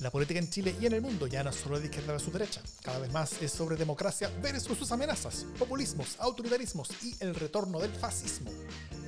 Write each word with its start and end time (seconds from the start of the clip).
La 0.00 0.10
política 0.10 0.40
en 0.40 0.48
Chile 0.48 0.74
y 0.80 0.86
en 0.86 0.94
el 0.94 1.02
mundo 1.02 1.26
ya 1.26 1.42
no 1.42 1.50
es 1.50 1.56
solo 1.56 1.78
de 1.78 1.84
izquierda 1.84 2.18
su 2.18 2.30
derecha, 2.30 2.62
cada 2.82 2.98
vez 3.00 3.12
más 3.12 3.42
es 3.42 3.52
sobre 3.52 3.76
democracia 3.76 4.30
versus 4.42 4.78
sus 4.78 4.90
amenazas, 4.92 5.44
populismos, 5.58 6.16
autoritarismos 6.18 6.88
y 7.02 7.14
el 7.20 7.34
retorno 7.34 7.78
del 7.78 7.90
fascismo. 7.90 8.50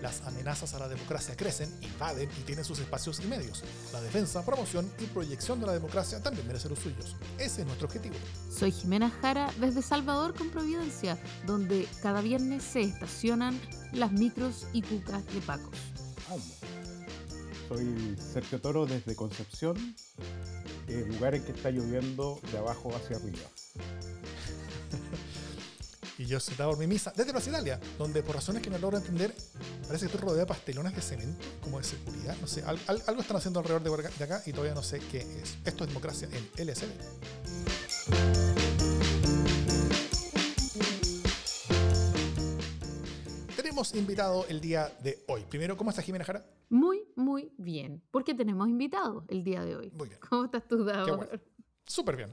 Las 0.03 0.21
amenazas 0.23 0.75
a 0.75 0.79
la 0.79 0.89
democracia 0.89 1.35
crecen, 1.35 1.73
invaden 1.81 2.29
y 2.39 2.43
tienen 2.43 2.65
sus 2.65 2.79
espacios 2.79 3.20
y 3.20 3.27
medios. 3.27 3.64
La 3.95 4.02
defensa, 4.02 4.45
promoción 4.45 4.93
y 4.98 5.07
proyección 5.07 5.61
de 5.61 5.66
la 5.66 5.73
democracia 5.73 6.23
también 6.23 6.46
merece 6.46 6.68
los 6.68 6.80
suyos. 6.80 7.16
Ese 7.38 7.62
es 7.62 7.66
nuestro 7.66 7.86
objetivo. 7.86 8.16
Soy 8.50 8.70
Jimena 8.70 9.09
Jara 9.09 9.50
desde 9.61 9.80
Salvador 9.80 10.34
con 10.34 10.50
Providencia, 10.50 11.18
donde 11.46 11.88
cada 12.02 12.20
viernes 12.20 12.64
se 12.64 12.82
estacionan 12.82 13.59
las 13.93 14.12
micros 14.12 14.66
y 14.74 14.82
cucas 14.82 15.24
de 15.32 15.40
Pacos. 15.40 15.79
Soy 17.75 18.16
Sergio 18.18 18.61
Toro 18.61 18.84
desde 18.84 19.16
Concepción, 19.16 19.97
el 20.88 21.09
lugar 21.09 21.34
en 21.34 21.42
que 21.42 21.52
está 21.52 21.70
lloviendo 21.70 22.38
de 22.51 22.59
abajo 22.59 22.95
hacia 22.95 23.16
arriba. 23.16 23.38
y 26.19 26.27
yo 26.27 26.38
soy 26.38 26.55
por 26.55 26.77
mi 26.77 26.87
misa 26.87 27.14
desde 27.16 27.33
Plaza 27.33 27.48
Italia, 27.48 27.80
donde 27.98 28.23
por 28.23 28.34
razones 28.34 28.62
que 28.62 28.69
no 28.69 28.77
logro 28.77 28.98
entender, 28.98 29.34
parece 29.87 30.00
que 30.00 30.12
estoy 30.12 30.20
rodeado 30.20 30.41
de 30.41 30.47
pastelones 30.47 30.95
de 30.95 31.00
cemento, 31.00 31.47
como 31.62 31.78
de 31.78 31.84
seguridad. 31.84 32.37
No 32.42 32.47
sé, 32.47 32.62
algo 32.62 33.23
están 33.23 33.38
haciendo 33.38 33.61
alrededor 33.61 34.02
de 34.02 34.25
acá 34.25 34.42
y 34.45 34.52
todavía 34.52 34.75
no 34.75 34.83
sé 34.83 35.00
qué 35.11 35.20
es. 35.20 35.56
Esto 35.64 35.84
es 35.84 35.89
democracia 35.89 36.28
en 36.30 36.69
LSD. 36.69 38.52
Tenemos 43.82 44.00
invitado 44.00 44.46
el 44.48 44.60
día 44.60 44.92
de 45.02 45.24
hoy. 45.27 45.42
Primero, 45.48 45.77
¿cómo 45.77 45.91
estás, 45.91 46.04
Jimena 46.04 46.24
Jara? 46.24 46.45
Muy, 46.68 47.02
muy 47.16 47.52
bien. 47.59 48.00
Porque 48.12 48.32
tenemos 48.32 48.68
invitado 48.68 49.24
el 49.28 49.42
día 49.42 49.64
de 49.64 49.74
hoy. 49.74 49.91
Muy 49.91 50.08
bien. 50.08 50.20
¿Cómo 50.28 50.45
estás 50.45 50.68
tú, 50.68 50.84
Dado? 50.84 51.28
Súper 51.84 52.16
bien. 52.16 52.33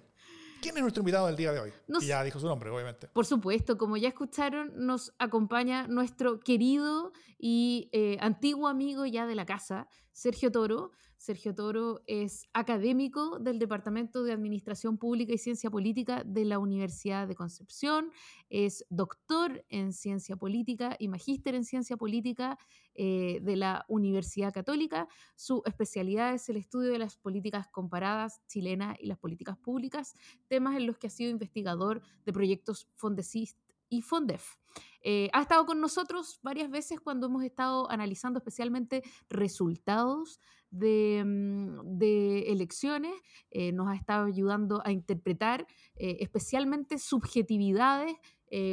¿Quién 0.62 0.76
es 0.78 0.84
nuestro 0.84 1.02
invitado 1.02 1.26
del 1.26 1.36
día 1.36 1.52
de 1.52 1.60
hoy? 1.60 1.74
y 2.02 2.06
ya 2.06 2.24
dijo 2.24 2.40
su 2.40 2.46
nombre, 2.46 2.70
obviamente. 2.70 3.08
Por 3.08 3.26
supuesto, 3.26 3.80
como 3.80 3.98
ya 3.98 4.10
escucharon, 4.10 4.74
nos 4.76 5.16
acompaña 5.18 5.88
nuestro 5.88 6.40
querido 6.40 7.14
y 7.40 7.90
eh, 7.94 8.18
antiguo 8.20 8.68
amigo 8.68 9.08
ya 9.08 9.26
de 9.26 9.34
la 9.34 9.48
casa, 9.48 9.88
Sergio 10.12 10.52
Toro. 10.52 10.92
Sergio 11.20 11.54
Toro 11.54 12.00
es 12.08 12.48
académico 12.54 13.40
del 13.40 13.60
Departamento 13.60 14.24
de 14.24 14.32
Administración 14.32 14.98
Pública 14.98 15.34
y 15.34 15.38
Ciencia 15.38 15.70
Política 15.70 16.24
de 16.26 16.46
la 16.46 16.60
Universidad 16.60 17.28
de 17.28 17.36
Concepción, 17.36 18.10
es 18.50 18.86
doctor 18.90 19.66
en 19.68 19.92
Ciencia 19.92 20.38
Política 20.38 20.96
y 20.98 21.10
magíster 21.10 21.56
en 21.56 21.66
Ciencia 21.66 21.98
Política 21.98 22.58
eh, 22.96 23.42
de 23.42 23.58
la 23.58 23.84
Universidad 23.90 24.54
Católica. 24.54 25.10
Su 25.36 25.62
especialidad 25.66 26.34
es 26.34 26.48
el 26.48 26.56
estudio 26.56 26.90
de 26.90 27.00
las 27.00 27.18
políticas 27.18 27.68
comparadas 27.68 28.42
chilenas 28.48 28.96
y 28.98 29.08
las 29.08 29.18
políticas 29.18 29.58
públicas, 29.58 30.16
temas 30.48 30.78
en 30.78 30.88
los 30.88 30.98
que 30.98 31.08
ha 31.08 31.12
sido 31.12 31.32
investigador 31.32 32.02
de 32.26 32.32
proyectos 32.32 32.88
Fondesit 32.96 33.58
y 33.90 34.04
Fondef. 34.04 34.56
Eh, 35.02 35.30
ha 35.34 35.42
estado 35.42 35.66
con 35.66 35.82
nosotros 35.82 36.40
varias 36.44 36.70
veces 36.70 37.00
cuando 37.00 37.28
hemos 37.28 37.44
estado 37.44 37.90
analizando 37.90 38.40
especialmente 38.40 39.04
resultados 39.30 40.40
de, 40.72 41.24
mm, 41.26 42.02
elecciones, 42.02 43.14
eh, 43.52 43.72
nos 43.72 43.88
ha 43.88 43.96
estado 43.96 44.26
ayudando 44.26 44.82
a 44.86 44.92
interpretar 44.92 45.66
eh, 45.96 46.18
especialmente 46.22 46.98
subjetividades. 46.98 48.16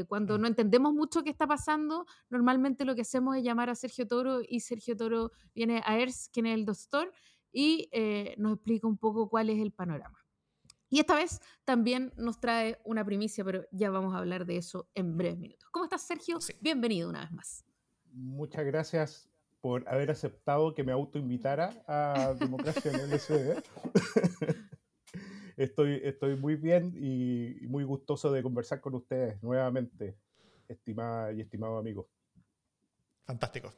cuando 0.09 0.39
no 0.39 0.47
entendemos 0.47 0.95
mucho 0.95 1.23
qué 1.23 1.29
está 1.29 1.47
pasando, 1.47 2.07
normalmente 2.31 2.87
lo 2.87 2.95
que 2.95 3.03
hacemos 3.03 3.37
es 3.37 3.43
llamar 3.43 3.69
a 3.69 3.75
Sergio 3.75 4.07
Toro 4.09 4.41
y 4.41 4.61
Sergio 4.61 4.97
Toro 4.97 5.33
viene 5.55 5.83
a 5.85 5.99
ERS, 5.99 6.31
quien 6.33 6.47
es 6.47 6.55
el 6.55 6.65
doctor, 6.65 7.13
y 7.53 7.91
nos 8.39 8.55
explica 8.55 8.87
un 8.87 8.97
poco 8.97 9.29
cuál 9.29 9.51
es 9.51 9.59
el 9.59 9.73
panorama. 9.73 10.25
Y 10.89 11.01
esta 11.01 11.15
vez 11.15 11.41
también 11.65 12.15
nos 12.17 12.41
trae 12.41 12.79
una 12.85 13.05
primicia, 13.05 13.45
pero 13.45 13.67
ya 13.71 13.91
vamos 13.91 14.15
a 14.15 14.19
hablar 14.19 14.47
de 14.47 14.57
eso 14.57 14.89
en 14.95 15.15
breves 15.19 15.39
minutos. 15.39 15.69
¿Cómo 15.71 15.85
estás, 15.85 16.07
Sergio? 16.07 16.39
Bienvenido 16.63 17.11
una 17.11 17.21
vez 17.21 17.33
más. 17.33 17.65
Muchas 18.13 18.65
gracias 18.65 19.29
por 19.67 19.83
haber 19.89 20.13
aceptado 20.13 20.77
que 20.77 20.85
me 20.85 20.93
autoinvitara 20.93 21.83
a 21.89 22.35
Democracia 22.39 22.89
en 22.93 23.01
el 23.01 23.19
SD. 23.19 23.61
estoy, 25.57 26.01
estoy 26.05 26.37
muy 26.37 26.55
bien 26.55 26.95
y 26.95 27.67
muy 27.67 27.83
gustoso 27.83 28.31
de 28.31 28.45
conversar 28.45 28.81
con 28.81 28.95
ustedes 28.95 29.43
nuevamente, 29.43 30.17
estimada 30.69 31.33
y 31.33 31.41
estimado 31.41 31.79
amigo. 31.79 32.09
Fantástico. 33.25 33.73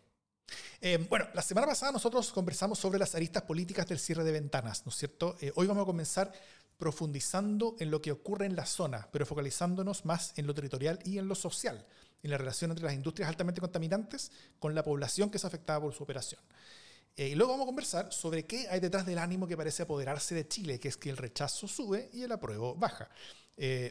Eh, 0.80 1.04
bueno, 1.08 1.26
la 1.34 1.42
semana 1.42 1.66
pasada 1.66 1.90
nosotros 1.90 2.30
conversamos 2.32 2.78
sobre 2.78 3.00
las 3.00 3.14
aristas 3.16 3.42
políticas 3.42 3.86
del 3.88 3.98
cierre 3.98 4.22
de 4.22 4.30
ventanas, 4.30 4.86
¿no 4.86 4.90
es 4.90 4.96
cierto? 4.96 5.36
Eh, 5.40 5.50
hoy 5.56 5.66
vamos 5.66 5.82
a 5.82 5.86
comenzar 5.86 6.32
profundizando 6.76 7.74
en 7.80 7.90
lo 7.90 8.00
que 8.00 8.12
ocurre 8.12 8.46
en 8.46 8.54
la 8.54 8.64
zona, 8.64 9.08
pero 9.10 9.26
focalizándonos 9.26 10.04
más 10.04 10.32
en 10.36 10.46
lo 10.46 10.54
territorial 10.54 11.00
y 11.04 11.18
en 11.18 11.26
lo 11.26 11.34
social, 11.34 11.84
en 12.22 12.30
la 12.30 12.38
relación 12.38 12.70
entre 12.70 12.84
las 12.84 12.94
industrias 12.94 13.28
altamente 13.28 13.60
contaminantes 13.60 14.30
con 14.60 14.72
la 14.76 14.84
población 14.84 15.30
que 15.30 15.38
es 15.38 15.44
afectada 15.44 15.80
por 15.80 15.92
su 15.92 16.04
operación. 16.04 16.40
Eh, 17.16 17.30
y 17.30 17.34
luego 17.34 17.52
vamos 17.52 17.64
a 17.64 17.70
conversar 17.70 18.12
sobre 18.12 18.46
qué 18.46 18.68
hay 18.68 18.78
detrás 18.78 19.04
del 19.04 19.18
ánimo 19.18 19.48
que 19.48 19.56
parece 19.56 19.82
apoderarse 19.82 20.36
de 20.36 20.46
Chile, 20.46 20.78
que 20.78 20.86
es 20.86 20.96
que 20.96 21.10
el 21.10 21.16
rechazo 21.16 21.66
sube 21.66 22.08
y 22.12 22.22
el 22.22 22.30
apruebo 22.30 22.76
baja. 22.76 23.10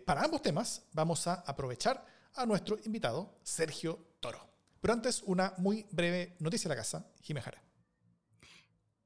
para 0.05 0.21
ambos 0.21 0.41
temas 0.41 0.83
vamos 0.93 1.27
a 1.27 1.33
aprovechar 1.33 2.05
a 2.35 2.45
nuestro 2.45 2.77
invitado, 2.85 3.35
Sergio 3.43 3.99
Toro. 4.21 4.56
Pero 4.81 4.93
antes, 4.93 5.23
una 5.25 5.53
muy 5.57 5.85
breve 5.91 6.35
noticia 6.39 6.69
de 6.69 6.75
la 6.75 6.81
casa, 6.81 7.11
Jimejara. 7.21 7.63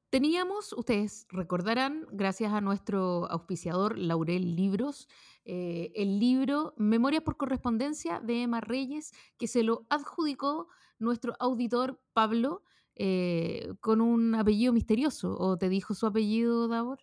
Teníamos, 0.09 0.73
ustedes 0.73 1.25
recordarán, 1.29 2.05
gracias 2.11 2.51
a 2.51 2.59
nuestro 2.59 3.31
auspiciador 3.31 3.97
Laurel 3.97 4.57
Libros, 4.57 5.07
eh, 5.45 5.93
el 5.95 6.19
libro 6.19 6.73
Memorias 6.75 7.23
por 7.23 7.37
Correspondencia 7.37 8.19
de 8.19 8.43
Emma 8.43 8.59
Reyes, 8.59 9.13
que 9.37 9.47
se 9.47 9.63
lo 9.63 9.85
adjudicó 9.89 10.67
nuestro 10.99 11.33
auditor 11.39 12.01
Pablo 12.11 12.63
eh, 12.95 13.73
con 13.79 14.01
un 14.01 14.35
apellido 14.35 14.73
misterioso. 14.73 15.35
¿O 15.37 15.57
te 15.57 15.69
dijo 15.69 15.93
su 15.93 16.05
apellido, 16.05 16.67
Davor? 16.67 16.99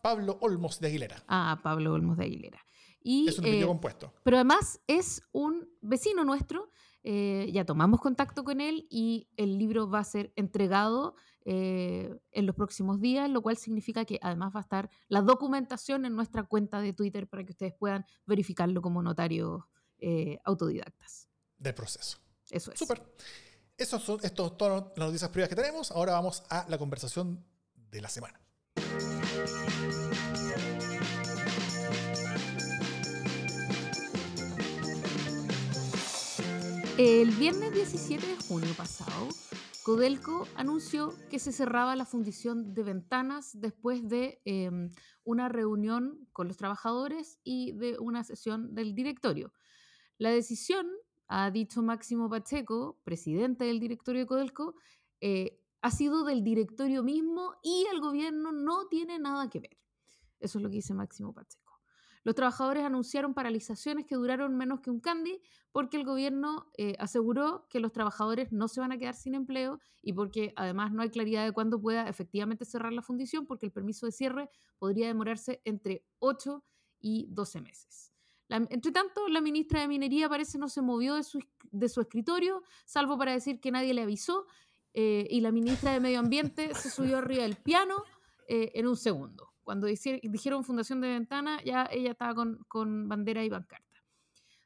Pablo 0.00 0.38
Olmos 0.40 0.78
de 0.78 0.86
Aguilera. 0.86 1.24
Ah, 1.26 1.58
Pablo 1.62 1.92
Olmos 1.92 2.16
de 2.16 2.24
Aguilera. 2.24 2.64
Y, 3.02 3.28
es 3.28 3.38
un 3.38 3.44
apellido 3.44 3.64
eh, 3.64 3.68
compuesto. 3.68 4.12
Pero 4.22 4.36
además 4.36 4.80
es 4.86 5.22
un 5.32 5.68
vecino 5.80 6.24
nuestro 6.24 6.70
eh, 7.02 7.50
ya 7.52 7.64
tomamos 7.64 8.00
contacto 8.00 8.44
con 8.44 8.60
él 8.60 8.86
y 8.90 9.28
el 9.36 9.58
libro 9.58 9.88
va 9.88 10.00
a 10.00 10.04
ser 10.04 10.32
entregado 10.36 11.14
eh, 11.46 12.14
en 12.32 12.46
los 12.46 12.54
próximos 12.54 13.00
días, 13.00 13.30
lo 13.30 13.40
cual 13.40 13.56
significa 13.56 14.04
que 14.04 14.18
además 14.20 14.54
va 14.54 14.60
a 14.60 14.62
estar 14.62 14.90
la 15.08 15.22
documentación 15.22 16.04
en 16.04 16.14
nuestra 16.14 16.42
cuenta 16.42 16.80
de 16.80 16.92
Twitter 16.92 17.26
para 17.26 17.44
que 17.44 17.52
ustedes 17.52 17.72
puedan 17.72 18.04
verificarlo 18.26 18.82
como 18.82 19.02
notarios 19.02 19.62
eh, 19.98 20.38
autodidactas. 20.44 21.28
Del 21.56 21.74
proceso. 21.74 22.18
Eso 22.50 22.72
es. 22.72 22.78
Súper. 22.78 23.02
Esas 23.76 24.02
son 24.02 24.20
estos, 24.22 24.58
todas 24.58 24.84
las 24.96 25.06
noticias 25.06 25.30
privadas 25.30 25.48
que 25.48 25.56
tenemos. 25.56 25.90
Ahora 25.90 26.12
vamos 26.12 26.42
a 26.50 26.66
la 26.68 26.76
conversación 26.76 27.42
de 27.74 28.00
la 28.02 28.08
semana. 28.10 28.38
El 37.02 37.30
viernes 37.30 37.72
17 37.72 38.26
de 38.26 38.36
junio 38.46 38.74
pasado, 38.76 39.28
Codelco 39.84 40.46
anunció 40.54 41.14
que 41.30 41.38
se 41.38 41.50
cerraba 41.50 41.96
la 41.96 42.04
fundición 42.04 42.74
de 42.74 42.82
ventanas 42.82 43.58
después 43.58 44.06
de 44.06 44.42
em, 44.44 44.90
una 45.24 45.48
reunión 45.48 46.28
con 46.34 46.46
los 46.46 46.58
trabajadores 46.58 47.38
y 47.42 47.72
de 47.72 47.98
una 47.98 48.22
sesión 48.22 48.74
del 48.74 48.94
directorio. 48.94 49.50
La 50.18 50.28
decisión, 50.28 50.88
ha 51.26 51.50
dicho 51.50 51.80
Máximo 51.82 52.28
Pacheco, 52.28 53.00
presidente 53.02 53.64
del 53.64 53.80
directorio 53.80 54.20
de 54.20 54.26
Codelco, 54.26 54.74
eh, 55.22 55.58
ha 55.80 55.90
sido 55.90 56.22
del 56.24 56.44
directorio 56.44 57.02
mismo 57.02 57.54
y 57.62 57.86
el 57.90 58.00
gobierno 58.00 58.52
no 58.52 58.88
tiene 58.88 59.18
nada 59.18 59.48
que 59.48 59.60
ver. 59.60 59.78
Eso 60.38 60.58
es 60.58 60.62
lo 60.62 60.68
que 60.68 60.76
dice 60.76 60.92
Máximo 60.92 61.32
Pacheco. 61.32 61.69
Los 62.22 62.34
trabajadores 62.34 62.84
anunciaron 62.84 63.34
paralizaciones 63.34 64.06
que 64.06 64.14
duraron 64.14 64.56
menos 64.56 64.80
que 64.80 64.90
un 64.90 65.00
candy 65.00 65.40
porque 65.72 65.96
el 65.96 66.04
gobierno 66.04 66.70
eh, 66.76 66.94
aseguró 66.98 67.66
que 67.68 67.80
los 67.80 67.92
trabajadores 67.92 68.52
no 68.52 68.68
se 68.68 68.80
van 68.80 68.92
a 68.92 68.98
quedar 68.98 69.14
sin 69.14 69.34
empleo 69.34 69.78
y 70.02 70.12
porque 70.12 70.52
además 70.56 70.92
no 70.92 71.02
hay 71.02 71.10
claridad 71.10 71.44
de 71.44 71.52
cuándo 71.52 71.80
pueda 71.80 72.08
efectivamente 72.08 72.64
cerrar 72.64 72.92
la 72.92 73.02
fundición 73.02 73.46
porque 73.46 73.66
el 73.66 73.72
permiso 73.72 74.06
de 74.06 74.12
cierre 74.12 74.50
podría 74.78 75.06
demorarse 75.06 75.62
entre 75.64 76.04
8 76.18 76.62
y 77.00 77.26
12 77.30 77.60
meses. 77.62 78.12
entre 78.48 78.92
tanto, 78.92 79.28
la 79.28 79.40
ministra 79.40 79.80
de 79.80 79.88
Minería 79.88 80.28
parece 80.28 80.58
no 80.58 80.68
se 80.68 80.82
movió 80.82 81.14
de 81.14 81.22
su, 81.22 81.40
de 81.70 81.88
su 81.88 82.00
escritorio, 82.00 82.62
salvo 82.84 83.16
para 83.16 83.32
decir 83.32 83.60
que 83.60 83.70
nadie 83.70 83.94
le 83.94 84.02
avisó, 84.02 84.46
eh, 84.92 85.26
y 85.30 85.40
la 85.40 85.52
ministra 85.52 85.92
de 85.92 86.00
Medio 86.00 86.18
Ambiente 86.18 86.74
se 86.74 86.90
subió 86.90 87.18
arriba 87.18 87.44
del 87.44 87.56
piano 87.56 88.02
eh, 88.48 88.72
en 88.74 88.88
un 88.88 88.96
segundo. 88.96 89.52
Cuando 89.70 89.86
dijeron 89.86 90.64
fundación 90.64 91.00
de 91.00 91.10
ventana, 91.10 91.62
ya 91.62 91.88
ella 91.92 92.10
estaba 92.10 92.34
con, 92.34 93.08
bandera 93.08 93.44
y 93.44 93.48
bancarta. 93.48 94.02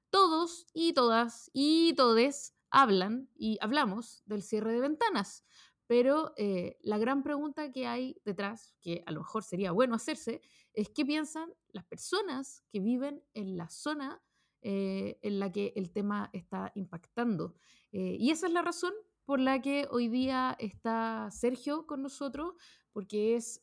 Todos 0.08 0.66
y 0.72 0.94
todas 0.94 1.50
y 1.52 1.92
todes 1.92 2.54
hablan 2.70 3.28
y 3.34 3.58
hablamos 3.60 4.22
del 4.24 4.42
cierre 4.42 4.72
de 4.72 4.80
ventanas, 4.80 5.44
Pero 5.86 6.32
eh, 6.38 6.78
la 6.80 6.96
gran 6.96 7.22
pregunta 7.22 7.70
que 7.70 7.86
hay 7.86 8.16
detrás, 8.24 8.74
que 8.80 9.02
a 9.04 9.12
lo 9.12 9.20
mejor 9.20 9.42
sería 9.44 9.72
bueno 9.72 9.94
hacerse, 9.94 10.40
es 10.72 10.88
qué 10.88 11.04
piensan 11.04 11.52
las 11.68 11.84
personas 11.84 12.64
que 12.70 12.80
viven 12.80 13.22
en 13.34 13.58
la 13.58 13.68
zona 13.68 14.22
eh, 14.62 15.18
en 15.20 15.38
la 15.38 15.52
que 15.52 15.74
el 15.76 15.90
tema 15.90 16.30
está 16.32 16.72
impactando. 16.74 17.56
Eh, 17.92 18.16
y 18.18 18.30
esa 18.30 18.46
es 18.46 18.54
la 18.54 18.62
razón 18.62 18.94
por 19.26 19.38
la 19.38 19.60
que 19.60 19.86
hoy 19.90 20.08
día 20.08 20.56
está 20.58 21.28
Sergio 21.30 21.86
con 21.86 22.00
nosotros, 22.00 22.54
porque 22.90 23.36
es 23.36 23.62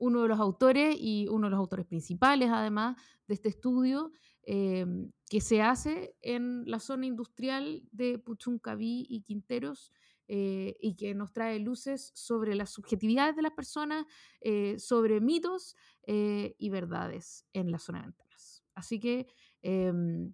uno 0.00 0.22
de 0.22 0.28
los 0.28 0.40
autores 0.40 0.96
y 0.98 1.28
uno 1.28 1.46
de 1.46 1.50
los 1.52 1.60
autores 1.60 1.86
principales, 1.86 2.50
además, 2.50 2.96
de 3.28 3.34
este 3.34 3.48
estudio 3.48 4.10
que 4.42 5.40
se 5.40 5.62
hace 5.62 6.16
en 6.22 6.64
la 6.68 6.80
zona 6.80 7.06
industrial 7.06 7.84
de 7.92 8.18
Puchuncaví 8.18 9.06
y 9.08 9.22
Quinteros 9.22 9.92
eh, 10.32 10.76
y 10.78 10.94
que 10.94 11.12
nos 11.12 11.32
trae 11.32 11.58
luces 11.58 12.12
sobre 12.14 12.54
las 12.54 12.70
subjetividades 12.70 13.34
de 13.34 13.42
las 13.42 13.50
personas, 13.50 14.06
eh, 14.40 14.78
sobre 14.78 15.20
mitos 15.20 15.74
eh, 16.06 16.54
y 16.56 16.70
verdades 16.70 17.44
en 17.52 17.72
la 17.72 17.80
zona 17.80 17.98
de 17.98 18.04
ventanas. 18.04 18.62
Así 18.76 19.00
que, 19.00 19.26
em, 19.62 20.32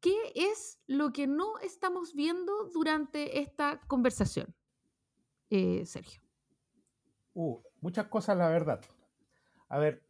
¿qué 0.00 0.16
es 0.34 0.80
lo 0.88 1.12
que 1.12 1.28
no 1.28 1.56
estamos 1.60 2.14
viendo 2.14 2.68
durante 2.74 3.38
esta 3.38 3.80
conversación, 3.86 4.56
Sergio? 5.48 6.20
Uh, 7.34 7.62
muchas 7.86 8.08
cosas, 8.08 8.36
la 8.36 8.48
verdad. 8.48 8.80
A 9.68 9.78
ver, 9.78 10.02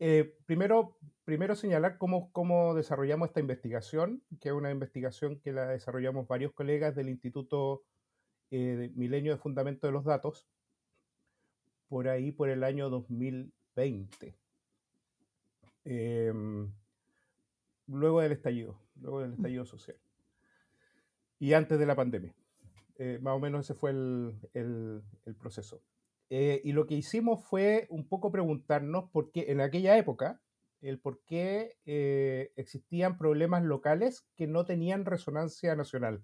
primero, 0.47 0.97
primero 1.27 1.55
señalar 1.55 1.99
cómo, 1.99 2.33
cómo 2.33 2.75
desarrollamos 2.75 3.29
esta 3.29 3.41
investigación, 3.41 4.23
que 4.41 4.49
es 4.49 4.55
una 4.55 4.71
investigación 4.71 5.41
que 5.41 5.53
la 5.53 5.67
desarrollamos 5.67 6.27
varios 6.27 6.55
colegas 6.55 6.95
del 6.95 7.11
Instituto 7.11 7.83
eh, 8.51 8.91
Milenio 8.95 9.33
de 9.33 9.39
Fundamento 9.39 9.87
de 9.87 9.93
los 9.93 10.05
Datos, 10.05 10.49
por 11.91 12.09
ahí 12.09 12.33
por 12.33 12.49
el 12.49 12.65
año 12.65 12.89
2020. 12.89 14.35
Em, 15.85 16.73
luego 17.89 18.23
del 18.23 18.33
estallido, 18.33 18.81
luego 19.03 19.21
del 19.21 19.35
estallido 19.35 19.67
social. 19.67 19.99
Y 21.39 21.53
antes 21.53 21.79
de 21.79 21.85
la 21.85 21.95
pandemia. 21.95 22.35
Eh, 22.99 23.19
más 23.21 23.35
o 23.35 23.39
menos 23.39 23.67
ese 23.67 23.75
fue 23.75 23.91
el, 23.91 25.03
proceso. 25.39 25.83
Eh, 26.31 26.61
y 26.65 26.73
lo 26.73 26.87
que 26.87 26.95
hicimos 26.95 27.45
fue 27.45 27.87
un 27.91 28.09
poco 28.09 28.33
preguntarnos 28.33 29.11
por 29.11 29.31
qué 29.31 29.47
en 29.49 29.61
aquella 29.61 29.97
época, 29.97 30.41
el 30.81 30.99
por 30.99 31.21
qué 31.25 31.79
existían 32.57 33.17
problemas 33.17 33.65
locales 33.65 34.27
que 34.37 34.47
no 34.47 34.65
tenían 34.65 35.05
resonancia 35.05 35.75
nacional 35.75 36.23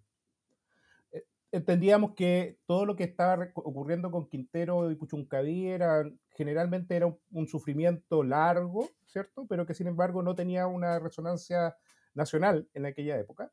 entendíamos 1.53 2.15
que 2.15 2.59
todo 2.67 2.87
lo 2.87 2.97
que 2.97 3.05
estaba 3.05 3.49
ocurriendo 3.55 4.11
con 4.11 4.27
Quintero 4.27 4.91
y 4.91 4.97
Puchuncaví 4.97 5.69
era, 5.69 6.11
generalmente 6.31 6.97
era 6.97 7.15
un, 7.31 7.47
sufrimiento 7.47 8.23
largo, 8.25 8.89
¿cierto? 9.07 9.47
Pero 9.47 9.67
que 9.67 9.75
sin 9.75 9.87
embargo 9.87 10.23
no 10.23 10.35
tenía 10.35 10.67
una 10.67 10.99
resonancia 10.99 11.77
nacional 12.15 12.69
en 12.73 12.87
aquella 12.87 13.19
época. 13.19 13.53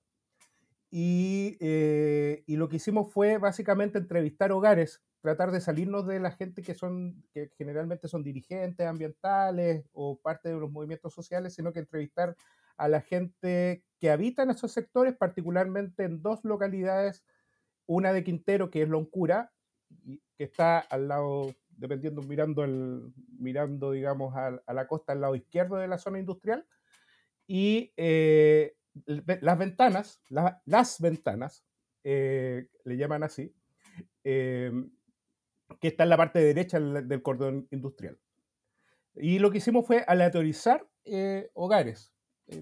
Y, 0.91 1.57
eh, 1.59 2.43
y, 2.47 2.55
lo 2.55 2.67
que 2.67 2.77
hicimos 2.77 3.13
fue 3.13 3.37
básicamente 3.37 3.99
entrevistar 3.99 4.51
hogares, 4.51 5.03
tratar 5.21 5.51
de 5.51 5.61
salirnos 5.61 6.07
de 6.07 6.19
la 6.19 6.31
gente 6.31 6.63
que 6.63 6.73
son, 6.73 7.23
que 7.31 7.51
generalmente 7.57 8.07
son 8.07 8.23
dirigentes 8.23 8.87
ambientales 8.87 9.85
o 9.93 10.19
parte 10.19 10.49
de 10.49 10.59
los 10.59 10.71
movimientos 10.71 11.13
sociales, 11.13 11.53
sino 11.53 11.71
que 11.73 11.79
entrevistar 11.79 12.35
a 12.77 12.87
la 12.87 13.01
gente 13.01 13.83
que 13.99 14.09
habita 14.09 14.41
en 14.41 14.49
esos 14.49 14.71
sectores, 14.71 15.15
particularmente 15.15 16.05
en 16.05 16.23
dos 16.23 16.39
localidades 16.43 17.23
una 17.85 18.13
de 18.13 18.23
Quintero, 18.23 18.69
que 18.69 18.83
es 18.83 18.89
Loncura, 18.89 19.51
que 20.37 20.43
está 20.43 20.77
al 20.77 21.07
lado, 21.07 21.55
dependiendo, 21.69 22.21
mirando, 22.21 22.63
el, 22.63 23.11
mirando 23.39 23.91
digamos, 23.91 24.35
a, 24.35 24.61
la 24.71 24.87
costa 24.87 25.13
al 25.13 25.21
lado 25.21 25.35
izquierdo 25.35 25.77
de 25.77 25.87
la 25.87 25.97
zona 25.97 26.19
industrial, 26.19 26.67
y 27.47 27.91
eh, 27.97 28.75
las 29.05 29.57
ventanas, 29.57 30.21
las 30.65 31.01
ventanas, 31.01 31.63
eh, 32.03 32.67
le 32.83 32.97
llaman 32.97 33.23
así, 33.23 33.53
eh, 34.23 34.71
que 35.79 35.89
está 35.89 36.03
en 36.03 36.09
la 36.09 36.17
parte 36.17 36.39
derecha 36.39 36.79
del 36.79 37.21
cordón 37.21 37.67
industrial. 37.71 38.17
Y 39.15 39.39
lo 39.39 39.51
que 39.51 39.59
hicimos 39.59 39.85
fue 39.85 40.03
aleatorizar 40.07 40.87
hogares. 41.53 42.13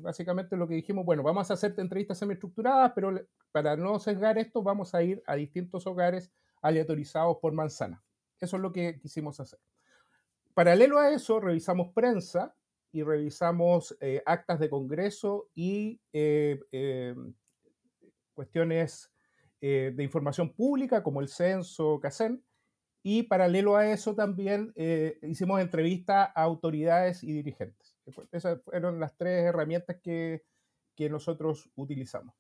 básicamente 0.02 0.58
lo 0.58 0.68
que 0.68 0.76
dijimos, 0.76 1.06
bueno, 1.06 1.24
vamos 1.24 1.50
a 1.50 1.54
hacer 1.54 1.74
entrevistas 1.78 2.18
semiestructuradas, 2.18 2.92
pero 2.94 3.14
para 3.52 3.78
no 3.78 4.00
sesgar 4.00 4.38
esto, 4.38 4.62
vamos 4.62 4.94
a 4.94 5.02
ir 5.02 5.24
a 5.26 5.36
distintos 5.36 5.88
hogares 5.88 6.32
aleatorizados 6.62 7.38
por 7.42 7.54
manzana. 7.54 8.04
Eso 8.40 8.58
es 8.58 8.62
lo 8.62 8.72
que 8.72 9.00
quisimos 9.00 9.40
hacer. 9.40 9.60
Paralelo 10.54 11.00
a 11.00 11.12
eso, 11.12 11.40
revisamos 11.40 11.94
prensa 11.94 12.57
y 12.92 13.04
revisamos 13.04 13.96
eh, 14.02 14.22
actas 14.26 14.60
de 14.60 14.70
congreso 14.70 15.50
y 15.56 16.00
eh, 16.14 16.60
eh, 16.72 17.16
cuestiones 18.34 19.12
de 19.60 20.04
información 20.04 20.54
pública 20.54 21.02
como 21.02 21.20
el 21.20 21.30
censo, 21.30 22.00
CACEN. 22.00 22.44
Y 23.02 23.24
paralelo 23.24 23.76
a 23.76 23.90
eso 23.90 24.14
también 24.14 24.72
hicimos 25.24 25.60
entrevistas 25.62 26.30
a 26.36 26.44
autoridades 26.44 27.24
y 27.24 27.34
dirigentes. 27.34 27.98
Esas 28.32 28.62
fueron 28.62 29.00
las 29.00 29.18
tres 29.18 29.46
herramientas 29.46 29.98
que, 30.04 30.44
que 30.96 31.10
nosotros 31.10 31.72
utilizamos. 31.76 32.36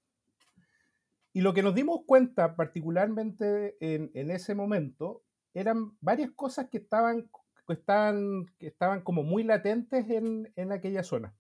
Y 1.37 1.41
lo 1.41 1.53
que 1.53 1.61
nos 1.61 1.75
dimos 1.75 1.99
cuenta, 2.07 2.55
particularmente 2.55 3.77
en, 3.79 4.31
ese 4.31 4.55
momento, 4.55 5.21
eran 5.53 5.95
varias 6.01 6.31
cosas 6.31 6.67
que 6.67 6.79
estaban, 6.79 7.29
estaban, 7.73 8.45
estaban 8.59 9.01
como 9.01 9.23
muy 9.23 9.43
latentes 9.43 10.05
en, 10.09 10.71
aquella 10.71 11.03
zona. 11.03 11.35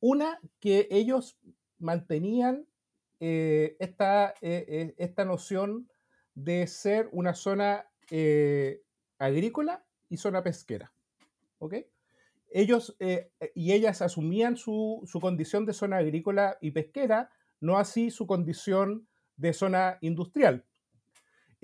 Una, 0.00 0.38
que 0.60 0.88
ellos 0.90 1.38
mantenían 1.78 2.66
eh, 3.20 3.76
esta, 3.78 4.34
eh, 4.40 4.64
eh, 4.68 4.94
esta 4.98 5.24
noción 5.24 5.88
de 6.34 6.66
ser 6.66 7.08
una 7.12 7.34
zona 7.34 7.88
agrícola 9.18 9.84
y 10.08 10.16
zona 10.16 10.42
pesquera. 10.42 10.92
¿Ok? 11.58 11.74
Ellos 12.50 12.96
y 13.54 13.72
ellas 13.72 14.02
asumían 14.02 14.56
su, 14.56 15.02
su, 15.06 15.20
condición 15.20 15.64
de 15.66 15.72
zona 15.72 15.96
agrícola 15.96 16.58
y 16.60 16.70
pesquera 16.70 17.30
no 17.60 17.78
así 17.78 18.10
su 18.10 18.26
condición 18.26 19.08
de 19.36 19.52
zona 19.52 19.98
industrial. 20.00 20.64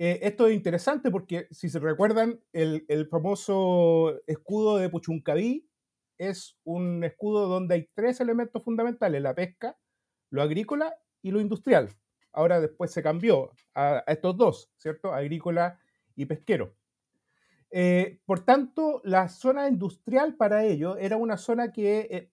Eh, 0.03 0.19
esto 0.23 0.47
es 0.47 0.55
interesante 0.55 1.11
porque, 1.11 1.45
si 1.51 1.69
se 1.69 1.77
recuerdan, 1.77 2.39
el, 2.53 3.07
famoso 3.11 4.19
escudo 4.25 4.77
de 4.77 4.89
Puchuncaví 4.89 5.69
es 6.17 6.57
un 6.63 7.03
escudo 7.03 7.47
donde 7.47 7.75
hay 7.75 7.89
tres 7.93 8.19
elementos 8.19 8.63
fundamentales, 8.63 9.21
la 9.21 9.35
pesca, 9.35 9.77
lo 10.31 10.41
agrícola 10.41 10.95
y 11.21 11.29
lo 11.29 11.39
industrial. 11.39 11.89
Ahora 12.31 12.59
después 12.59 12.89
se 12.89 13.03
cambió 13.03 13.51
a, 13.75 14.03
estos 14.07 14.35
dos, 14.35 14.71
¿cierto? 14.75 15.13
Agrícola 15.13 15.79
y 16.15 16.25
pesquero. 16.25 16.73
Eh, 17.69 18.21
por 18.25 18.43
tanto, 18.43 19.03
la 19.03 19.29
zona 19.29 19.67
industrial 19.67 20.33
para 20.33 20.65
ellos 20.65 20.97
era 20.99 21.15
una 21.15 21.37
zona 21.37 21.71
que 21.71 22.07
eh, 22.09 22.31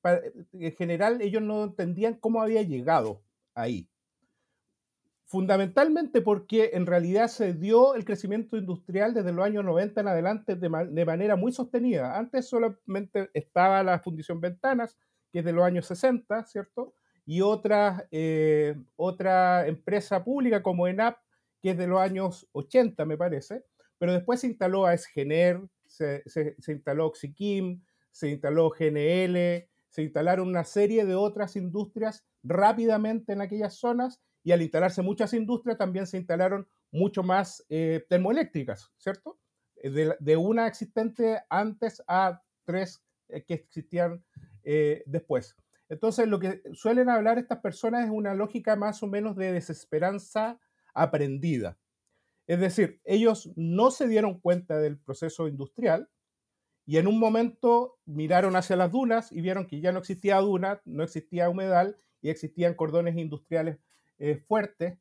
en 0.54 0.72
general 0.72 1.20
ellos 1.20 1.42
no 1.42 1.64
entendían 1.64 2.14
cómo 2.14 2.40
había 2.40 2.62
llegado 2.62 3.22
ahí. 3.54 3.90
Fundamentalmente 5.28 6.22
porque 6.22 6.70
en 6.72 6.86
realidad 6.86 7.28
se 7.28 7.52
dio 7.52 7.94
el 7.94 8.06
crecimiento 8.06 8.56
industrial 8.56 9.12
desde 9.12 9.30
los 9.30 9.44
años 9.44 9.62
90 9.62 10.00
en 10.00 10.08
adelante 10.08 10.56
de, 10.56 10.70
manera 10.70 11.36
muy 11.36 11.52
sostenida. 11.52 12.16
Antes 12.16 12.48
solamente 12.48 13.28
estaba 13.34 13.82
la 13.82 13.98
Fundición 13.98 14.40
Ventanas, 14.40 14.96
que 15.30 15.40
es 15.40 15.44
de 15.44 15.52
los 15.52 15.64
años 15.64 15.84
60, 15.84 16.46
¿cierto? 16.46 16.94
Y 17.26 17.42
otra, 17.42 18.08
eh, 18.10 18.74
otra 18.96 19.66
empresa 19.66 20.24
pública 20.24 20.62
como 20.62 20.88
ENAP, 20.88 21.18
que 21.60 21.72
es 21.72 21.76
de 21.76 21.88
los 21.88 22.00
años 22.00 22.48
80, 22.52 23.04
me 23.04 23.18
parece. 23.18 23.66
Pero 23.98 24.14
después 24.14 24.40
se 24.40 24.46
instaló 24.46 24.86
ASGENER, 24.86 25.60
se, 25.84 26.22
se, 26.24 26.56
se 26.58 26.72
instaló 26.72 27.06
Oxiquim, 27.06 27.82
se 28.12 28.30
instaló 28.30 28.70
GNL, 28.70 29.68
se 29.90 30.02
instalaron 30.02 30.48
una 30.48 30.64
serie 30.64 31.04
de 31.04 31.16
otras 31.16 31.54
industrias 31.54 32.24
rápidamente 32.42 33.34
en 33.34 33.42
aquellas 33.42 33.74
zonas 33.74 34.22
y 34.42 34.52
al 34.52 34.62
instalarse 34.62 35.02
muchas 35.02 35.34
industrias 35.34 35.78
también 35.78 36.06
se 36.06 36.16
instalaron 36.16 36.68
mucho 36.90 37.22
más 37.22 37.64
eh, 37.68 38.04
termoeléctricas, 38.08 38.92
¿cierto? 38.96 39.38
Eh, 39.76 40.14
de, 40.18 40.36
una 40.36 40.66
existente 40.66 41.40
antes 41.48 42.02
a 42.06 42.42
tres 42.64 43.02
eh, 43.28 43.44
que 43.44 43.54
existían 43.54 44.24
después. 45.06 45.56
Entonces, 45.88 46.28
lo 46.28 46.38
que 46.38 46.60
suelen 46.74 47.08
hablar 47.08 47.38
estas 47.38 47.60
personas 47.60 48.04
es 48.04 48.10
una 48.10 48.34
lógica 48.34 48.76
más 48.76 49.02
o 49.02 49.06
menos 49.06 49.34
de 49.34 49.50
desesperanza 49.50 50.60
aprendida. 50.92 51.78
Es 52.46 52.60
decir, 52.60 53.00
ellos 53.04 53.50
no 53.56 53.90
se 53.90 54.08
dieron 54.08 54.38
cuenta 54.38 54.76
del 54.76 54.98
proceso 54.98 55.48
industrial, 55.48 56.10
y 56.88 56.96
en 56.96 57.06
un 57.06 57.18
momento 57.18 57.98
miraron 58.06 58.56
hacia 58.56 58.74
las 58.74 58.90
dunas 58.90 59.30
y 59.30 59.42
vieron 59.42 59.66
que 59.66 59.78
ya 59.78 59.92
no 59.92 59.98
existía 59.98 60.38
duna, 60.38 60.80
no 60.86 61.02
existía 61.02 61.50
humedal 61.50 61.98
y 62.22 62.30
existían 62.30 62.72
cordones 62.72 63.14
industriales 63.18 63.78
eh, 64.18 64.36
fuertes. 64.36 64.98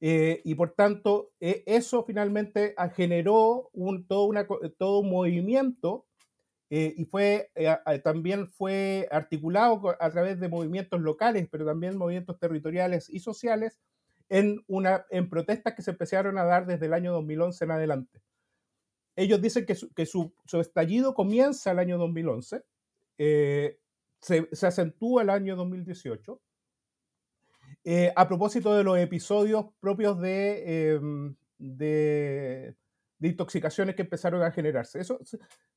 y 0.00 0.54
por 0.56 0.74
tanto, 0.74 1.30
eso 1.38 2.04
finalmente 2.04 2.74
ah, 2.76 2.88
generó 2.88 3.70
un, 3.72 4.06
todo, 4.06 4.24
una, 4.24 4.46
todo 4.76 4.98
un 5.00 5.10
movimiento 5.10 6.06
y 6.70 7.04
fue, 7.04 7.50
también 8.02 8.48
fue 8.48 9.06
articulado 9.12 9.94
a 10.00 10.10
través 10.10 10.40
de 10.40 10.48
movimientos 10.48 11.00
locales, 11.00 11.46
pero 11.50 11.66
también 11.66 11.98
movimientos 11.98 12.38
territoriales 12.38 13.10
y 13.10 13.20
sociales 13.20 13.78
en, 14.32 14.64
una, 14.66 15.04
en 15.10 15.28
protestas 15.28 15.74
que 15.74 15.82
se 15.82 15.90
empezaron 15.90 16.38
a 16.38 16.44
dar 16.44 16.64
desde 16.64 16.86
el 16.86 16.94
año 16.94 17.12
2011 17.12 17.64
en 17.64 17.70
adelante. 17.70 18.22
Ellos 19.14 19.42
dicen 19.42 19.66
que 19.66 19.74
su, 19.74 19.92
que 19.92 20.06
su, 20.06 20.32
estallido 20.58 21.12
comienza 21.12 21.70
el 21.70 21.78
año 21.78 21.98
2011, 21.98 22.64
eh, 23.18 23.78
se, 24.22 24.48
se, 24.52 24.66
acentúa 24.66 25.20
el 25.20 25.28
año 25.28 25.54
2018, 25.54 26.40
eh, 27.84 28.12
a 28.14 28.28
propósito 28.28 28.74
de 28.74 28.84
los 28.84 28.98
episodios 28.98 29.66
propios 29.80 30.20
de, 30.20 30.94
em, 30.94 31.34
de, 31.58 32.76
de, 33.18 33.28
intoxicaciones 33.28 33.96
que 33.96 34.02
empezaron 34.02 34.42
a 34.42 34.52
generarse. 34.52 35.00
Eso 35.00 35.18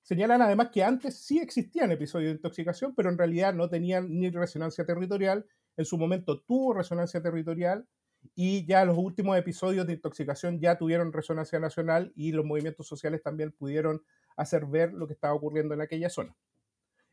señalan 0.02 0.42
además 0.42 0.70
que 0.72 0.84
antes 0.84 1.18
sí 1.18 1.40
existían 1.40 1.92
episodios 1.92 2.30
de 2.30 2.36
intoxicación, 2.38 2.94
pero 2.96 3.10
en 3.10 3.18
realidad 3.18 3.54
no 3.54 3.70
tenían 3.70 4.08
ni 4.10 4.30
resonancia 4.30 4.86
territorial. 4.86 5.46
En 5.78 5.86
su 5.86 5.98
momento 5.98 6.42
tuvo 6.42 6.74
resonancia 6.74 7.22
territorial 7.22 7.88
y 8.34 8.66
ya 8.66 8.86
los 8.86 8.98
últimos 8.98 9.38
episodios 9.38 9.86
de 9.86 9.94
intoxicación 9.94 10.60
ya 10.60 10.78
tuvieron 10.78 11.14
resonancia 11.14 11.60
nacional 11.60 12.12
y 12.16 12.32
los 12.32 12.46
movimientos 12.46 12.88
sociales 12.88 13.22
también 13.22 13.52
pudieron 13.52 14.04
hacer 14.38 14.66
ver 14.66 14.94
lo 14.94 15.08
que 15.08 15.14
estaba 15.14 15.34
ocurriendo 15.34 15.74
en 15.74 15.82
aquella 15.82 16.10
zona. 16.10 16.36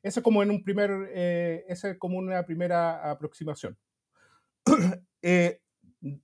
Eso 0.02 0.20
es 0.20 0.24
como 0.24 0.42
en 0.42 0.50
un 0.50 0.64
primer, 0.64 0.90
eh, 1.14 1.64
es 1.68 1.84
como 1.98 2.18
una 2.18 2.44
primera 2.44 3.10
aproximación. 3.10 3.78
Eh, 5.24 5.62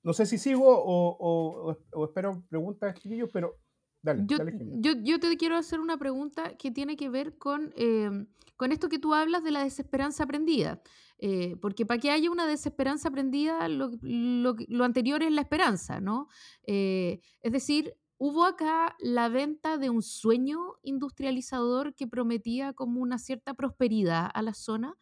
no 0.03 0.13
sé 0.13 0.27
si 0.27 0.39
sigo 0.39 0.65
o, 0.67 2.05
espero 2.05 2.43
preguntas, 2.49 2.99
chiquillos, 2.99 3.31
pero 3.33 3.55
dale. 4.03 4.25
Yo, 4.27 4.39
dale 4.39 4.59
yo, 4.81 4.95
yo, 5.01 5.21
te 5.21 5.37
quiero 5.37 5.57
hacer 5.57 5.79
una 5.79 5.97
pregunta 5.97 6.57
que 6.57 6.73
tiene 6.73 6.97
que 6.97 7.09
ver 7.09 7.39
con, 7.39 7.73
eh, 7.77 8.27
con 8.57 8.73
esto 8.73 8.89
que 8.89 8.99
tú 8.99 9.15
hablas 9.15 9.45
de 9.45 9.53
la 9.53 9.63
desesperanza 9.63 10.25
aprendida. 10.25 10.83
Eh, 11.21 11.57
porque 11.61 11.85
para 11.85 12.01
que 12.01 12.11
haya 12.11 12.31
una 12.31 12.47
desesperanza 12.47 13.09
aprendida, 13.09 13.69
lo, 13.69 13.91
lo, 14.03 14.85
anterior 14.85 15.23
es 15.23 15.33
la 15.33 15.41
esperanza, 15.41 16.01
¿no? 16.01 16.29
Eh, 16.63 17.21
es 17.41 17.53
decir, 17.53 17.95
hubo 18.19 18.45
acá 18.45 18.97
la 19.01 19.29
venta 19.29 19.79
de 19.79 19.91
un 19.91 20.03
sueño 20.03 20.77
industrializador 20.83 21.95
que 21.95 22.07
prometía 22.07 22.73
como 22.73 23.01
una 23.01 23.19
cierta 23.19 23.55
prosperidad 23.55 24.31
a 24.33 24.43
la 24.43 24.55
zona. 24.55 24.97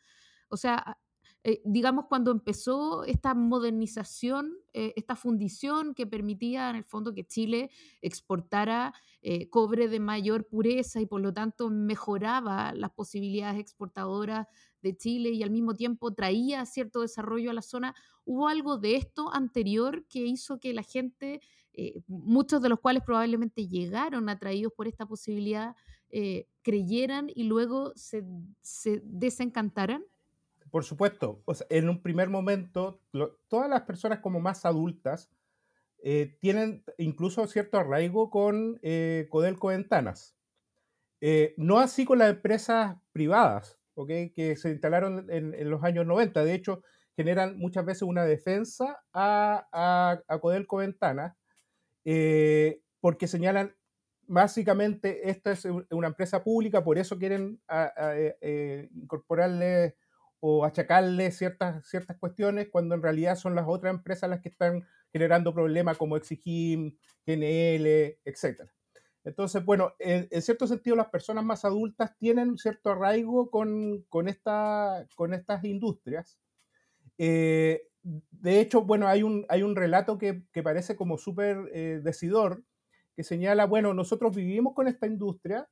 O 0.48 0.56
sea, 0.56 0.98
eh, 1.48 1.62
digamos, 1.64 2.06
cuando 2.08 2.32
empezó 2.32 3.04
esta 3.04 3.32
modernización, 3.32 4.52
eh, 4.72 4.94
esta 4.96 5.14
fundición 5.14 5.94
que 5.94 6.04
permitía 6.04 6.70
en 6.70 6.74
el 6.74 6.82
fondo 6.82 7.14
que 7.14 7.24
Chile 7.24 7.70
exportara 8.02 8.92
eh, 9.22 9.48
cobre 9.48 9.86
de 9.86 10.00
mayor 10.00 10.48
pureza 10.48 11.00
y 11.00 11.06
por 11.06 11.20
lo 11.20 11.32
tanto 11.32 11.70
mejoraba 11.70 12.74
las 12.74 12.90
posibilidades 12.90 13.60
exportadoras 13.60 14.48
de 14.82 14.96
Chile 14.96 15.30
y 15.30 15.44
al 15.44 15.52
mismo 15.52 15.74
tiempo 15.74 16.12
traía 16.12 16.66
cierto 16.66 17.02
desarrollo 17.02 17.52
a 17.52 17.54
la 17.54 17.62
zona, 17.62 17.94
hubo 18.24 18.48
algo 18.48 18.76
de 18.76 18.96
esto 18.96 19.32
anterior 19.32 20.04
que 20.08 20.26
hizo 20.26 20.58
que 20.58 20.74
la 20.74 20.82
gente, 20.82 21.40
muchos 22.08 22.60
de 22.60 22.70
los 22.70 22.80
cuales 22.80 23.04
probablemente 23.04 23.68
llegaron 23.68 24.28
atraídos 24.28 24.72
por 24.72 24.88
esta 24.88 25.06
posibilidad, 25.06 25.76
creyeran 26.62 27.30
y 27.32 27.44
luego 27.44 27.92
se, 27.94 28.24
se 28.62 29.00
desencantaran? 29.04 30.02
Por 30.76 30.84
supuesto, 30.84 31.42
en 31.70 31.88
un 31.88 32.02
primer 32.02 32.28
momento, 32.28 33.00
todas 33.48 33.70
las 33.70 33.84
personas 33.84 34.18
como 34.18 34.40
más 34.40 34.66
adultas 34.66 35.30
eh, 36.02 36.36
tienen 36.38 36.84
incluso 36.98 37.46
cierto 37.46 37.78
arraigo 37.78 38.28
con 38.28 38.78
eh, 38.82 39.26
Codelco 39.30 39.68
Ventanas. 39.68 40.36
Eh, 41.22 41.54
no 41.56 41.78
así 41.78 42.04
con 42.04 42.18
las 42.18 42.28
empresas 42.28 42.98
privadas, 43.12 43.80
que 44.06 44.54
se 44.58 44.68
instalaron 44.68 45.30
en, 45.30 45.70
los 45.70 45.82
años 45.82 46.04
90. 46.04 46.44
De 46.44 46.52
hecho, 46.52 46.82
generan 47.16 47.56
muchas 47.56 47.86
veces 47.86 48.02
una 48.02 48.26
defensa 48.26 49.02
a, 49.14 50.20
a, 50.28 50.38
Codelco 50.40 50.76
Ventanas, 50.76 51.38
porque 53.00 53.26
señalan, 53.26 53.74
básicamente, 54.26 55.30
esta 55.30 55.52
es 55.52 55.64
una 55.64 56.08
empresa 56.08 56.44
pública, 56.44 56.84
por 56.84 56.98
eso 56.98 57.18
quieren 57.18 57.62
incorporarle 58.92 59.96
o 60.48 60.64
achacarle 60.64 61.32
ciertas, 61.32 61.84
ciertas 61.88 62.16
cuestiones 62.18 62.68
cuando 62.70 62.94
en 62.94 63.02
realidad 63.02 63.34
son 63.34 63.56
las 63.56 63.64
otras 63.66 63.92
empresas 63.92 64.30
las 64.30 64.40
que 64.40 64.48
están 64.48 64.86
generando 65.12 65.52
problemas 65.52 65.98
como 65.98 66.16
Exigim, 66.16 66.96
GNL, 67.26 68.16
etc. 68.24 68.70
Entonces, 69.24 69.64
bueno, 69.64 69.94
en, 69.98 70.28
cierto 70.40 70.68
sentido 70.68 70.94
las 70.94 71.08
personas 71.08 71.44
más 71.44 71.64
adultas 71.64 72.16
tienen 72.16 72.56
cierto 72.58 72.90
arraigo 72.90 73.50
con, 73.50 74.04
con, 74.08 74.28
esta, 74.28 75.04
con 75.16 75.34
estas 75.34 75.64
industrias. 75.64 76.38
Eh, 77.18 77.82
de 78.04 78.60
hecho, 78.60 78.82
bueno, 78.82 79.08
hay 79.08 79.24
un, 79.24 79.46
hay 79.48 79.64
un 79.64 79.74
relato 79.74 80.16
que, 80.16 80.44
que 80.52 80.62
parece 80.62 80.94
como 80.94 81.18
súper 81.18 81.56
eh, 81.72 82.00
decidor, 82.04 82.62
que 83.16 83.24
señala, 83.24 83.66
bueno, 83.66 83.94
nosotros 83.94 84.36
vivimos 84.36 84.74
con 84.74 84.86
esta 84.86 85.08
industria, 85.08 85.68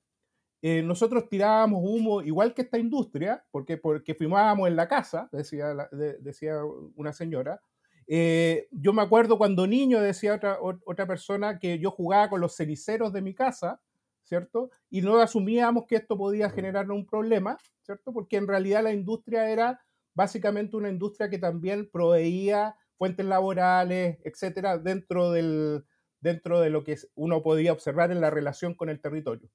eh, 0.67 0.81
nosotros 0.81 1.29
tirábamos 1.29 1.83
humo 1.85 2.23
igual 2.23 2.55
que 2.55 2.63
esta 2.63 2.79
industria, 2.79 3.45
porque, 3.51 3.77
porque 3.77 4.15
fumábamos 4.15 4.67
en 4.67 4.77
la 4.77 4.89
casa, 4.89 5.29
decía, 5.31 5.75
decía 5.93 6.55
una 6.97 7.13
señora. 7.13 7.61
Eh, 8.07 8.67
yo 8.71 8.95
me 8.95 9.03
acuerdo 9.03 9.37
cuando 9.37 9.67
niño, 9.67 10.01
decía 10.01 10.37
otra, 10.37 10.57
otra 10.63 11.07
persona, 11.07 11.59
que 11.59 11.79
yo 11.79 11.91
jugaba 11.91 12.31
con 12.31 12.41
los 12.41 12.57
ceniceros 12.57 13.13
de 13.13 13.21
mi 13.21 13.35
casa, 13.35 13.83
¿cierto? 14.23 14.71
Y 14.89 15.03
no 15.03 15.19
asumíamos 15.19 15.85
que 15.87 15.97
esto 15.97 16.17
podía 16.17 16.49
generar 16.49 16.91
un 16.91 17.05
problema, 17.05 17.59
¿cierto? 17.83 18.15
Porque 18.15 18.39
en 18.39 18.49
realidad 18.49 18.85
la 18.85 18.95
industria 18.95 19.51
era 19.51 19.83
básicamente 20.15 20.79
una 20.79 20.89
industria 20.89 21.29
que 21.29 21.39
también 21.39 21.91
proveía 21.93 22.75
fuentes 22.97 23.27
laborales, 23.27 24.17
etcétera, 24.25 24.79
dentro, 24.79 25.31
del, 25.31 25.85
dentro 26.23 26.59
de 26.61 26.71
lo 26.71 26.85
que 26.85 26.97
uno 27.17 27.43
podía 27.43 27.75
observar 27.75 28.11
en 28.13 28.23
la 28.23 28.31
relación 28.31 28.73
con 28.73 28.89
el 28.89 29.03
territorio. 29.03 29.51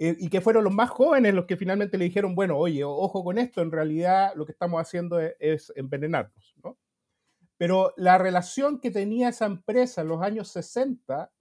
Eh, 0.00 0.16
y 0.18 0.28
que 0.28 0.40
fueron 0.40 0.62
los 0.62 0.72
más 0.72 0.90
jóvenes 0.90 1.34
los 1.34 1.46
que 1.46 1.56
finalmente 1.56 1.98
le 1.98 2.04
dijeron, 2.04 2.36
bueno, 2.36 2.56
oye, 2.56 2.84
ojo 2.84 3.24
con 3.24 3.36
esto, 3.36 3.62
en 3.62 3.72
realidad 3.72 4.32
lo 4.36 4.46
que 4.46 4.52
estamos 4.52 4.80
haciendo 4.80 5.20
e-, 5.20 5.36
es, 5.40 5.72
envenenarnos. 5.74 6.54
¿no? 6.62 6.78
Pero 7.56 7.92
la 7.96 8.16
relación 8.16 8.80
que 8.80 8.92
tenía 8.92 9.28
esa 9.30 9.46
empresa 9.46 10.02
en 10.02 10.08
los 10.08 10.22
años 10.22 10.48
60 10.48 11.32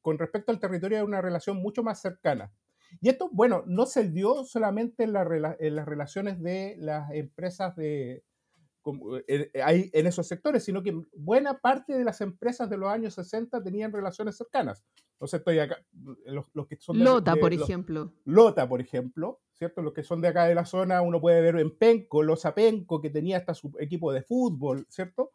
con 0.00 0.18
respecto 0.18 0.52
al 0.52 0.60
territorio 0.60 0.98
era 0.98 1.04
una 1.04 1.20
relación 1.20 1.56
mucho 1.56 1.82
más 1.82 2.00
cercana. 2.00 2.52
Y 3.00 3.08
esto, 3.08 3.28
bueno, 3.32 3.64
no 3.66 3.86
se 3.86 4.08
dio 4.08 4.44
solamente 4.44 5.04
en, 5.04 5.14
en 5.16 5.76
las 5.76 5.86
relaciones 5.86 6.40
de 6.40 6.76
las 6.78 7.10
empresas 7.12 7.74
de, 7.76 8.24
eh, 9.26 9.50
eh, 9.52 9.90
en 9.92 10.06
esos 10.06 10.26
sectores, 10.26 10.64
sino 10.64 10.82
que 10.82 10.98
buena 11.14 11.58
parte 11.58 11.96
de 11.96 12.04
las 12.04 12.20
empresas 12.20 12.70
de 12.70 12.76
los 12.76 12.90
años 12.90 13.14
60 13.14 13.62
tenían 13.62 13.92
relaciones 13.92 14.36
cercanas. 14.36 14.84
Entonces 15.12 15.40
estoy 15.40 15.58
acá, 15.58 15.76
los, 16.24 16.66
que 16.66 16.76
son 16.76 17.02
Lota, 17.02 17.36
por 17.36 17.52
ejemplo. 17.52 18.14
Lota, 18.24 18.68
por 18.68 18.80
ejemplo, 18.80 19.40
¿cierto? 19.52 19.82
Los 19.82 19.92
que 19.92 20.02
son 20.02 20.20
de 20.20 20.28
acá 20.28 20.46
de 20.46 20.54
la 20.54 20.64
zona, 20.64 21.02
uno 21.02 21.20
puede 21.20 21.42
ver 21.42 21.56
en 21.56 21.76
Penco, 21.76 22.22
Losa 22.22 22.54
Penco, 22.54 23.00
que 23.00 23.10
tenía 23.10 23.36
hasta 23.36 23.52
su 23.52 23.72
equipo 23.78 24.12
de 24.12 24.22
fútbol, 24.22 24.86
¿cierto? 24.88 25.32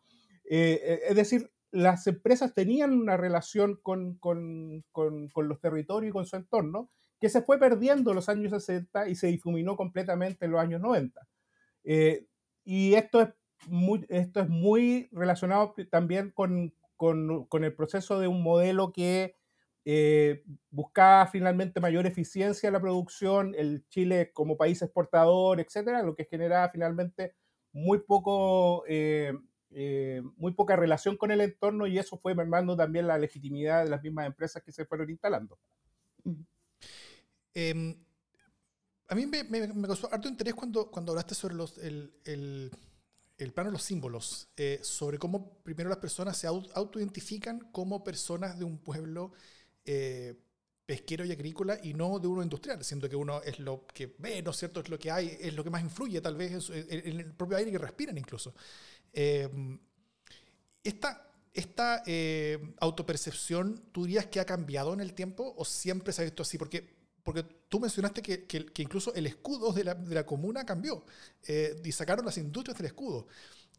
Eh, 0.49 1.01
es 1.07 1.15
decir, 1.15 1.51
las 1.71 2.07
empresas 2.07 2.53
tenían 2.53 2.93
una 2.93 3.17
relación 3.17 3.77
con, 3.81 4.15
con, 4.15 4.83
con, 4.91 5.29
con, 5.29 5.47
los 5.47 5.59
territorios 5.59 6.09
y 6.09 6.13
con 6.13 6.25
su 6.25 6.35
entorno 6.35 6.89
que 7.19 7.29
se 7.29 7.41
fue 7.41 7.59
perdiendo 7.59 8.11
en 8.11 8.15
los 8.15 8.29
años 8.29 8.51
60 8.51 9.09
y 9.09 9.15
se 9.15 9.27
difuminó 9.27 9.75
completamente 9.75 10.45
en 10.45 10.51
los 10.51 10.61
años 10.61 10.81
90. 10.81 11.21
Eh, 11.83 12.25
y 12.65 12.95
esto 12.95 13.21
es 13.21 13.29
muy, 13.67 14.05
esto 14.09 14.41
es 14.41 14.49
muy 14.49 15.07
relacionado 15.11 15.73
también 15.89 16.31
con, 16.31 16.73
con, 16.97 17.63
el 17.63 17.73
proceso 17.73 18.19
de 18.19 18.27
un 18.27 18.43
modelo 18.43 18.91
que 18.91 19.35
eh, 19.85 20.43
buscaba 20.71 21.27
finalmente 21.27 21.79
mayor 21.79 22.07
eficiencia 22.07 22.67
en 22.67 22.73
la 22.73 22.81
producción, 22.81 23.53
el 23.55 23.87
Chile 23.87 24.31
como 24.33 24.57
país 24.57 24.81
exportador, 24.81 25.59
etcétera, 25.59 26.01
lo 26.03 26.15
que 26.15 26.25
generaba 26.25 26.69
finalmente 26.69 27.35
muy 27.71 27.99
poco, 27.99 28.83
eh, 28.87 29.33
eh, 29.71 30.21
muy 30.37 30.53
poca 30.53 30.75
relación 30.75 31.17
con 31.17 31.31
el 31.31 31.41
entorno 31.41 31.85
y 31.85 31.99
eso 31.99 32.17
fue 32.17 32.33
mermando 32.33 32.75
también 32.75 33.07
la 33.07 33.17
legitimidad 33.17 33.83
de 33.83 33.89
las 33.91 34.01
mismas 34.01 34.25
empresas 34.25 34.63
que 34.63 34.71
se 34.71 34.85
fueron 34.85 35.09
instalando. 35.09 35.59
Em, 37.53 38.04
a 39.07 39.15
mí 39.15 39.25
me, 39.25 39.43
me, 39.43 39.87
causó 39.87 40.11
harto 40.13 40.27
interés 40.27 40.53
cuando, 40.53 40.89
cuando 40.89 41.11
hablaste 41.11 41.35
sobre 41.35 41.55
los, 41.55 41.77
el, 41.77 42.13
el, 42.25 42.71
el 43.37 43.53
plano 43.53 43.69
de 43.69 43.73
los 43.73 43.83
símbolos, 43.83 44.47
eh, 44.55 44.79
sobre 44.81 45.17
cómo 45.17 45.59
primero 45.63 45.89
las 45.89 45.99
personas 45.99 46.37
se 46.37 46.47
autoidentifican 46.47 47.59
como 47.71 48.03
personas 48.03 48.57
de 48.57 48.65
un 48.65 48.77
pueblo 48.77 49.33
eh, 49.83 50.35
pesquero 50.85 51.25
y 51.25 51.31
agrícola 51.31 51.79
y 51.81 51.93
no 51.93 52.19
de 52.19 52.27
uno 52.27 52.43
industrial, 52.43 52.83
siendo 52.83 53.09
que 53.09 53.15
uno 53.15 53.41
es 53.41 53.59
lo 53.59 53.85
que 53.87 54.15
ve, 54.19 54.41
¿no 54.41 54.51
es 54.51 54.57
cierto? 54.57 54.79
Es 54.79 54.89
lo 54.89 54.99
que 54.99 55.11
hay, 55.11 55.37
es 55.39 55.53
lo 55.53 55.63
que 55.63 55.69
más 55.69 55.81
influye 55.81 56.21
tal 56.21 56.35
vez 56.35 56.69
en, 56.69 57.19
el 57.19 57.33
propio 57.33 57.57
aire 57.57 57.71
que 57.71 57.77
respiran 57.77 58.17
incluso. 58.17 58.53
Eh, 59.11 59.49
esta, 60.83 61.31
¿esta 61.53 62.03
eh, 62.05 62.75
autopercepción 62.79 63.89
tú 63.91 64.05
dirías 64.05 64.27
que 64.27 64.39
ha 64.39 64.45
cambiado 64.45 64.93
en 64.93 65.01
el 65.01 65.13
tiempo 65.13 65.55
o 65.57 65.65
siempre 65.65 66.13
se 66.13 66.21
ha 66.21 66.25
visto 66.25 66.43
así? 66.43 66.57
Porque, 66.57 66.87
porque 67.23 67.43
tú 67.75 67.81
mencionaste 67.81 68.21
que, 68.21 68.45
que, 68.45 68.81
incluso 68.81 69.13
el 69.15 69.27
escudo 69.27 69.73
de 69.73 69.83
la, 69.83 69.95
de 69.95 70.15
la 70.15 70.25
comuna 70.25 70.65
cambió 70.65 71.03
eh, 71.45 71.75
y 71.83 71.91
sacaron 71.91 72.25
las 72.25 72.37
industrias 72.37 72.77
del 72.77 72.87
escudo. 72.87 73.27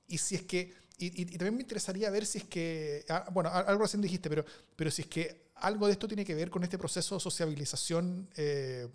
Y 0.07 0.19
si 0.19 0.35
es 0.35 0.43
que, 0.43 0.75
y, 0.99 1.23
y, 1.23 1.25
también 1.39 1.55
me 1.55 1.63
interesaría 1.63 2.11
ver 2.11 2.27
si 2.27 2.39
es 2.39 2.45
que, 2.45 3.07
ah, 3.09 3.27
bueno, 3.33 3.49
algo 3.49 3.83
recién 3.83 4.03
dijiste, 4.03 4.29
pero, 4.29 4.45
pero 4.77 4.91
si 4.91 5.01
es 5.01 5.09
que 5.09 5.47
algo 5.55 5.87
de 5.87 5.93
esto 5.93 6.07
tiene 6.07 6.27
que 6.27 6.35
ver 6.35 6.51
con 6.51 6.63
este 6.63 6.77
proceso 6.77 7.15
de 7.15 7.23
sociabilización 7.23 8.29
eh, 8.37 8.87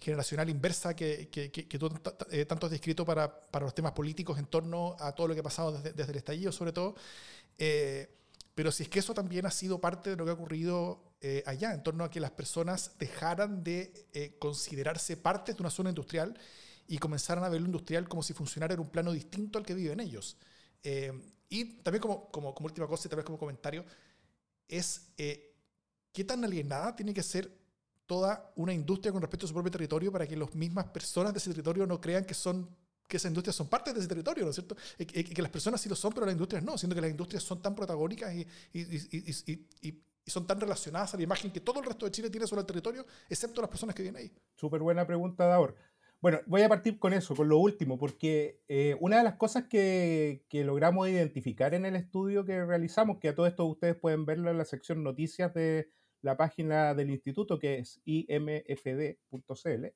generacional 0.00 0.50
inversa 0.50 0.96
que, 0.96 1.28
que, 1.30 1.52
que, 1.52 1.78
tú 1.78 1.88
eh, 2.32 2.44
tanto 2.44 2.66
has 2.66 2.72
descrito 2.72 3.04
para, 3.04 3.32
para, 3.32 3.64
los 3.64 3.76
temas 3.76 3.92
políticos 3.92 4.40
en 4.40 4.46
torno 4.46 4.96
a 4.98 5.12
todo 5.12 5.28
lo 5.28 5.34
que 5.34 5.40
ha 5.40 5.44
pasado 5.44 5.70
desde, 5.70 5.92
desde 5.92 6.10
el 6.10 6.18
estallido, 6.18 6.50
sobre 6.50 6.72
todo. 6.72 6.96
Eh, 7.58 8.10
pero 8.54 8.70
si 8.70 8.84
es 8.84 8.88
que 8.88 8.98
eso 8.98 9.14
también 9.14 9.46
ha 9.46 9.50
sido 9.50 9.80
parte 9.80 10.10
de 10.10 10.16
lo 10.16 10.24
que 10.24 10.30
ha 10.30 10.34
ocurrido 10.34 11.14
eh, 11.20 11.42
allá, 11.46 11.72
en 11.72 11.82
torno 11.82 12.04
a 12.04 12.10
que 12.10 12.20
las 12.20 12.32
personas 12.32 12.92
dejaran 12.98 13.62
de 13.62 14.36
considerarse 14.38 15.16
parte 15.16 15.54
de 15.54 15.62
una 15.62 15.70
zona 15.70 15.90
industrial 15.90 16.38
y 16.86 16.98
comenzaran 16.98 17.44
a 17.44 17.48
ver 17.48 17.60
lo 17.60 17.66
industrial 17.66 18.08
como 18.08 18.22
si 18.22 18.34
funcionara 18.34 18.74
en 18.74 18.80
un 18.80 18.90
plano 18.90 19.12
distinto 19.12 19.58
al 19.58 19.64
que 19.64 19.74
viven 19.74 20.00
ellos. 20.00 20.36
y 21.48 21.64
también 21.82 22.02
como, 22.02 22.30
como, 22.30 22.54
como, 22.54 22.66
última 22.66 22.86
cosa 22.86 23.08
y 23.08 23.10
tal 23.10 23.16
vez 23.18 23.24
como 23.24 23.38
comentario, 23.38 23.84
es 24.68 25.12
qué 25.16 26.24
tan 26.24 26.44
alienada 26.44 26.94
tiene 26.94 27.14
que 27.14 27.22
ser 27.22 27.62
toda 28.06 28.52
una 28.56 28.74
industria 28.74 29.12
con 29.12 29.22
respecto 29.22 29.46
a 29.46 29.48
su 29.48 29.54
propio 29.54 29.70
territorio 29.70 30.12
para 30.12 30.26
que 30.26 30.36
las 30.36 30.54
mismas 30.54 30.86
personas 30.86 31.32
de 31.32 31.38
ese 31.38 31.50
territorio 31.50 31.86
no 31.86 32.00
crean 32.00 32.24
que 32.24 32.34
son 32.34 32.68
que 33.12 33.18
esas 33.18 33.28
industrias 33.28 33.54
son 33.54 33.68
parte 33.68 33.92
de 33.92 34.00
ese 34.00 34.08
territorio, 34.08 34.44
¿no 34.44 34.50
es 34.50 34.56
cierto? 34.56 34.74
Y, 34.98 35.04
que 35.04 35.42
las 35.42 35.50
personas 35.50 35.82
sí 35.82 35.86
lo 35.86 35.94
son, 35.94 36.14
pero 36.14 36.24
las 36.24 36.32
industrias 36.32 36.64
no, 36.64 36.78
siendo 36.78 36.94
que 36.94 37.02
las 37.02 37.10
industrias 37.10 37.42
son 37.42 37.60
tan 37.60 37.74
protagónicas 37.74 38.34
y, 38.72 40.02
son 40.24 40.46
tan 40.46 40.58
relacionadas 40.58 41.12
a 41.12 41.16
la 41.18 41.24
imagen 41.24 41.50
que 41.50 41.60
todo 41.60 41.80
el 41.80 41.84
resto 41.86 42.06
de 42.06 42.12
Chile 42.12 42.30
tiene 42.30 42.46
sobre 42.46 42.60
el 42.60 42.66
territorio, 42.66 43.04
excepto 43.28 43.60
las 43.60 43.68
personas 43.68 43.94
que 43.94 44.02
viven 44.02 44.16
ahí. 44.16 44.32
Súper 44.54 44.80
buena 44.80 45.06
pregunta, 45.06 45.44
Daur. 45.44 45.74
Bueno, 46.22 46.40
voy 46.46 46.62
a 46.62 46.70
partir 46.70 46.98
con 46.98 47.12
eso, 47.12 47.34
con 47.34 47.48
lo 47.50 47.58
último, 47.58 47.98
porque 47.98 48.62
eh, 48.68 48.96
una 49.00 49.18
de 49.18 49.24
las 49.24 49.34
cosas 49.34 49.64
que, 49.64 50.46
logramos 50.50 51.06
identificar 51.08 51.74
en 51.74 51.84
el 51.84 51.96
estudio 51.96 52.46
que 52.46 52.64
realizamos, 52.64 53.18
que 53.18 53.28
a 53.28 53.34
todo 53.34 53.46
esto 53.46 53.66
ustedes 53.66 53.96
pueden 53.96 54.24
verlo 54.24 54.50
en 54.50 54.56
la 54.56 54.64
sección 54.64 55.02
noticias 55.02 55.52
de, 55.52 55.90
la 56.22 56.36
página 56.36 56.94
del 56.94 57.10
instituto 57.10 57.58
que 57.58 57.80
es 57.80 58.00
imfd.cl. 58.04 59.86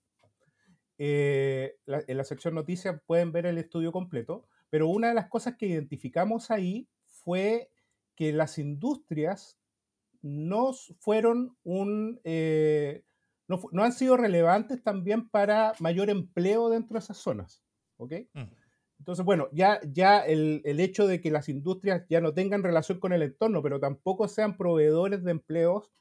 Eh, 0.99 1.77
en 1.87 2.17
la 2.17 2.25
sección 2.25 2.55
noticias 2.55 3.01
pueden 3.07 3.33
ver 3.33 3.47
el 3.47 3.59
estudio 3.59 3.93
completo, 3.93 4.47
pero 4.71 4.89
una 4.89 5.09
de 5.09 5.15
las 5.15 5.29
cosas 5.29 5.57
que 5.57 5.67
identificamos 5.67 6.51
ahí 6.51 6.89
fue 7.05 7.71
que 8.15 8.33
las 8.33 8.59
industrias 8.59 9.59
no 10.23 10.73
fueron 10.99 11.57
un... 11.63 12.21
Eh, 12.25 13.05
no, 13.49 13.61
han 13.85 13.93
sido 13.93 14.17
relevantes 14.17 14.83
también 14.83 15.29
para 15.29 15.73
mayor 15.79 16.11
empleo 16.11 16.69
dentro 16.69 16.95
de 16.95 16.99
esas 16.99 17.19
zonas. 17.19 17.63
¿ok? 17.97 18.13
Mm. 18.33 18.43
Entonces, 18.99 19.25
bueno, 19.25 19.49
ya, 19.53 19.81
ya 19.93 20.21
el, 20.21 20.63
el, 20.65 20.81
hecho 20.81 21.07
de 21.07 21.21
que 21.21 21.31
las 21.31 21.49
industrias 21.49 22.05
ya 22.09 22.21
no 22.21 22.35
tengan 22.35 22.63
relación 22.63 22.99
con 22.99 23.13
el 23.13 23.23
entorno, 23.23 23.63
pero 23.63 23.79
tampoco 23.79 24.27
sean 24.27 24.57
proveedores 24.57 25.23
de 25.23 25.31
empleos, 25.31 25.93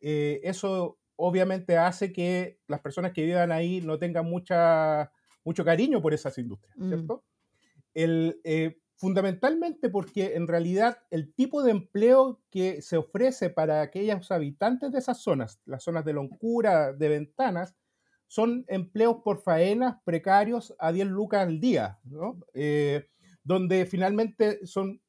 eh, 0.00 0.40
eso 0.44 0.98
obviamente 1.16 1.76
hace 1.76 2.12
que 2.12 2.58
las 2.66 2.80
personas 2.80 3.12
que 3.12 3.24
vivan 3.24 3.52
ahí 3.52 3.80
no 3.80 3.98
tengan 3.98 4.26
mucha, 4.26 5.12
mucho 5.44 5.64
cariño 5.64 6.02
por 6.02 6.14
esas 6.14 6.36
industrias, 6.38 6.76
mm. 6.78 6.88
¿cierto? 6.88 7.24
El, 7.94 8.40
eh, 8.44 8.80
fundamentalmente 8.96 9.88
porque 9.88 10.34
en 10.34 10.48
realidad 10.48 10.98
el 11.10 11.32
tipo 11.34 11.62
de 11.62 11.72
empleo 11.72 12.40
que 12.50 12.82
se 12.82 12.96
ofrece 12.96 13.50
para 13.50 13.82
aquellos 13.82 14.30
habitantes 14.30 14.92
de 14.92 14.98
esas 14.98 15.18
zonas, 15.18 15.60
las 15.64 15.84
zonas 15.84 16.04
de 16.04 16.12
loncura, 16.12 16.92
de 16.92 17.08
ventanas, 17.08 17.74
son 18.26 18.64
empleos 18.68 19.18
por 19.22 19.42
faenas 19.42 19.96
precarios 20.04 20.74
a 20.78 20.90
10 20.90 21.08
lucas 21.08 21.46
al 21.46 21.60
día, 21.60 22.00
¿no? 22.04 22.40
Eh, 22.54 23.06
donde 23.44 23.86
finalmente 23.86 24.66
son, 24.66 25.00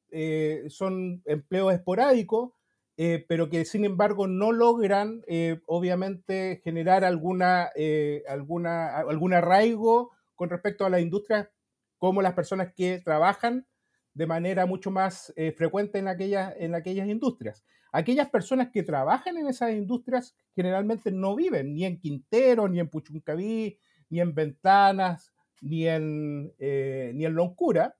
son 0.68 1.22
empleos 1.26 1.74
esporádicos 1.74 2.55
eh, 2.98 3.26
pero 3.28 3.50
que 3.50 3.66
sin 3.66 3.84
embargo 3.84 4.28
no 4.28 4.54
logran, 4.54 5.22
eh, 5.28 5.60
obviamente, 5.68 6.62
generar 6.64 7.04
alguna, 7.04 7.70
eh, 7.76 8.24
alguna, 8.28 8.98
algún 8.98 9.34
arraigo 9.34 10.12
con 10.36 10.50
respecto 10.50 10.86
a 10.86 10.90
la 10.90 11.02
industria, 11.02 11.52
como 11.98 12.22
las 12.22 12.34
personas 12.34 12.74
que 12.74 13.02
trabajan 13.04 13.68
de 14.14 14.28
manera 14.28 14.66
mucho 14.66 14.92
más 14.92 15.34
frecuente 15.58 16.00
en 16.00 16.08
aquellas, 16.08 16.54
en 16.58 16.74
aquellas 16.74 17.10
industrias. 17.10 17.66
Aquellas 17.92 18.30
personas 18.30 18.70
que 18.72 18.84
trabajan 18.84 19.38
en 19.38 19.48
esas 19.48 19.74
industrias 19.74 20.38
generalmente 20.56 21.12
no 21.12 21.36
viven 21.36 21.74
ni 21.74 21.84
en 21.84 22.00
Quintero, 22.00 22.70
ni 22.70 22.80
en 22.80 22.88
Puchuncaví, 22.90 23.78
ni 24.10 24.22
en 24.22 24.34
Ventanas, 24.34 25.34
ni 25.62 25.88
en, 25.88 26.54
ni 26.58 27.26
en 27.26 27.34
Loncura, 27.34 27.98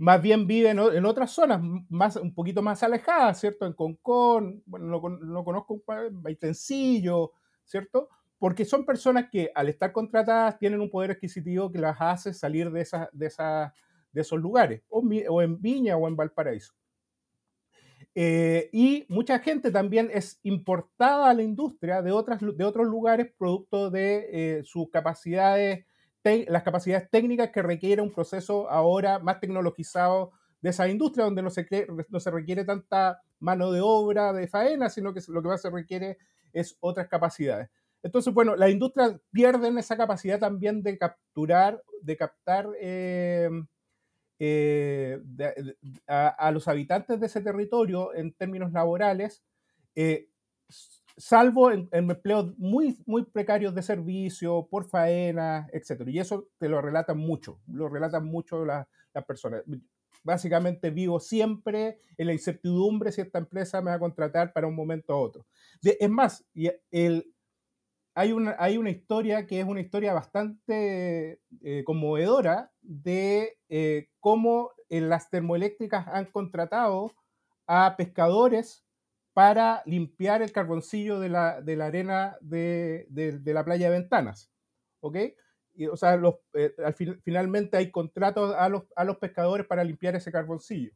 más 0.00 0.22
bien 0.22 0.46
viven 0.46 0.78
en 0.78 1.04
otras 1.04 1.30
zonas, 1.30 1.60
más, 1.90 2.16
un 2.16 2.32
poquito 2.32 2.62
más 2.62 2.82
alejadas, 2.82 3.38
¿cierto? 3.38 3.66
En 3.66 3.74
Concón, 3.74 4.62
bueno, 4.64 4.86
no, 5.20 5.44
conozco, 5.44 5.82
Baitencillo, 6.12 7.32
¿cierto? 7.66 8.08
Porque 8.38 8.64
son 8.64 8.86
personas 8.86 9.28
que 9.30 9.52
al 9.54 9.68
estar 9.68 9.92
contratadas 9.92 10.58
tienen 10.58 10.80
un 10.80 10.90
poder 10.90 11.10
adquisitivo 11.10 11.70
que 11.70 11.78
las 11.80 12.00
hace 12.00 12.32
salir 12.32 12.70
de, 12.70 12.88
de, 13.12 13.30
de 14.12 14.20
esos 14.22 14.40
lugares, 14.40 14.82
o, 14.88 15.42
en 15.42 15.60
Viña 15.60 15.98
o 15.98 16.08
en 16.08 16.16
Valparaíso. 16.16 16.72
Eh, 18.14 18.70
y 18.72 19.04
mucha 19.10 19.38
gente 19.38 19.70
también 19.70 20.10
es 20.14 20.40
importada 20.44 21.28
a 21.28 21.34
la 21.34 21.42
industria 21.42 22.00
de, 22.00 22.10
otras, 22.10 22.40
de 22.40 22.64
otros 22.64 22.86
lugares 22.86 23.30
producto 23.36 23.90
de 23.90 24.28
eh, 24.32 24.64
sus 24.64 24.88
capacidades 24.88 25.84
las 26.22 26.62
capacidades 26.62 27.08
técnicas 27.10 27.50
que 27.50 27.62
requiere 27.62 28.02
un 28.02 28.12
proceso 28.12 28.70
ahora 28.70 29.18
más 29.18 29.40
tecnologizado 29.40 30.32
de 30.60 30.70
esa 30.70 30.88
industria, 30.88 31.24
donde 31.24 31.42
no 31.42 31.50
se, 31.50 31.66
no 32.08 32.20
se 32.20 32.30
requiere 32.30 32.64
tanta 32.64 33.22
mano 33.38 33.72
de 33.72 33.80
obra 33.82 34.32
de 34.32 34.46
faena, 34.46 34.90
sino 34.90 35.14
que 35.14 35.20
lo 35.28 35.42
que 35.42 35.48
más 35.48 35.62
se 35.62 35.70
requiere 35.70 36.18
es 36.52 36.76
otras 36.80 37.08
capacidades. 37.08 37.70
Entonces, 38.02 38.32
bueno, 38.32 38.56
las 38.56 38.70
industrias 38.70 39.20
pierden 39.30 39.78
esa 39.78 39.96
capacidad 39.96 40.38
también 40.38 40.82
de 40.82 40.98
capturar, 40.98 41.82
de 42.02 42.16
captar 42.16 42.68
em, 42.80 43.66
eh, 44.38 45.18
a, 46.06 46.50
los 46.50 46.66
habitantes 46.66 47.20
de 47.20 47.26
ese 47.26 47.42
territorio 47.42 48.14
en 48.14 48.32
términos 48.32 48.72
laborales, 48.72 49.42
eh, 49.94 50.28
salvo 51.20 51.70
en, 51.70 51.88
empleos 51.92 52.56
muy, 52.58 52.98
muy 53.06 53.24
precarios 53.24 53.74
de 53.74 53.82
servicio, 53.82 54.66
por 54.70 54.88
faena, 54.88 55.68
etc. 55.72 56.02
Y 56.06 56.18
eso 56.18 56.48
te 56.58 56.68
lo 56.68 56.80
relatan 56.80 57.18
mucho, 57.18 57.60
lo 57.68 57.88
relatan 57.88 58.24
mucho 58.24 58.64
las 58.64 58.86
personas. 59.26 59.62
Básicamente 60.22 60.90
vivo 60.90 61.20
siempre 61.20 61.98
en 62.16 62.26
la 62.26 62.32
incertidumbre 62.32 63.12
si 63.12 63.20
esta 63.20 63.38
empresa 63.38 63.80
me 63.80 63.90
va 63.90 63.96
a 63.96 64.00
contratar 64.00 64.52
para 64.52 64.66
un 64.66 64.74
momento 64.74 65.14
u 65.14 65.20
otro. 65.20 65.46
es 65.82 66.10
más, 66.10 66.44
el, 66.90 67.34
hay, 68.14 68.32
una, 68.32 68.56
hay 68.58 68.78
una 68.78 68.90
historia 68.90 69.46
que 69.46 69.60
es 69.60 69.66
una 69.66 69.80
historia 69.80 70.14
bastante 70.14 71.40
eh, 71.62 71.84
conmovedora 71.84 72.72
de 72.80 73.58
eh, 73.68 74.08
cómo 74.20 74.72
las 74.88 75.30
termoeléctricas 75.30 76.08
han 76.08 76.24
contratado 76.26 77.12
a 77.66 77.94
pescadores 77.96 78.84
para 79.32 79.82
limpiar 79.86 80.42
el 80.42 80.52
carboncillo 80.52 81.20
de 81.20 81.28
la, 81.28 81.60
de 81.60 81.76
la 81.76 81.86
arena 81.86 82.36
de, 82.40 83.06
de, 83.10 83.54
la 83.54 83.64
playa 83.64 83.90
de 83.90 83.98
Ventanas. 83.98 84.50
¿Ok? 85.00 85.16
Y, 85.74 85.86
o 85.86 85.96
sea, 85.96 86.20
eh, 86.54 86.74
al 86.84 86.94
finalmente 87.22 87.76
hay 87.76 87.90
contratos 87.90 88.54
a 88.56 88.68
los, 88.68 88.84
a 88.96 89.04
los 89.04 89.18
pescadores 89.18 89.66
para 89.66 89.84
limpiar 89.84 90.16
ese 90.16 90.32
carboncillo. 90.32 90.92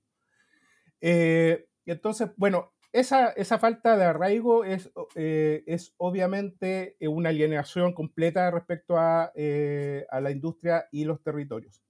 Eh, 1.01 1.67
entonces, 1.87 2.31
bueno, 2.37 2.73
esa, 2.93 3.31
esa, 3.31 3.59
falta 3.59 3.97
de 3.97 4.05
arraigo 4.05 4.65
es, 4.65 4.91
eh, 5.15 5.63
es 5.67 5.95
obviamente 5.97 6.97
una 7.01 7.31
alienación 7.31 7.93
completa 7.93 8.51
respecto 8.51 8.97
a, 8.97 9.25
a, 9.25 10.21
la 10.21 10.31
industria 10.31 10.89
y 10.93 11.05
los 11.05 11.23
territorios. 11.23 11.83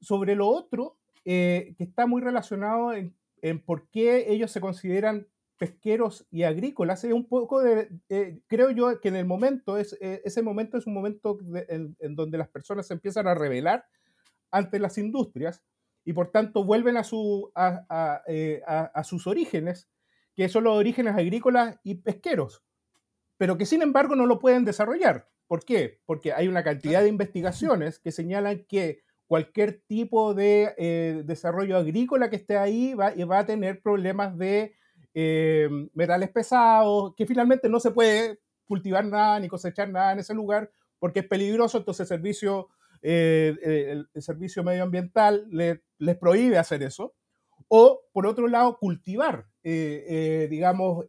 Sobre 0.00 0.34
lo 0.34 0.48
otro, 0.48 0.98
que 1.24 1.76
está 1.78 2.06
muy 2.06 2.20
relacionado 2.20 2.92
en, 2.92 3.16
en, 3.42 3.60
por 3.60 3.88
qué 3.90 4.32
ellos 4.32 4.50
se 4.50 4.60
consideran 4.60 5.28
pesqueros 5.56 6.26
y 6.30 6.42
agrícolas, 6.42 7.04
es 7.04 7.12
un 7.12 7.28
poco 7.28 7.62
de, 7.62 7.88
eh, 8.08 8.40
creo 8.46 8.70
yo 8.70 9.00
que 9.00 9.08
en 9.08 9.16
el 9.16 9.26
momento, 9.26 9.76
es, 9.76 9.96
eh, 10.00 10.20
ese 10.24 10.42
momento 10.42 10.76
es 10.76 10.86
un 10.86 10.94
momento 10.94 11.38
en, 11.68 11.96
donde 12.16 12.38
las 12.38 12.48
personas 12.48 12.86
se 12.86 12.94
empiezan 12.94 13.26
a 13.28 13.34
rebelar 13.34 13.86
ante 14.50 14.78
las 14.78 14.98
industrias 14.98 15.62
y 16.04 16.12
por 16.12 16.30
tanto 16.30 16.64
vuelven 16.64 16.96
a, 16.96 17.04
su, 17.04 17.50
a, 17.54 18.22
eh, 18.26 18.62
sus 19.04 19.26
orígenes, 19.26 19.88
que 20.34 20.48
son 20.48 20.64
los 20.64 20.76
orígenes 20.76 21.14
agrícolas 21.14 21.78
y 21.84 21.96
pesqueros, 21.96 22.64
pero 23.36 23.56
que 23.56 23.66
sin 23.66 23.82
embargo 23.82 24.16
no 24.16 24.26
lo 24.26 24.38
pueden 24.38 24.64
desarrollar. 24.64 25.28
¿Por 25.46 25.64
qué? 25.64 26.00
Porque 26.06 26.32
hay 26.32 26.48
una 26.48 26.64
cantidad 26.64 27.02
de 27.02 27.08
investigaciones 27.08 27.98
que 27.98 28.12
señalan 28.12 28.64
que 28.66 29.02
cualquier 29.26 29.82
tipo 29.86 30.34
de 30.34 30.74
eh, 30.78 31.22
desarrollo 31.24 31.76
agrícola 31.76 32.30
que 32.30 32.36
esté 32.36 32.56
ahí 32.56 32.94
va, 32.94 33.12
va 33.30 33.40
a 33.40 33.46
tener 33.46 33.82
problemas 33.82 34.36
de 34.36 34.74
eh, 35.14 35.68
metales 35.94 36.30
pesados, 36.30 37.14
que 37.16 37.26
finalmente 37.26 37.68
no 37.68 37.80
se 37.80 37.90
puede 37.90 38.40
cultivar 38.66 39.04
nada 39.04 39.40
ni 39.40 39.48
cosechar 39.48 39.88
nada 39.88 40.12
en 40.12 40.18
ese 40.18 40.34
lugar 40.34 40.70
porque 40.98 41.20
es 41.20 41.26
peligroso, 41.26 41.78
entonces 41.78 42.10
el 42.10 42.16
servicio, 42.16 42.68
el, 43.02 44.08
servicio 44.16 44.64
medioambiental 44.64 45.46
les 45.50 46.16
prohíbe 46.16 46.56
hacer 46.56 46.82
eso. 46.82 47.14
O, 47.68 48.02
por 48.12 48.26
otro 48.26 48.48
lado, 48.48 48.78
cultivar, 48.78 49.46
digamos, 49.62 51.04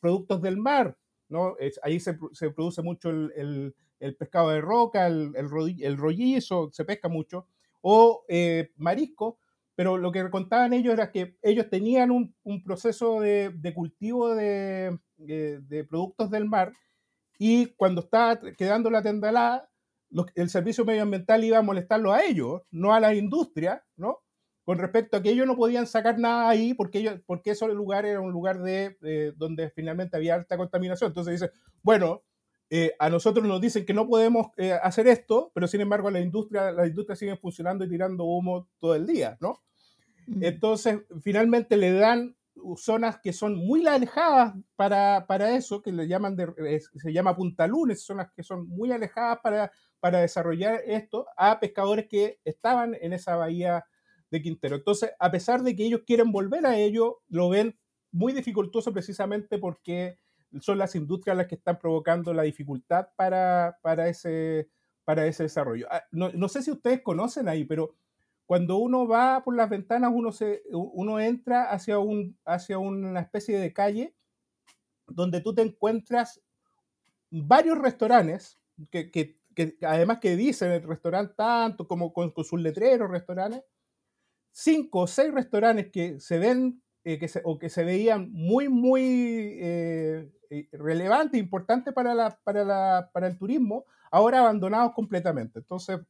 productos 0.00 0.42
del 0.42 0.56
mar, 0.56 0.96
¿no? 1.28 1.54
ahí 1.82 2.00
se, 2.00 2.18
se, 2.32 2.50
produce 2.50 2.82
mucho 2.82 3.10
el, 3.10 3.74
el 4.02 4.16
pescado 4.16 4.50
de 4.50 4.60
roca, 4.60 5.06
el, 5.06 5.32
el, 5.36 5.96
rollizo, 5.96 6.70
se 6.72 6.84
pesca 6.84 7.08
mucho, 7.08 7.46
o 7.80 8.24
eh, 8.28 8.70
marisco, 8.76 9.38
pero 9.74 9.96
lo 9.96 10.12
que 10.12 10.28
contaban 10.30 10.72
ellos 10.72 10.92
era 10.92 11.10
que 11.10 11.36
ellos 11.42 11.68
tenían 11.70 12.10
un, 12.10 12.34
un 12.42 12.62
proceso 12.62 13.20
de, 13.20 13.50
de 13.50 13.74
cultivo 13.74 14.34
de, 14.34 14.98
de, 15.16 15.84
productos 15.84 16.30
del 16.30 16.46
mar 16.46 16.72
y 17.38 17.66
cuando 17.76 18.02
estaba 18.02 18.38
quedando 18.56 18.90
la 18.90 19.02
tendalada, 19.02 19.68
el 20.34 20.50
servicio 20.50 20.84
medioambiental 20.84 21.42
iba 21.42 21.58
a 21.58 21.62
molestarlo 21.62 22.12
a 22.12 22.22
ellos, 22.22 22.62
no 22.70 22.94
a 22.94 23.00
la 23.00 23.14
industria, 23.14 23.82
¿no? 23.96 24.18
Con 24.64 24.78
respecto 24.78 25.16
a 25.16 25.22
que 25.22 25.30
ellos 25.30 25.46
no 25.46 25.56
podían 25.56 25.86
sacar 25.86 26.18
nada 26.18 26.48
ahí 26.48 26.74
porque, 26.74 26.98
ellos, 26.98 27.20
porque 27.26 27.50
ese 27.50 27.66
lugar 27.68 28.06
era 28.06 28.20
un 28.20 28.30
lugar 28.30 28.60
de, 28.62 29.32
donde 29.36 29.70
finalmente 29.70 30.16
había 30.16 30.34
alta 30.34 30.56
contaminación. 30.56 31.10
Entonces 31.10 31.40
dice, 31.40 31.52
bueno, 31.82 32.22
eh, 32.74 32.94
a 32.98 33.10
nosotros 33.10 33.46
nos 33.46 33.60
dicen 33.60 33.84
que 33.84 33.92
no 33.92 34.08
podemos 34.08 34.46
eh, 34.56 34.72
hacer 34.72 35.06
esto, 35.06 35.52
pero 35.54 35.66
sin 35.66 35.82
embargo 35.82 36.10
la 36.10 36.20
industria, 36.20 36.72
la 36.72 36.86
industria 36.86 37.16
sigue 37.16 37.36
funcionando 37.36 37.84
y 37.84 37.88
tirando 37.90 38.24
humo 38.24 38.66
todo 38.78 38.94
el 38.94 39.06
día, 39.06 39.36
¿no? 39.42 39.62
Entonces, 40.40 41.00
finalmente 41.20 41.76
le 41.76 41.92
dan 41.92 42.34
zonas 42.76 43.18
que 43.22 43.34
son 43.34 43.56
muy 43.56 43.86
alejadas 43.86 44.54
para, 44.74 45.26
para 45.26 45.54
eso, 45.54 45.82
que 45.82 45.92
le 45.92 46.08
llaman 46.08 46.34
de, 46.34 46.80
se 46.80 47.12
llama 47.12 47.36
puntalunes, 47.36 48.06
zonas 48.06 48.32
que 48.34 48.42
son 48.42 48.66
muy 48.66 48.90
alejadas 48.90 49.40
para, 49.42 49.70
para 50.00 50.20
desarrollar 50.20 50.80
esto 50.86 51.26
a 51.36 51.60
pescadores 51.60 52.06
que 52.08 52.40
estaban 52.42 52.96
en 52.98 53.12
esa 53.12 53.36
bahía 53.36 53.84
de 54.30 54.40
Quintero. 54.40 54.76
Entonces, 54.76 55.10
a 55.18 55.30
pesar 55.30 55.62
de 55.62 55.76
que 55.76 55.84
ellos 55.84 56.04
quieren 56.06 56.32
volver 56.32 56.64
a 56.64 56.78
ello, 56.78 57.20
lo 57.28 57.50
ven 57.50 57.78
muy 58.12 58.32
dificultoso 58.32 58.94
precisamente 58.94 59.58
porque 59.58 60.21
son 60.60 60.78
las 60.78 60.94
industrias 60.94 61.36
las 61.36 61.46
que 61.46 61.54
están 61.54 61.78
provocando 61.78 62.34
la 62.34 62.42
dificultad 62.42 63.08
para, 63.16 63.78
para, 63.82 64.08
ese, 64.08 64.68
para 65.04 65.26
ese 65.26 65.44
desarrollo. 65.44 65.86
Ah, 65.90 66.02
no, 66.10 66.30
no, 66.32 66.48
sé 66.48 66.62
si 66.62 66.70
ustedes 66.70 67.02
conocen 67.02 67.48
ahí, 67.48 67.64
pero 67.64 67.94
cuando 68.46 68.76
uno 68.76 69.06
va 69.06 69.42
por 69.44 69.56
las 69.56 69.70
ventanas, 69.70 70.10
uno, 70.12 70.32
se, 70.32 70.62
uno 70.70 71.20
entra 71.20 71.70
hacia, 71.70 71.98
un, 71.98 72.38
hacia 72.44 72.78
una 72.78 73.20
especie 73.20 73.58
de 73.58 73.72
calle 73.72 74.14
donde 75.06 75.40
tú 75.40 75.54
te 75.54 75.62
encuentras 75.62 76.40
varios 77.30 77.78
restaurantes 77.78 78.58
que, 78.90 79.10
que, 79.10 79.38
además 79.82 80.18
que 80.18 80.36
dicen 80.36 80.70
el 80.72 80.82
restaurante 80.82 81.34
tanto 81.36 81.86
como 81.86 82.12
con, 82.12 82.32
sus 82.44 82.60
letreros, 82.60 83.10
restaurantes, 83.10 83.62
cinco 84.50 85.00
o 85.00 85.06
seis 85.06 85.32
restaurantes 85.32 85.90
que 85.90 86.20
se 86.20 86.38
ven 86.38 86.82
eh, 87.04 87.18
que 87.18 87.26
se, 87.26 87.40
o 87.44 87.58
que 87.58 87.68
se 87.68 87.84
veían 87.84 88.30
muy, 88.32 88.68
muy 88.68 89.58
eh, 89.60 90.30
relevante, 90.72 91.38
importante 91.38 91.92
para, 91.92 92.14
la, 92.14 92.38
para, 92.44 92.64
la, 92.64 93.10
para 93.12 93.26
el 93.26 93.38
turismo, 93.38 93.84
ahora 94.10 94.40
abandonados 94.40 94.92
completamente. 94.92 95.60
Entonces, 95.60 96.00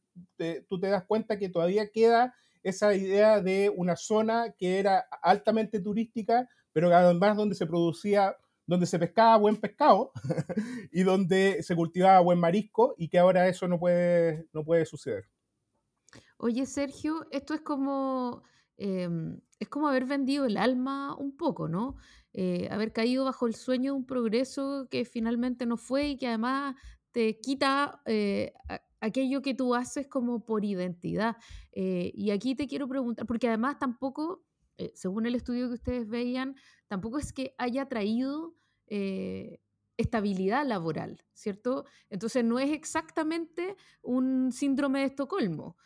tú 0.67 0.79
te 0.79 0.87
das 0.89 1.05
cuenta 1.05 1.37
que 1.37 1.49
todavía 1.49 1.89
queda 1.89 2.35
esa 2.63 2.93
idea 2.95 3.41
de 3.41 3.71
una 3.75 3.95
zona 3.95 4.53
que 4.57 4.79
era 4.79 4.99
altamente 5.21 5.79
turística, 5.79 6.47
pero 6.71 6.93
además 6.93 7.37
donde 7.37 7.55
se 7.55 7.67
producía, 7.67 8.35
donde 8.65 8.85
se 8.85 8.99
pescaba 8.99 9.37
buen 9.37 9.57
pescado 9.57 10.11
y 10.91 11.03
donde 11.03 11.61
se 11.61 11.75
cultivaba 11.75 12.19
buen 12.21 12.39
marisco 12.39 12.95
y 12.97 13.09
que 13.09 13.19
ahora 13.19 13.47
eso 13.47 13.67
no 13.67 13.79
puede, 13.79 14.47
no 14.53 14.63
puede 14.63 14.85
suceder. 14.85 15.25
Oye, 16.37 16.65
Sergio, 16.65 17.25
esto 17.31 17.53
es 17.53 17.61
como, 17.61 18.43
em, 18.77 19.39
es 19.59 19.69
como 19.69 19.87
haber 19.87 20.05
vendido 20.05 20.45
el 20.45 20.57
alma 20.57 21.15
un 21.15 21.35
poco, 21.37 21.67
¿no? 21.67 21.95
Eh, 22.33 22.67
haber 22.71 22.91
caído 22.91 23.25
bajo 23.25 23.45
el 23.45 23.55
sueño 23.55 23.93
de 23.93 23.97
un 23.97 24.05
progreso 24.05 24.87
que 24.89 25.05
finalmente 25.05 25.65
no 25.65 25.77
fue 25.77 26.09
y 26.09 26.17
que 26.17 26.27
además 26.27 26.75
te 27.11 27.39
quita 27.39 28.01
eh, 28.05 28.53
aquello 28.99 29.43
que 29.43 29.53
tú 29.53 29.75
haces 29.75 30.07
como 30.07 30.43
por 30.43 30.65
identidad. 30.65 31.37
Eh, 31.71 32.11
y 32.15 32.31
aquí 32.31 32.55
te 32.55 32.67
quiero 32.67 32.87
preguntar, 32.87 33.27
porque 33.27 33.47
además 33.47 33.77
tampoco, 33.77 34.43
según 34.95 35.27
el 35.27 35.35
estudio 35.35 35.67
que 35.67 35.75
ustedes 35.75 36.09
veían, 36.09 36.55
tampoco 36.87 37.19
es 37.19 37.31
que 37.31 37.53
haya 37.57 37.87
traído 37.87 38.55
estabilidad 39.97 40.65
laboral, 40.67 41.23
¿cierto? 41.33 41.85
Entonces 42.09 42.43
no 42.43 42.59
es 42.59 42.71
exactamente 42.71 43.75
un 44.01 44.51
síndrome 44.51 44.99
de 44.99 45.05
Estocolmo 45.05 45.77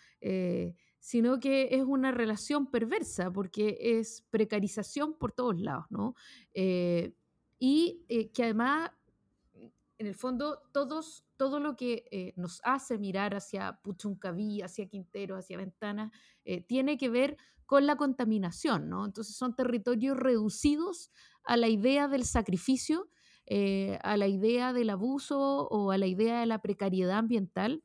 sino 1.07 1.39
que 1.39 1.69
es 1.71 1.85
una 1.85 2.11
relación 2.11 2.69
perversa 2.69 3.31
porque 3.31 3.77
es 3.79 4.25
precarización 4.29 5.13
por 5.13 5.31
todos 5.31 5.57
lados, 5.57 5.85
¿no? 5.89 6.15
Eh, 6.53 7.13
y 7.57 8.03
eh, 8.09 8.29
que 8.33 8.43
además, 8.43 8.91
en 9.53 10.05
el 10.05 10.15
fondo, 10.15 10.63
todos, 10.73 11.23
todo 11.37 11.61
lo 11.61 11.77
que 11.77 12.03
eh, 12.11 12.33
nos 12.35 12.59
hace 12.65 12.97
mirar 12.97 13.35
hacia 13.35 13.79
Puchuncaví, 13.83 14.61
hacia 14.61 14.89
Quintero, 14.89 15.37
hacia 15.37 15.55
Ventana, 15.55 16.11
tiene 16.67 16.97
que 16.97 17.07
ver 17.07 17.37
con 17.65 17.87
la 17.87 17.95
contaminación, 17.95 18.89
¿no? 18.89 19.05
Entonces 19.05 19.37
son 19.37 19.55
territorios 19.55 20.17
reducidos 20.17 21.09
a 21.45 21.55
la 21.55 21.69
idea 21.69 22.09
del 22.09 22.25
sacrificio, 22.25 23.09
a 24.03 24.17
la 24.17 24.27
idea 24.27 24.73
del 24.73 24.89
abuso 24.89 25.69
o 25.69 25.91
a 25.91 25.97
la 25.97 26.07
idea 26.07 26.41
de 26.41 26.47
la 26.47 26.61
precariedad 26.61 27.17
ambiental 27.17 27.81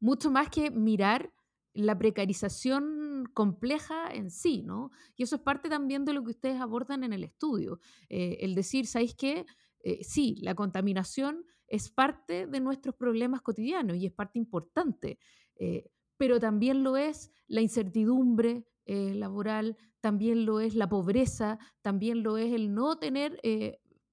mucho 0.00 0.30
más 0.30 0.48
que 0.50 0.70
mirar 0.70 1.32
la 1.74 1.96
precarización 1.96 3.30
compleja 3.34 4.08
en 4.12 4.30
sí, 4.30 4.62
¿no? 4.62 4.90
Y 5.16 5.22
eso 5.22 5.36
es 5.36 5.42
parte 5.42 5.68
también 5.68 6.04
de 6.04 6.12
lo 6.12 6.24
que 6.24 6.30
ustedes 6.30 6.60
abordan 6.60 7.04
en 7.04 7.12
el 7.12 7.22
estudio. 7.24 7.78
Eh, 8.08 8.38
el 8.40 8.54
decir, 8.54 8.86
¿sabéis 8.86 9.14
qué? 9.14 9.46
Eh, 9.80 10.02
sí, 10.02 10.36
la 10.42 10.54
contaminación 10.54 11.44
es 11.68 11.88
parte 11.90 12.46
de 12.46 12.60
nuestros 12.60 12.96
problemas 12.96 13.42
cotidianos 13.42 13.96
y 13.96 14.06
es 14.06 14.12
parte 14.12 14.38
importante, 14.38 15.18
eh, 15.56 15.90
pero 16.16 16.40
también 16.40 16.82
lo 16.82 16.96
es 16.96 17.30
la 17.46 17.60
incertidumbre 17.60 18.64
laboral, 18.86 19.76
también 20.00 20.46
lo 20.46 20.60
es 20.60 20.74
la 20.74 20.88
pobreza, 20.88 21.58
también 21.82 22.22
lo 22.22 22.38
es 22.38 22.54
el 22.54 22.72
no 22.72 22.98
tener 22.98 23.38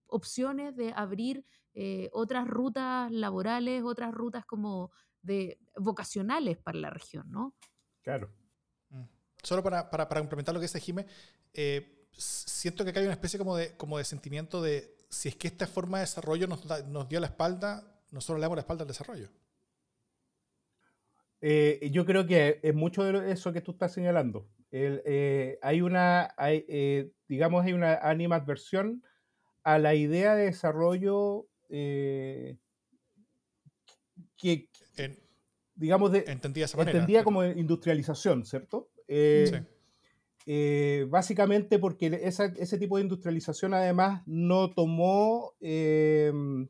opciones 0.07 0.75
de 0.75 0.91
abrir 0.93 1.45
otras 2.11 2.45
rutas 2.45 3.09
laborales, 3.09 3.83
otras 3.83 4.13
rutas 4.13 4.45
como 4.45 4.91
de 5.25 5.59
vocacionales 5.77 6.57
para 6.57 6.77
la 6.77 6.89
región, 6.89 7.29
¿no? 7.29 7.55
Claro. 8.01 8.29
Mm. 8.89 9.03
Solo 9.43 9.63
para, 9.63 9.89
para, 9.89 10.07
para, 10.07 10.21
complementar 10.21 10.53
lo 10.53 10.59
que 10.59 10.65
dice 10.65 10.79
Jimé, 10.79 11.05
eh, 11.53 12.07
siento 12.11 12.83
que 12.83 12.91
acá 12.91 12.99
hay 12.99 13.05
una 13.05 13.13
especie 13.13 13.39
como 13.39 13.57
de, 13.57 13.75
como 13.77 13.97
de 13.97 14.03
sentimiento 14.03 14.61
de 14.61 14.95
si 15.09 15.29
es 15.29 15.35
que 15.35 15.47
esta 15.47 15.67
forma 15.67 15.97
de 15.97 16.03
desarrollo 16.03 16.47
nos, 16.47 16.65
nos 16.87 17.09
dio 17.09 17.19
la 17.19 17.27
espalda, 17.27 18.01
nosotros 18.11 18.39
le 18.39 18.43
damos 18.43 18.57
la 18.57 18.61
espalda 18.61 18.83
al 18.83 18.87
desarrollo. 18.87 19.29
Eh, 21.41 21.89
yo 21.91 22.05
creo 22.05 22.25
que 22.25 22.59
es 22.63 22.73
mucho 22.73 23.03
de 23.03 23.31
eso 23.31 23.53
que 23.53 23.61
tú 23.61 23.71
estás 23.71 23.93
señalando. 23.93 24.47
El, 24.71 25.01
eh, 25.05 25.59
hay 25.61 25.81
una, 25.81 26.33
hay, 26.37 27.11
digamos, 27.27 27.65
hay 27.65 27.73
una 27.73 27.95
animadversión 27.95 29.03
a 29.63 29.77
la 29.77 29.93
idea 29.95 30.35
de 30.35 30.45
desarrollo 30.45 31.47
que, 34.37 34.69
digamos, 35.75 36.11
de, 36.11 36.25
entendía, 36.27 36.67
entendía 36.77 37.23
como 37.23 37.43
industrialización, 37.43 38.45
¿cierto? 38.45 38.89
Eh, 39.07 39.63
eh, 40.47 41.05
básicamente 41.09 41.79
porque 41.79 42.07
ese 42.23 42.77
tipo 42.77 42.97
de 42.97 43.03
industrialización 43.03 43.73
además 43.73 44.21
no 44.25 44.71
tomó, 44.71 45.53
em, 45.59 46.67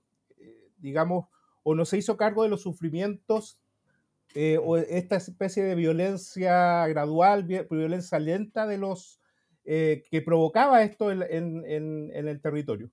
digamos, 0.78 1.28
o 1.64 1.76
no 1.76 1.86
se 1.86 1.98
hizo 1.98 2.18
cargo 2.18 2.44
de 2.44 2.50
los 2.50 2.62
sufrimientos 2.62 3.60
eh, 4.34 4.60
o 4.62 4.78
esta 4.78 5.16
especie 5.16 5.64
de 5.64 5.76
violencia 5.76 6.88
gradual, 6.88 7.44
violencia 7.44 8.20
lenta 8.20 8.68
de 8.68 8.78
los 8.78 9.20
que 9.64 10.22
provocaba 10.24 10.84
esto 10.84 11.12
en 11.12 12.12
el 12.14 12.40
territorio. 12.40 12.92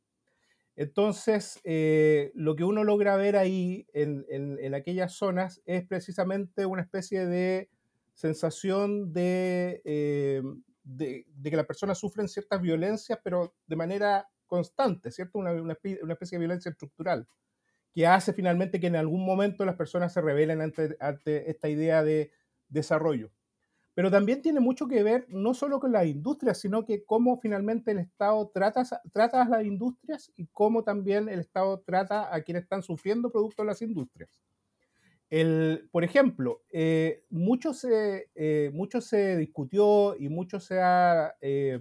Entonces, 0.75 1.61
eh, 1.65 2.33
lo 2.35 2.57
que 2.57 2.65
uno 2.65 2.83
logra 2.83 3.17
ver 3.17 3.37
ahí 3.37 3.87
en, 3.93 4.75
aquellas 4.75 5.13
zonas 5.13 5.61
es 5.67 5.87
precisamente 5.87 6.65
una 6.65 6.83
especie 6.83 7.27
de 7.27 7.69
sensación 8.15 9.13
de, 9.13 9.83
eh, 9.85 10.43
de, 10.83 11.27
que 11.45 11.57
las 11.57 11.67
personas 11.67 11.99
sufren 11.99 12.29
ciertas 12.29 12.61
violencias, 12.61 13.19
pero 13.23 13.55
de 13.67 13.77
manera 13.77 14.29
constante, 14.47 15.11
¿cierto? 15.11 15.39
Una, 15.39 15.73
especie 15.73 16.39
de 16.39 16.39
violencia 16.39 16.71
estructural, 16.71 17.29
que 17.93 18.07
hace 18.07 18.33
finalmente 18.33 18.81
que 18.81 18.87
en 18.87 18.97
algún 18.97 19.27
momento 19.27 19.65
las 19.67 19.77
personas 19.77 20.13
se 20.13 20.23
rebelen 20.23 20.63
ante, 20.63 20.97
ante 21.01 21.51
esta 21.51 21.69
idea 21.69 22.03
de 22.03 22.33
desarrollo. 22.69 23.31
Pero 23.95 24.11
también 24.11 24.41
tiene 24.41 24.61
mucho 24.61 24.89
que 24.89 25.03
ver 25.03 25.27
no 25.29 25.53
solo 25.53 25.79
con 25.79 25.93
las 25.93 26.07
industrias, 26.07 26.59
sino 26.59 26.85
que 26.85 27.05
cómo 27.05 27.37
finalmente 27.39 27.91
el 27.91 27.99
Estado 27.99 28.51
trata, 28.53 28.83
a 28.83 29.49
las 29.49 29.65
industrias 29.65 30.33
y 30.35 30.47
cómo 30.47 30.83
también 30.83 31.29
el 31.29 31.41
Estado 31.41 31.81
trata 31.81 32.35
a 32.35 32.41
quienes 32.43 32.63
están 32.63 32.83
sufriendo 32.83 33.31
producto 33.31 33.63
de 33.63 33.67
las 33.67 33.83
industrias. 33.83 34.41
Por 35.91 36.05
ejemplo, 36.05 36.63
eh, 36.71 37.25
mucho, 37.31 37.73
se, 37.75 38.31
eh, 38.35 38.71
mucho 38.73 39.01
se 39.01 39.37
discutió 39.37 40.15
y 40.19 40.29
mucho 40.29 40.61
se 40.61 40.81
ha, 40.81 41.35
eh, 41.41 41.79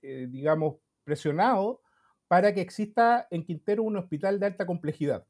digamos, 0.00 0.76
presionado 1.04 1.80
para 2.28 2.54
que 2.54 2.60
exista 2.60 3.26
en 3.30 3.44
Quintero 3.44 3.82
un 3.82 3.96
hospital 3.96 4.38
de 4.38 4.46
alta 4.46 4.66
complejidad. 4.66 5.26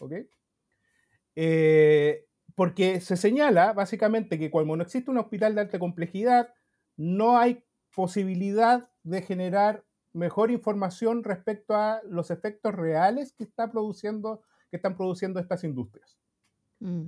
¿Ok? 0.00 0.12
Porque 2.62 3.00
se 3.00 3.16
señala 3.16 3.72
básicamente 3.72 4.38
que 4.38 4.48
cuando 4.48 4.76
no 4.76 4.84
existe 4.84 5.10
un 5.10 5.18
hospital 5.18 5.56
de 5.56 5.62
alta 5.62 5.80
complejidad, 5.80 6.54
no 6.96 7.36
hay 7.36 7.64
posibilidad 7.92 8.88
de 9.02 9.20
generar 9.20 9.84
mejor 10.12 10.52
información 10.52 11.24
respecto 11.24 11.74
a 11.74 12.00
los 12.08 12.30
efectos 12.30 12.72
reales 12.72 13.32
que, 13.32 13.42
está 13.42 13.72
produciendo, 13.72 14.42
que 14.70 14.76
están 14.76 14.96
produciendo 14.96 15.40
estas 15.40 15.64
industrias. 15.64 16.16
Mm. 16.78 17.06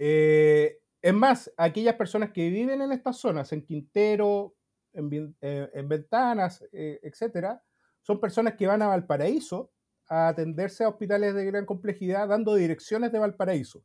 Eh, 0.00 0.80
es 1.00 1.14
más, 1.14 1.52
aquellas 1.56 1.94
personas 1.94 2.32
que 2.32 2.50
viven 2.50 2.82
en 2.82 2.90
estas 2.90 3.16
zonas, 3.16 3.52
en 3.52 3.64
Quintero, 3.64 4.56
en, 4.92 5.36
eh, 5.40 5.84
Ventanas, 5.84 6.64
eh, 6.72 6.98
etcétera, 7.00 7.62
son 8.02 8.18
personas 8.18 8.54
que 8.54 8.66
van 8.66 8.82
a 8.82 8.88
Valparaíso 8.88 9.70
a 10.08 10.26
atenderse 10.26 10.82
a 10.82 10.88
hospitales 10.88 11.32
de 11.32 11.44
gran 11.44 11.64
complejidad 11.64 12.26
dando 12.26 12.56
direcciones 12.56 13.12
de 13.12 13.20
Valparaíso. 13.20 13.84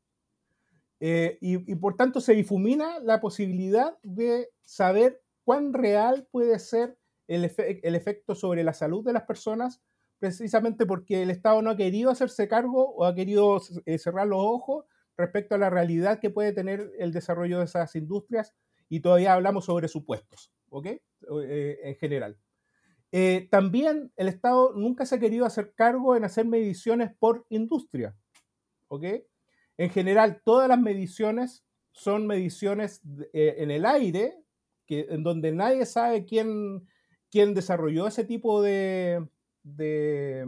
Eh, 1.03 1.39
y, 1.41 1.57
por 1.77 1.95
tanto 1.97 2.21
se 2.21 2.35
difumina 2.35 2.99
la 2.99 3.19
posibilidad 3.19 3.97
de 4.03 4.51
saber 4.61 5.19
cuán 5.43 5.73
real 5.73 6.27
puede 6.29 6.59
ser 6.59 6.95
el, 7.27 7.43
efecto 7.43 8.35
sobre 8.35 8.63
la 8.63 8.73
salud 8.73 9.03
de 9.03 9.13
las 9.13 9.23
personas, 9.23 9.81
precisamente 10.19 10.85
porque 10.85 11.23
el 11.23 11.31
Estado 11.31 11.59
no 11.63 11.71
ha 11.71 11.75
querido 11.75 12.11
hacerse 12.11 12.47
cargo 12.47 12.91
o 12.91 13.05
ha 13.05 13.15
querido 13.15 13.59
eh, 13.87 13.97
cerrar 13.97 14.27
los 14.27 14.41
ojos 14.41 14.85
respecto 15.17 15.55
a 15.55 15.57
la 15.57 15.71
realidad 15.71 16.19
que 16.19 16.29
puede 16.29 16.53
tener 16.53 16.91
el 16.99 17.11
desarrollo 17.11 17.57
de 17.57 17.65
esas 17.65 17.95
industrias 17.95 18.53
y 18.87 18.99
todavía 18.99 19.33
hablamos 19.33 19.65
sobre 19.65 19.87
supuestos, 19.87 20.53
¿ok? 20.69 20.85
Eh, 20.85 21.79
en 21.83 21.95
general. 21.95 22.37
también 23.49 24.11
el 24.17 24.27
Estado 24.27 24.73
nunca 24.75 25.07
se 25.07 25.15
ha 25.15 25.19
querido 25.19 25.47
hacer 25.47 25.73
cargo 25.73 26.15
en 26.15 26.25
hacer 26.25 26.45
mediciones 26.45 27.09
por 27.17 27.47
industria, 27.49 28.15
¿ok? 28.87 29.05
En 29.77 29.89
general, 29.89 30.41
todas 30.43 30.67
las 30.67 30.79
mediciones 30.79 31.63
son 31.91 32.27
mediciones 32.27 33.01
eh, 33.33 33.55
en 33.57 33.71
el 33.71 33.85
aire, 33.85 34.35
que, 34.85 35.07
en 35.09 35.23
donde 35.23 35.51
nadie 35.51 35.85
sabe 35.85 36.25
quién, 36.25 36.87
quién 37.29 37.53
desarrolló 37.53 38.07
ese 38.07 38.23
tipo 38.25 38.61
de, 38.61 39.25
de, 39.63 40.47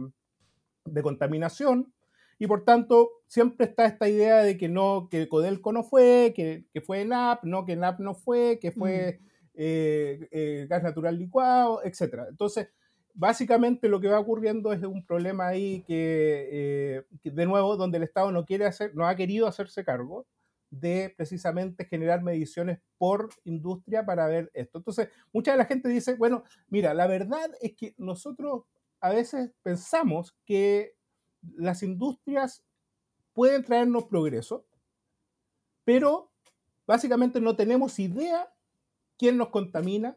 contaminación. 1.02 1.92
Y 2.38 2.46
por 2.46 2.64
tanto, 2.64 3.10
siempre 3.26 3.66
está 3.66 3.86
esta 3.86 4.08
idea 4.08 4.38
de 4.38 4.58
que 4.58 4.68
no, 4.68 5.08
que 5.10 5.28
Codelco 5.28 5.72
no 5.72 5.84
fue, 5.84 6.32
que, 6.34 6.66
que 6.72 6.80
fue 6.80 7.04
NAP, 7.04 7.44
no, 7.44 7.64
que 7.64 7.76
NAP 7.76 8.00
no 8.00 8.14
fue, 8.14 8.58
que 8.60 8.72
fue 8.72 9.20
mm. 9.20 9.26
eh, 9.54 10.28
eh, 10.30 10.66
gas 10.68 10.82
natural 10.82 11.18
licuado, 11.18 11.82
etc. 11.84 12.26
Entonces, 12.28 12.68
básicamente 13.14 13.88
lo 13.88 14.00
que 14.00 14.08
va 14.08 14.18
ocurriendo 14.18 14.72
es 14.72 14.82
un 14.82 15.04
problema 15.06 15.46
ahí 15.46 15.84
eh, 15.88 17.04
que, 17.22 17.30
de 17.30 17.46
nuevo, 17.46 17.76
donde 17.76 17.98
el 17.98 18.04
Estado 18.04 18.30
no 18.32 18.44
quiere 18.44 18.66
hacer, 18.66 18.94
no 18.94 19.06
ha 19.06 19.16
querido 19.16 19.46
hacerse 19.46 19.84
cargo 19.84 20.26
de 20.70 21.14
precisamente 21.16 21.84
generar 21.84 22.22
mediciones 22.22 22.80
por 22.98 23.30
industria 23.44 24.04
para 24.04 24.26
ver 24.26 24.50
esto. 24.54 24.78
Entonces, 24.78 25.08
mucha 25.32 25.52
de 25.52 25.58
la 25.58 25.66
gente 25.66 25.88
dice, 25.88 26.14
bueno, 26.16 26.42
mira, 26.68 26.92
la 26.94 27.06
verdad 27.06 27.48
es 27.60 27.74
que 27.76 27.94
nosotros 27.96 28.64
a 29.00 29.10
veces 29.10 29.52
pensamos 29.62 30.36
que 30.44 30.96
las 31.56 31.82
industrias 31.84 32.64
pueden 33.32 33.62
traernos 33.62 34.04
progreso, 34.04 34.66
pero 35.84 36.32
básicamente 36.86 37.40
no 37.40 37.54
tenemos 37.54 37.98
idea 38.00 38.52
quién 39.16 39.36
nos 39.36 39.50
contamina, 39.50 40.16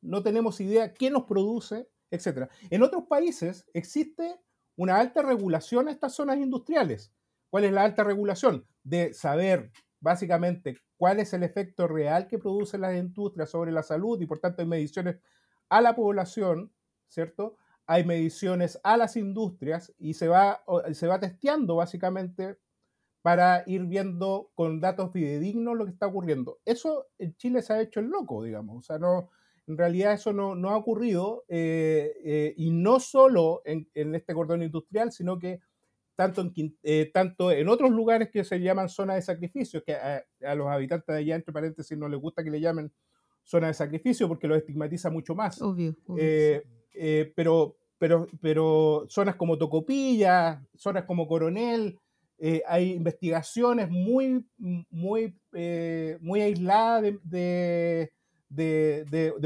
no 0.00 0.22
tenemos 0.22 0.60
idea 0.60 0.92
quién 0.92 1.12
nos 1.12 1.24
produce, 1.24 1.88
etc. 2.12 2.48
En 2.70 2.82
otros 2.82 3.04
países 3.08 3.66
existe 3.74 4.40
una 4.76 4.98
alta 4.98 5.22
regulación 5.22 5.88
a 5.88 5.90
estas 5.90 6.14
zonas 6.14 6.38
industriales. 6.38 7.12
¿Cuál 7.50 7.64
es 7.64 7.72
la 7.72 7.82
alta 7.82 8.04
regulación? 8.04 8.66
De 8.84 9.12
saber 9.12 9.72
básicamente 10.00 10.78
cuál 10.96 11.20
es 11.20 11.32
el 11.32 11.42
efecto 11.42 11.86
real 11.88 12.28
que 12.28 12.38
producen 12.38 12.82
las 12.82 12.96
industrias 12.96 13.50
sobre 13.50 13.72
la 13.72 13.82
salud 13.82 14.20
y 14.20 14.26
por 14.26 14.38
tanto 14.38 14.62
hay 14.62 14.68
mediciones 14.68 15.18
a 15.68 15.80
la 15.80 15.94
población, 15.94 16.72
¿cierto? 17.08 17.56
Hay 17.86 18.04
mediciones 18.04 18.80
a 18.84 18.96
las 18.96 19.16
industrias 19.16 19.92
y 19.98 20.14
se 20.14 20.28
va, 20.28 20.62
se 20.92 21.06
va 21.06 21.18
testeando 21.18 21.76
básicamente 21.76 22.58
para 23.22 23.62
ir 23.66 23.84
viendo 23.86 24.50
con 24.54 24.80
datos 24.80 25.12
fidedignos 25.12 25.76
lo 25.76 25.84
que 25.84 25.92
está 25.92 26.08
ocurriendo. 26.08 26.60
Eso 26.64 27.08
en 27.18 27.36
Chile 27.36 27.62
se 27.62 27.72
ha 27.72 27.80
hecho 27.80 28.00
el 28.00 28.06
loco, 28.06 28.42
digamos. 28.42 28.76
O 28.78 28.82
sea, 28.82 28.98
no, 28.98 29.30
en 29.66 29.78
realidad 29.78 30.14
eso 30.14 30.32
no, 30.32 30.70
ha 30.70 30.76
ocurrido 30.76 31.44
eh, 31.48 32.12
eh, 32.24 32.54
y 32.56 32.70
no 32.70 32.98
solo 32.98 33.62
en, 33.64 33.86
este 34.14 34.34
cordón 34.34 34.62
industrial, 34.62 35.12
sino 35.12 35.38
que 35.38 35.60
tanto 36.16 36.40
en, 36.40 36.76
eh, 36.82 37.10
tanto 37.12 37.50
en 37.50 37.68
otros 37.68 37.90
lugares 37.90 38.28
que 38.30 38.44
se 38.44 38.60
llaman 38.60 38.88
zonas 38.88 39.16
de 39.16 39.22
sacrificio, 39.22 39.82
que 39.84 39.94
a, 39.94 40.54
los 40.54 40.68
habitantes 40.68 41.06
de 41.06 41.20
allá, 41.20 41.36
entre 41.36 41.52
paréntesis, 41.52 41.96
no 41.96 42.08
les 42.08 42.20
gusta 42.20 42.42
que 42.42 42.50
le 42.50 42.60
llamen 42.60 42.92
zona 43.44 43.68
de 43.68 43.74
sacrificio 43.74 44.28
porque 44.28 44.48
lo 44.48 44.56
estigmatiza 44.56 45.10
mucho 45.10 45.34
más. 45.34 45.60
Obvio. 45.62 45.96
pero, 47.34 47.76
pero, 47.98 48.26
pero 48.40 49.06
zonas 49.08 49.36
como 49.36 49.58
Tocopilla, 49.58 50.66
zonas 50.76 51.04
como 51.04 51.26
Coronel, 51.26 51.98
hay 52.66 52.92
investigaciones 52.92 53.88
muy, 53.88 54.44
muy, 54.58 55.34
muy 56.20 56.40
aisladas 56.40 57.02
de 57.02 57.20
de, 57.22 58.12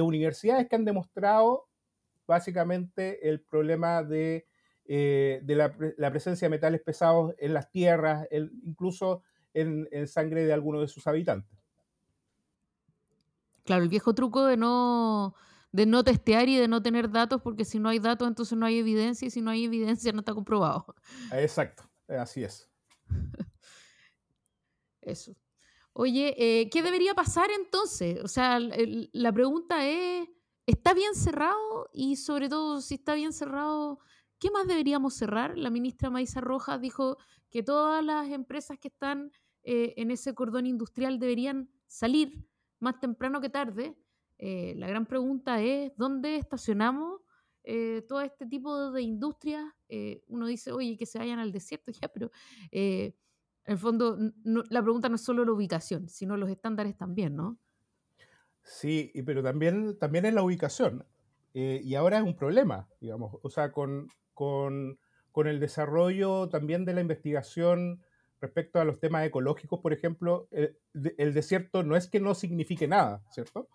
universidades 0.03 0.69
que 0.69 0.77
han 0.77 0.85
demostrado 0.85 1.69
básicamente 2.27 3.29
el 3.29 3.40
problema 3.40 4.03
de, 4.03 4.47
eh, 4.85 5.42
la, 5.47 6.11
presencia 6.11 6.47
de 6.47 6.51
metales 6.51 6.81
pesados 6.81 7.35
en 7.38 7.55
las 7.55 7.71
tierras, 7.71 8.27
incluso 8.31 9.23
en, 9.55 9.88
sangre 10.07 10.45
de 10.45 10.53
algunos 10.53 10.81
de 10.81 10.88
sus 10.88 11.07
habitantes. 11.07 11.57
Claro, 13.64 13.83
el 13.83 13.88
viejo 13.88 14.14
truco 14.14 14.45
de 14.45 14.57
no, 14.57 15.35
de 15.73 15.87
no 15.87 16.05
testear 16.05 16.49
y 16.49 16.57
de 16.57 16.69
no 16.69 16.83
tener 16.83 17.11
datos, 17.11 17.42
porque 17.42 17.64
si 17.64 17.79
no 17.79 17.88
hay 17.88 17.99
datos, 17.99 18.29
entonces 18.29 18.57
no 18.57 18.66
hay 18.66 18.79
evidencia, 18.79 19.27
y 19.27 19.31
si 19.31 19.40
no 19.40 19.51
hay 19.51 19.64
evidencia, 19.64 20.12
no 20.12 20.21
está 20.21 20.35
comprobado. 20.35 20.95
Exacto, 21.33 21.85
así 22.09 22.45
es. 22.45 22.69
Eso. 25.01 25.35
Oye, 25.98 26.35
eh, 26.37 26.68
¿qué 26.68 26.82
debería 26.82 27.14
pasar 27.14 27.48
entonces? 27.50 28.22
O 28.22 28.28
sea, 28.28 28.59
la 28.61 29.32
pregunta 29.32 29.88
es, 29.88 30.28
¿está 30.66 30.92
bien 30.92 31.14
cerrado? 31.14 31.88
Y 31.90 32.16
sobre 32.16 32.50
todo, 32.50 32.82
si 32.82 32.96
está 32.96 33.14
bien 33.14 33.32
cerrado, 33.32 34.00
¿qué 34.38 34.50
más 34.50 34.66
deberíamos 34.66 35.14
cerrar? 35.14 35.56
La 35.56 35.70
ministra 35.70 36.11
Maisa 36.11 36.42
Rojas 36.42 36.82
dijo 36.82 37.16
que 37.48 37.62
todas 37.62 38.04
las 38.04 38.28
empresas 38.28 38.78
que 38.78 38.88
están 38.88 39.32
eh, 39.62 39.94
en 39.96 40.11
ese 40.11 40.35
cordón 40.35 40.66
industrial 40.66 41.18
deberían 41.18 41.70
salir 41.87 42.46
más 42.78 43.00
temprano 43.00 43.40
que 43.40 43.48
tarde. 43.48 43.96
Eh, 44.37 44.74
la 44.76 44.88
gran 44.88 45.06
pregunta 45.06 45.62
es, 45.62 45.92
¿dónde 45.96 46.37
estacionamos 46.37 47.22
todo 48.06 48.20
este 48.20 48.46
tipo 48.46 48.92
de 48.92 49.02
industrias? 49.02 49.64
uno 50.28 50.46
dice, 50.46 50.70
oye, 50.72 50.96
que 50.96 51.06
se 51.06 51.18
vayan 51.18 51.38
al 51.40 51.50
desierto, 51.50 51.90
ya, 52.02 52.06
pero 52.09 52.30
en 53.66 53.72
el 53.72 53.79
fondo, 53.79 54.16
la 54.44 54.83
pregunta 54.83 55.09
no 55.09 55.16
es 55.16 55.24
solo 55.24 55.44
la 55.44 55.52
ubicación, 55.52 56.09
sino 56.09 56.37
los 56.37 56.48
estándares 56.48 56.96
también, 56.96 57.35
¿no? 57.35 57.59
Sí, 58.62 59.12
pero 59.24 59.42
también, 59.42 59.98
también 59.98 60.24
es 60.24 60.35
la 60.35 60.42
ubicación. 60.42 61.05
Eh, 61.55 61.81
y 61.83 61.94
ahora 61.96 62.18
es 62.18 62.24
un 62.24 62.37
problema, 62.37 62.88
digamos. 63.00 63.37
O 63.42 63.50
sea, 63.50 63.72
con, 63.72 64.09
con, 64.35 64.98
con, 65.33 65.48
el 65.48 65.59
desarrollo 65.59 66.48
también 66.48 66.85
de 66.85 66.94
la 66.94 67.00
investigación 67.00 68.02
respecto 68.40 68.81
a 68.81 68.85
los 68.85 69.00
temas 69.00 69.26
ecológicos, 69.26 69.81
por 69.81 69.92
ejemplo, 69.92 70.48
el, 70.50 71.35
desierto 71.35 71.83
no 71.83 71.96
es 71.96 72.09
que 72.09 72.20
no 72.20 72.35
signifique 72.35 72.87
nada, 72.87 73.22
¿cierto? 73.31 73.68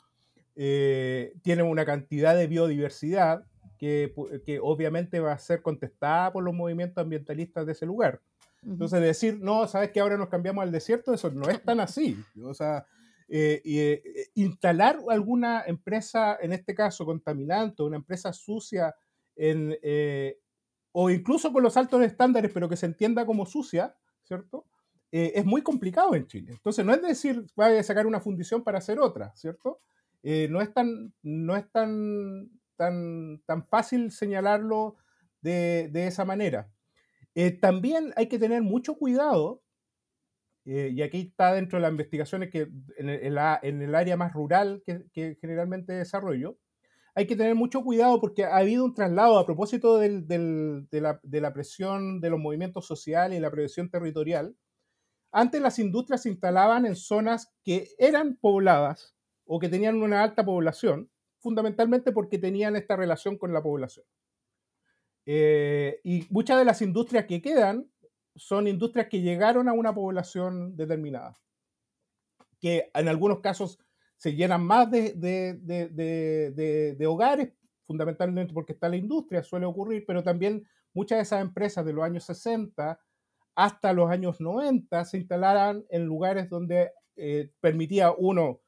Eh, 0.55 1.33
tiene 1.41 1.63
una 1.63 1.85
cantidad 1.85 2.35
de 2.35 2.47
biodiversidad 2.47 3.45
que, 3.77 4.13
que 4.45 4.59
obviamente 4.61 5.19
va 5.19 5.33
a 5.33 5.39
ser 5.39 5.61
contestada 5.61 6.31
por 6.31 6.43
los 6.43 6.53
movimientos 6.53 7.01
ambientalistas 7.01 7.65
de 7.65 7.71
ese 7.71 7.85
lugar. 7.85 8.21
Entonces 8.63 9.01
decir, 9.01 9.39
no, 9.41 9.67
sabes 9.67 9.91
que 9.91 9.99
ahora 9.99 10.17
nos 10.17 10.29
cambiamos 10.29 10.63
al 10.63 10.71
desierto, 10.71 11.13
eso 11.13 11.31
no 11.31 11.49
es 11.49 11.63
tan 11.63 11.79
así. 11.79 12.17
O 12.43 12.53
sea, 12.53 12.85
eh, 13.27 13.61
eh, 13.65 14.27
instalar 14.35 14.99
alguna 15.09 15.63
empresa, 15.65 16.37
en 16.39 16.53
este 16.53 16.75
caso 16.75 17.05
contaminante, 17.05 17.83
una 17.83 17.97
empresa 17.97 18.31
sucia 18.33 18.93
eh, 19.35 20.37
o 20.91 21.09
incluso 21.09 21.51
con 21.51 21.63
los 21.63 21.77
altos 21.77 22.01
estándares, 22.03 22.51
pero 22.53 22.69
que 22.69 22.75
se 22.75 22.85
entienda 22.85 23.25
como 23.25 23.45
sucia, 23.45 23.95
¿cierto? 24.23 24.65
Eh, 25.11 25.33
es 25.35 25.45
muy 25.45 25.61
complicado 25.61 26.15
en 26.15 26.27
Chile. 26.27 26.53
Entonces, 26.53 26.85
no 26.85 26.93
es 26.93 27.01
decir, 27.01 27.45
vaya 27.55 27.79
a 27.79 27.83
sacar 27.83 28.07
una 28.07 28.21
fundición 28.21 28.63
para 28.63 28.77
hacer 28.77 28.99
otra, 28.99 29.33
¿cierto? 29.35 29.79
Eh, 30.23 30.47
no 30.49 30.61
es, 30.61 30.73
tan, 30.73 31.13
no 31.21 31.55
es 31.55 31.69
tan, 31.71 32.49
tan, 32.77 33.41
tan 33.45 33.65
fácil 33.67 34.11
señalarlo 34.11 34.95
de, 35.41 35.89
de 35.91 36.07
esa 36.07 36.23
manera. 36.23 36.69
Eh, 37.35 37.51
también 37.51 38.13
hay 38.15 38.27
que 38.27 38.39
tener 38.39 38.61
mucho 38.61 38.95
cuidado, 38.95 39.61
y 40.63 41.01
aquí 41.01 41.21
está 41.21 41.53
dentro 41.53 41.77
de 41.77 41.81
las 41.81 41.91
investigaciones 41.91 42.51
que 42.51 42.69
en 42.97 43.09
el, 43.09 43.37
área 43.95 44.15
más 44.15 44.31
rural 44.33 44.83
que, 44.85 45.37
generalmente 45.41 45.93
desarrollo, 45.93 46.57
hay 47.15 47.25
que 47.25 47.35
tener 47.35 47.55
mucho 47.55 47.83
cuidado 47.83 48.21
porque 48.21 48.45
ha 48.45 48.57
habido 48.57 48.85
un 48.85 48.93
traslado 48.93 49.39
a 49.39 49.45
propósito 49.45 49.97
de, 49.97 50.21
la, 50.91 51.19
de, 51.23 51.41
la, 51.41 51.53
presión 51.53 52.21
de 52.21 52.29
los 52.29 52.39
movimientos 52.39 52.85
sociales 52.85 53.37
y 53.37 53.41
la 53.41 53.51
presión 53.51 53.89
territorial. 53.89 54.55
Antes 55.31 55.61
las 55.61 55.79
industrias 55.79 56.23
se 56.23 56.29
instalaban 56.29 56.85
en 56.85 56.95
zonas 56.95 57.51
que 57.63 57.89
eran 57.97 58.37
pobladas 58.37 59.15
o 59.45 59.59
que 59.59 59.67
tenían 59.67 60.01
una 60.01 60.23
alta 60.23 60.45
población, 60.45 61.09
fundamentalmente 61.39 62.11
porque 62.11 62.37
tenían 62.37 62.75
esta 62.75 62.95
relación 62.95 63.37
con 63.37 63.51
la 63.51 63.63
población. 63.63 64.05
Eh, 65.25 65.99
y 66.03 66.25
muchas 66.29 66.57
de 66.57 66.65
las 66.65 66.81
industrias 66.81 67.25
que 67.25 67.41
quedan 67.41 67.87
son 68.35 68.67
industrias 68.67 69.07
que 69.07 69.21
llegaron 69.21 69.67
a 69.67 69.73
una 69.73 69.93
población 69.93 70.75
determinada, 70.75 71.37
que 72.59 72.89
en 72.93 73.07
algunos 73.07 73.39
casos 73.39 73.79
se 74.15 74.35
llenan 74.35 74.63
más 74.63 74.89
de, 74.89 75.13
de, 75.13 75.53
de, 75.55 76.95
de, 76.95 77.07
hogares, 77.07 77.51
fundamentalmente 77.85 78.53
porque 78.53 78.73
está 78.73 78.87
la 78.87 78.95
industria, 78.95 79.43
suele 79.43 79.65
ocurrir, 79.65 80.05
pero 80.05 80.23
también 80.23 80.67
muchas 80.93 81.17
de 81.17 81.23
esas 81.23 81.41
empresas 81.41 81.85
de 81.85 81.93
los 81.93 82.03
años 82.03 82.23
60 82.25 82.99
hasta 83.55 83.93
los 83.93 84.09
años 84.09 84.39
90 84.39 85.03
se 85.05 85.17
instalaran 85.17 85.85
en 85.89 86.05
lugares 86.05 86.49
donde 86.49 86.91
eh, 87.15 87.51
permitía 87.59 88.11
uno 88.11 88.60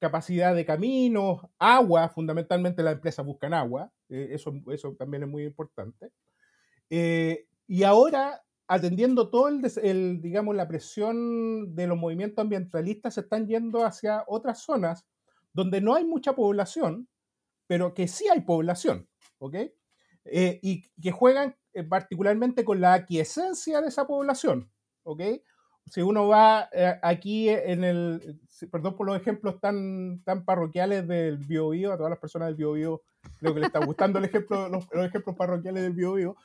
capacidad 0.00 0.54
de 0.54 0.64
caminos, 0.64 1.42
agua, 1.58 2.08
fundamentalmente 2.08 2.82
las 2.82 2.94
empresas 2.94 3.24
buscan 3.24 3.54
agua, 3.54 3.92
eh, 4.08 4.30
eso, 4.32 4.52
eso 4.72 4.94
también 4.98 5.24
es 5.24 5.28
muy 5.28 5.44
importante. 5.44 6.10
Eh, 6.90 7.46
y 7.68 7.84
ahora 7.84 8.42
atendiendo 8.70 9.30
todo 9.30 9.48
el, 9.48 10.20
digamos, 10.22 10.54
la 10.54 10.68
presión 10.68 11.74
de 11.74 11.88
los 11.88 11.98
movimientos 11.98 12.40
ambientalistas, 12.40 13.14
se 13.14 13.22
están 13.22 13.48
yendo 13.48 13.84
hacia 13.84 14.22
otras 14.28 14.62
zonas 14.62 15.04
donde 15.52 15.80
no 15.80 15.96
hay 15.96 16.04
mucha 16.04 16.34
población, 16.36 17.08
pero 17.66 17.94
que 17.94 18.06
sí 18.06 18.28
hay 18.28 18.42
población, 18.42 19.08
¿ok? 19.38 19.56
Eh, 20.24 20.60
y 20.62 20.84
que 21.02 21.10
juegan 21.10 21.56
eh, 21.72 21.82
particularmente 21.82 22.64
con 22.64 22.80
la 22.80 22.94
aquiescencia 22.94 23.80
de 23.80 23.88
esa 23.88 24.06
población, 24.06 24.70
¿ok? 25.02 25.20
Si 25.90 26.02
uno 26.02 26.28
va 26.28 26.68
eh, 26.72 26.98
aquí 27.02 27.48
en 27.48 27.82
el, 27.82 28.38
perdón 28.70 28.96
por 28.96 29.08
los 29.08 29.16
ejemplos 29.16 29.60
tan, 29.60 30.22
tan 30.22 30.44
parroquiales 30.44 31.06
del 31.08 31.38
Biobío, 31.38 31.92
a 31.92 31.96
todas 31.96 32.10
las 32.10 32.20
personas 32.20 32.46
del 32.46 32.54
Biobío 32.54 33.02
creo 33.38 33.54
que 33.54 33.60
les 33.60 33.66
está 33.66 33.84
gustando 33.84 34.20
los, 34.20 34.30
ejemplos 34.30 35.36
parroquiales 35.36 35.82
del 35.82 35.92
Biobío, 35.92 36.36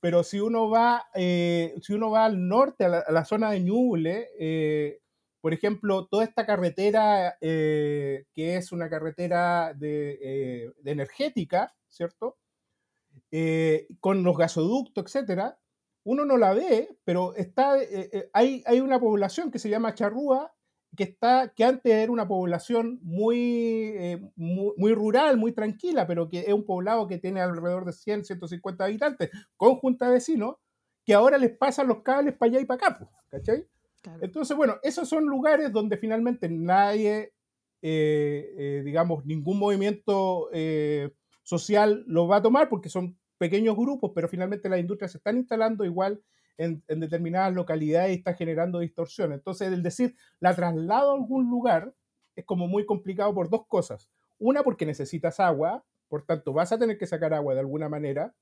pero 0.00 0.24
si 0.24 0.40
uno 0.40 0.70
va, 0.70 1.04
eh, 1.14 1.74
si 1.82 1.92
uno 1.92 2.10
va 2.10 2.24
al 2.24 2.48
norte, 2.48 2.86
a 2.86 2.88
la, 2.88 3.24
zona 3.26 3.50
de 3.50 3.60
Ñuble, 3.60 4.30
eh, 4.38 5.00
por 5.42 5.52
ejemplo, 5.52 6.06
toda 6.06 6.24
esta 6.24 6.46
carretera, 6.46 7.36
que 7.40 8.24
es 8.34 8.72
una 8.72 8.88
carretera 8.88 9.74
de, 9.74 10.72
energética, 10.82 11.74
¿cierto? 11.88 12.38
con 14.00 14.22
los 14.22 14.38
gasoductos, 14.38 15.04
etcétera, 15.04 15.58
uno 16.04 16.24
no 16.24 16.36
la 16.36 16.54
ve, 16.54 16.96
pero 17.04 17.34
está, 17.34 17.76
hay, 18.32 18.62
hay 18.66 18.80
una 18.80 19.00
población 19.00 19.50
que 19.50 19.58
se 19.58 19.68
llama 19.68 19.94
Charrúa 19.94 20.54
que, 20.94 21.04
está, 21.04 21.52
que 21.54 21.64
antes 21.64 21.92
era 21.92 22.10
una 22.10 22.26
población 22.26 23.00
eh, 23.02 24.20
muy, 24.36 24.72
muy, 24.76 24.94
rural, 24.94 25.36
muy 25.36 25.52
tranquila, 25.52 26.06
pero 26.06 26.28
que 26.28 26.40
es 26.40 26.52
un 26.52 26.64
poblado 26.64 27.06
que 27.06 27.18
tiene 27.18 27.40
alrededor 27.40 27.84
de 27.84 27.92
100, 27.92 28.24
150 28.24 28.84
habitantes, 28.84 29.30
con 29.56 29.76
junta 29.76 30.06
de 30.06 30.14
vecinos, 30.14 30.56
que 31.04 31.14
ahora 31.14 31.38
les 31.38 31.56
pasan 31.56 31.88
los 31.88 32.02
cables 32.02 32.34
para 32.34 32.50
allá 32.50 32.60
y 32.60 32.64
para 32.64 32.86
acá, 32.86 33.10
¿cachai? 33.28 33.66
Entonces, 34.20 34.56
bueno, 34.56 34.76
esos 34.82 35.08
son 35.08 35.24
lugares 35.24 35.72
donde 35.72 35.96
finalmente 35.96 36.48
nadie, 36.48 37.32
eh, 37.80 38.54
eh, 38.58 38.82
digamos, 38.84 39.24
ningún 39.24 39.58
movimiento 39.58 40.50
social 41.42 42.04
lo 42.06 42.28
va 42.28 42.36
a 42.36 42.42
tomar 42.42 42.68
porque 42.68 42.88
son 42.88 43.18
pequeños 43.44 43.76
grupos, 43.76 44.12
pero 44.14 44.26
finalmente 44.26 44.70
las 44.70 44.80
industrias 44.80 45.12
se 45.12 45.18
están 45.18 45.36
instalando 45.36 45.84
igual 45.84 46.22
en, 46.56 46.82
determinadas 46.88 47.52
localidades 47.52 48.12
y 48.12 48.18
está 48.20 48.32
generando 48.32 48.78
distorsión. 48.78 49.34
Entonces, 49.34 49.70
el 49.70 49.82
decir 49.82 50.16
la 50.40 50.54
traslado 50.54 51.10
a 51.10 51.14
algún 51.14 51.50
lugar 51.50 51.92
es 52.36 52.46
como 52.46 52.66
muy 52.68 52.86
complicado 52.86 53.34
por 53.34 53.50
dos 53.50 53.66
cosas. 53.66 54.08
Una, 54.38 54.62
porque 54.62 54.86
necesitas 54.86 55.40
agua, 55.40 55.84
por 56.08 56.24
tanto, 56.24 56.54
vas 56.54 56.72
a 56.72 56.78
tener 56.78 56.96
que 56.96 57.06
sacar 57.06 57.34
agua 57.34 57.52
de 57.52 57.60
alguna 57.60 57.90
manera. 57.90 58.34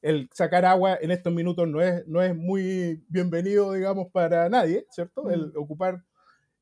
El 0.00 0.30
sacar 0.32 0.64
agua 0.64 0.98
en 1.00 1.10
estos 1.10 1.32
minutos 1.32 1.66
no 1.66 1.80
es, 1.80 2.06
no 2.06 2.22
es 2.22 2.36
muy 2.36 3.02
bienvenido, 3.08 3.72
digamos, 3.72 4.06
para 4.12 4.48
nadie, 4.48 4.86
¿cierto? 4.88 5.30
El 5.30 5.48
mm. 5.48 5.52
ocupar. 5.56 6.04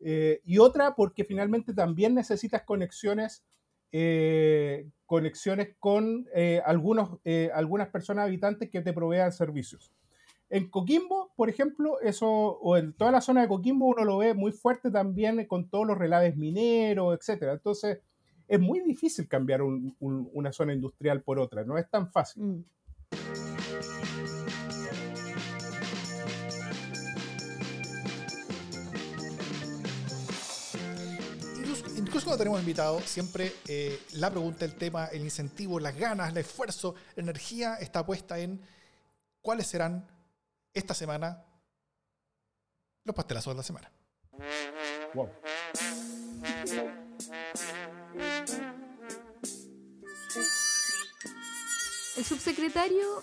Eh, 0.00 0.40
y 0.44 0.56
otra, 0.56 0.94
porque 0.94 1.24
finalmente 1.24 1.74
también 1.74 2.14
necesitas 2.14 2.62
conexiones, 2.62 3.44
eh, 3.92 4.88
conexiones 5.06 5.74
con 5.78 6.26
eh, 6.34 6.60
algunos, 6.64 7.18
algunas 7.54 7.88
personas 7.88 8.26
habitantes 8.26 8.70
que 8.70 8.80
te 8.80 8.92
provean 8.92 9.32
servicios. 9.32 9.92
En 10.48 10.68
Coquimbo, 10.68 11.32
por 11.34 11.48
ejemplo, 11.48 11.98
eso, 12.02 12.28
o 12.28 12.76
en 12.76 12.92
toda 12.92 13.10
la 13.10 13.22
zona 13.22 13.40
de 13.40 13.48
Coquimbo, 13.48 13.86
uno 13.86 14.04
lo 14.04 14.18
ve 14.18 14.34
muy 14.34 14.52
fuerte 14.52 14.90
también 14.90 15.46
con 15.46 15.70
todos 15.70 15.86
los 15.86 15.96
relaves 15.96 16.36
mineros, 16.36 17.16
etc. 17.16 17.44
Entonces, 17.52 18.00
es 18.48 18.60
muy 18.60 18.80
difícil 18.80 19.28
cambiar 19.28 19.62
una 19.62 20.52
zona 20.52 20.74
industrial 20.74 21.22
por 21.22 21.38
otra, 21.38 21.64
no 21.64 21.78
es 21.78 21.88
tan 21.88 22.12
fácil. 22.12 22.42
Mm. 22.42 22.64
Cuando 32.32 32.44
tenemos 32.44 32.60
invitados, 32.60 33.04
siempre 33.04 33.52
eh, 33.68 34.00
la 34.12 34.30
pregunta, 34.30 34.64
el 34.64 34.74
tema, 34.74 35.04
el 35.08 35.20
incentivo, 35.20 35.78
las 35.78 35.94
ganas, 35.94 36.30
el 36.30 36.38
esfuerzo, 36.38 36.94
la 37.14 37.24
energía 37.24 37.74
está 37.74 38.06
puesta 38.06 38.38
en 38.38 38.58
cuáles 39.42 39.66
serán 39.66 40.08
esta 40.72 40.94
semana 40.94 41.44
los 43.04 43.14
pastelazos 43.14 43.52
de 43.52 43.56
la 43.58 43.62
semana. 43.62 43.92
El 52.16 52.24
subsecretario 52.24 53.22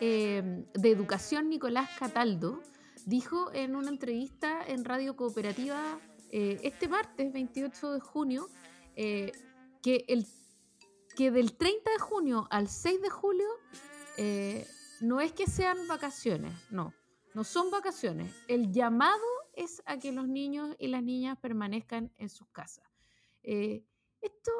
eh, 0.00 0.64
de 0.74 0.90
Educación, 0.90 1.48
Nicolás 1.48 1.90
Cataldo, 1.96 2.60
dijo 3.06 3.52
en 3.54 3.76
una 3.76 3.90
entrevista 3.90 4.66
en 4.66 4.84
Radio 4.84 5.14
Cooperativa 5.14 6.00
eh, 6.30 6.60
este 6.62 6.88
martes 6.88 7.32
28 7.32 7.92
de 7.92 8.00
junio 8.00 8.48
eh, 8.96 9.32
que, 9.82 10.04
el, 10.08 10.26
que 11.16 11.30
del 11.30 11.56
30 11.56 11.90
de 11.90 11.98
junio 11.98 12.46
al 12.50 12.68
6 12.68 13.02
de 13.02 13.10
julio 13.10 13.48
no 15.00 15.20
es 15.20 15.32
que 15.32 15.46
sean 15.46 15.86
vacaciones, 15.86 16.52
no, 16.70 16.92
no 17.34 17.44
son 17.44 17.70
vacaciones. 17.70 18.34
El 18.48 18.72
llamado 18.72 19.22
es 19.54 19.82
a 19.86 19.98
que 19.98 20.12
los 20.12 20.28
niños 20.28 20.74
y 20.78 20.88
las 20.88 21.02
niñas 21.02 21.38
permanezcan 21.38 22.12
en 22.16 22.28
sus 22.28 22.48
casas. 22.48 22.84
Eh, 23.42 23.84
esto, 24.20 24.52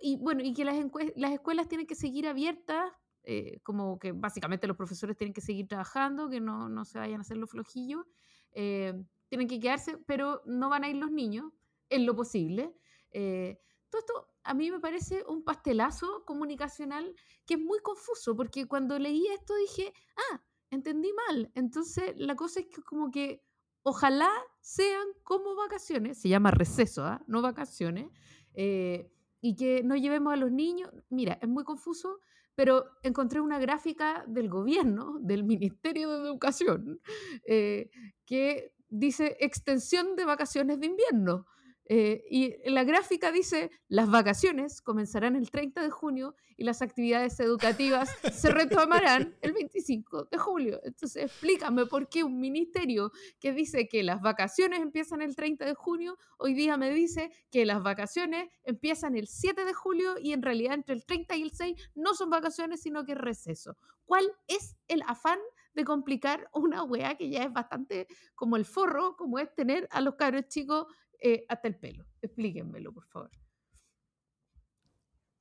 y 0.00 0.16
bueno, 0.16 0.42
y 0.42 0.54
que 0.54 0.64
las, 0.64 0.76
las 1.16 1.32
escuelas 1.32 1.68
tienen 1.68 1.86
que 1.86 1.94
seguir 1.94 2.26
abiertas, 2.26 2.90
eh, 3.24 3.60
como 3.62 3.98
que 3.98 4.12
básicamente 4.12 4.66
los 4.66 4.76
profesores 4.76 5.16
tienen 5.16 5.34
que 5.34 5.40
seguir 5.40 5.68
trabajando, 5.68 6.28
que 6.28 6.40
no, 6.40 6.68
no 6.68 6.84
se 6.84 6.98
vayan 6.98 7.20
a 7.20 7.22
hacer 7.22 7.36
los 7.36 7.50
flojillos, 7.50 8.04
eh, 8.52 8.94
tienen 9.32 9.48
que 9.48 9.58
quedarse, 9.58 9.96
pero 9.96 10.42
no 10.44 10.68
van 10.68 10.84
a 10.84 10.90
ir 10.90 10.96
los 10.96 11.10
niños 11.10 11.50
en 11.88 12.04
lo 12.04 12.14
posible. 12.14 12.76
todo 13.10 13.98
esto 13.98 14.28
a 14.44 14.52
mí 14.52 14.70
me 14.70 14.78
parece 14.78 15.24
un 15.26 15.42
pastelazo 15.42 16.22
comunicacional 16.26 17.14
que 17.46 17.54
es 17.54 17.60
muy 17.60 17.78
confuso, 17.78 18.36
porque 18.36 18.68
cuando 18.68 18.98
leí 18.98 19.26
esto 19.28 19.54
dije, 19.56 19.94
ah, 20.30 20.42
entendí 20.68 21.10
mal. 21.26 21.50
Entonces 21.54 22.12
la 22.18 22.36
cosa 22.36 22.60
es 22.60 22.66
que 22.66 22.82
como 22.82 23.10
que 23.10 23.42
ojalá 23.82 24.30
sean 24.60 25.06
como 25.22 25.56
vacaciones, 25.56 26.20
se 26.20 26.28
llama 26.28 26.50
receso, 26.50 27.02
¿ah? 27.02 27.24
no 27.26 27.40
vacaciones, 27.40 28.10
eh, 28.52 29.10
y 29.40 29.56
que 29.56 29.82
no 29.82 29.96
llevemos 29.96 30.34
a 30.34 30.36
los 30.36 30.52
niños. 30.52 30.90
Mira, 31.08 31.38
es 31.40 31.48
muy 31.48 31.64
confuso, 31.64 32.20
pero 32.54 32.84
encontré 33.02 33.40
una 33.40 33.58
gráfica 33.58 34.26
del 34.28 34.50
gobierno, 34.50 35.16
del 35.20 35.42
Ministerio 35.42 36.10
de 36.10 36.28
Educación, 36.28 37.00
eh, 37.46 37.88
que 38.26 38.74
dice 38.92 39.36
extensión 39.40 40.14
de 40.16 40.24
vacaciones 40.24 40.78
de 40.78 40.86
invierno. 40.86 41.46
Eh, 41.86 42.22
y 42.30 42.70
la 42.70 42.84
gráfica 42.84 43.32
dice, 43.32 43.70
las 43.88 44.08
vacaciones 44.08 44.80
comenzarán 44.80 45.34
el 45.34 45.50
30 45.50 45.82
de 45.82 45.90
junio 45.90 46.36
y 46.56 46.64
las 46.64 46.80
actividades 46.80 47.40
educativas 47.40 48.08
se 48.32 48.50
retomarán 48.50 49.36
el 49.40 49.52
25 49.52 50.28
de 50.30 50.38
julio. 50.38 50.80
Entonces, 50.84 51.24
explícame 51.24 51.86
por 51.86 52.08
qué 52.08 52.22
un 52.22 52.38
ministerio 52.38 53.10
que 53.40 53.52
dice 53.52 53.88
que 53.88 54.04
las 54.04 54.20
vacaciones 54.20 54.80
empiezan 54.80 55.22
el 55.22 55.34
30 55.34 55.64
de 55.64 55.74
junio, 55.74 56.18
hoy 56.38 56.54
día 56.54 56.76
me 56.76 56.90
dice 56.90 57.32
que 57.50 57.66
las 57.66 57.82
vacaciones 57.82 58.48
empiezan 58.62 59.16
el 59.16 59.26
7 59.26 59.64
de 59.64 59.74
julio 59.74 60.14
y 60.20 60.32
en 60.32 60.42
realidad 60.42 60.74
entre 60.74 60.94
el 60.94 61.04
30 61.04 61.36
y 61.36 61.42
el 61.42 61.50
6 61.50 61.90
no 61.96 62.14
son 62.14 62.30
vacaciones, 62.30 62.80
sino 62.80 63.04
que 63.04 63.12
es 63.12 63.18
receso. 63.18 63.76
¿Cuál 64.04 64.24
es 64.46 64.76
el 64.88 65.02
afán 65.06 65.38
de 65.74 65.84
complicar 65.84 66.48
una 66.52 66.84
wea 66.84 67.16
que 67.16 67.30
ya 67.30 67.44
es 67.44 67.52
bastante 67.52 68.06
como 68.34 68.56
el 68.56 68.64
forro, 68.64 69.16
como 69.16 69.38
es 69.38 69.54
tener 69.54 69.86
a 69.90 70.00
los 70.00 70.14
cabros 70.16 70.48
chicos 70.48 70.86
eh, 71.20 71.44
hasta 71.48 71.68
el 71.68 71.76
pelo. 71.76 72.04
Explíquenmelo, 72.20 72.92
por 72.92 73.06
favor. 73.06 73.30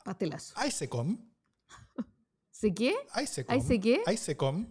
Pastelazo. 0.04 0.56
ISECOM. 0.66 1.32
¿Se 2.52 2.74
qué? 2.74 2.96
ISECOM. 3.22 3.54
¿Ay, 3.54 3.62
se 3.62 3.80
qué? 3.80 4.02
ISECOM. 4.12 4.68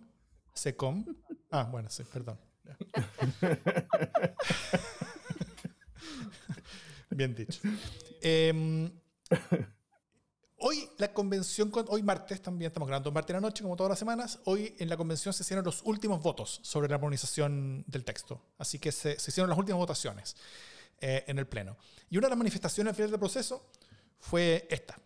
SECOM. 0.54 1.04
Ah, 1.50 1.64
bueno, 1.64 1.90
sí, 1.90 2.04
perdón. 2.04 2.38
Bien 7.10 7.34
dicho. 7.34 7.60
Em, 8.20 8.90
hoy 10.60 10.88
la 10.98 11.12
convención, 11.12 11.70
con- 11.70 11.86
hoy 11.88 12.02
martes 12.02 12.40
también, 12.40 12.68
estamos 12.70 12.86
grabando 12.86 13.10
martes 13.12 13.30
en 13.34 13.42
la 13.42 13.48
noche 13.48 13.62
como 13.62 13.76
todas 13.76 13.90
las 13.90 13.98
semanas, 13.98 14.38
hoy 14.44 14.74
en 14.78 14.88
la 14.88 14.96
convención 14.96 15.34
se 15.34 15.42
hicieron 15.42 15.64
los 15.64 15.82
últimos 15.84 16.22
votos 16.22 16.60
sobre 16.62 16.88
la 16.88 16.94
armonización 16.96 17.84
del 17.86 18.04
texto. 18.04 18.40
Así 18.58 18.78
que 18.78 18.92
se, 18.92 19.18
se 19.18 19.30
hicieron 19.30 19.50
las 19.50 19.58
últimas 19.58 19.78
votaciones 19.78 20.36
eh, 21.00 21.24
en 21.26 21.38
el 21.38 21.46
Pleno. 21.46 21.76
Y 22.08 22.18
una 22.18 22.26
de 22.26 22.30
las 22.30 22.38
manifestaciones 22.38 22.90
al 22.92 22.94
final 22.96 23.10
del 23.10 23.20
proceso 23.20 23.66
fue 24.18 24.66
esta. 24.70 24.98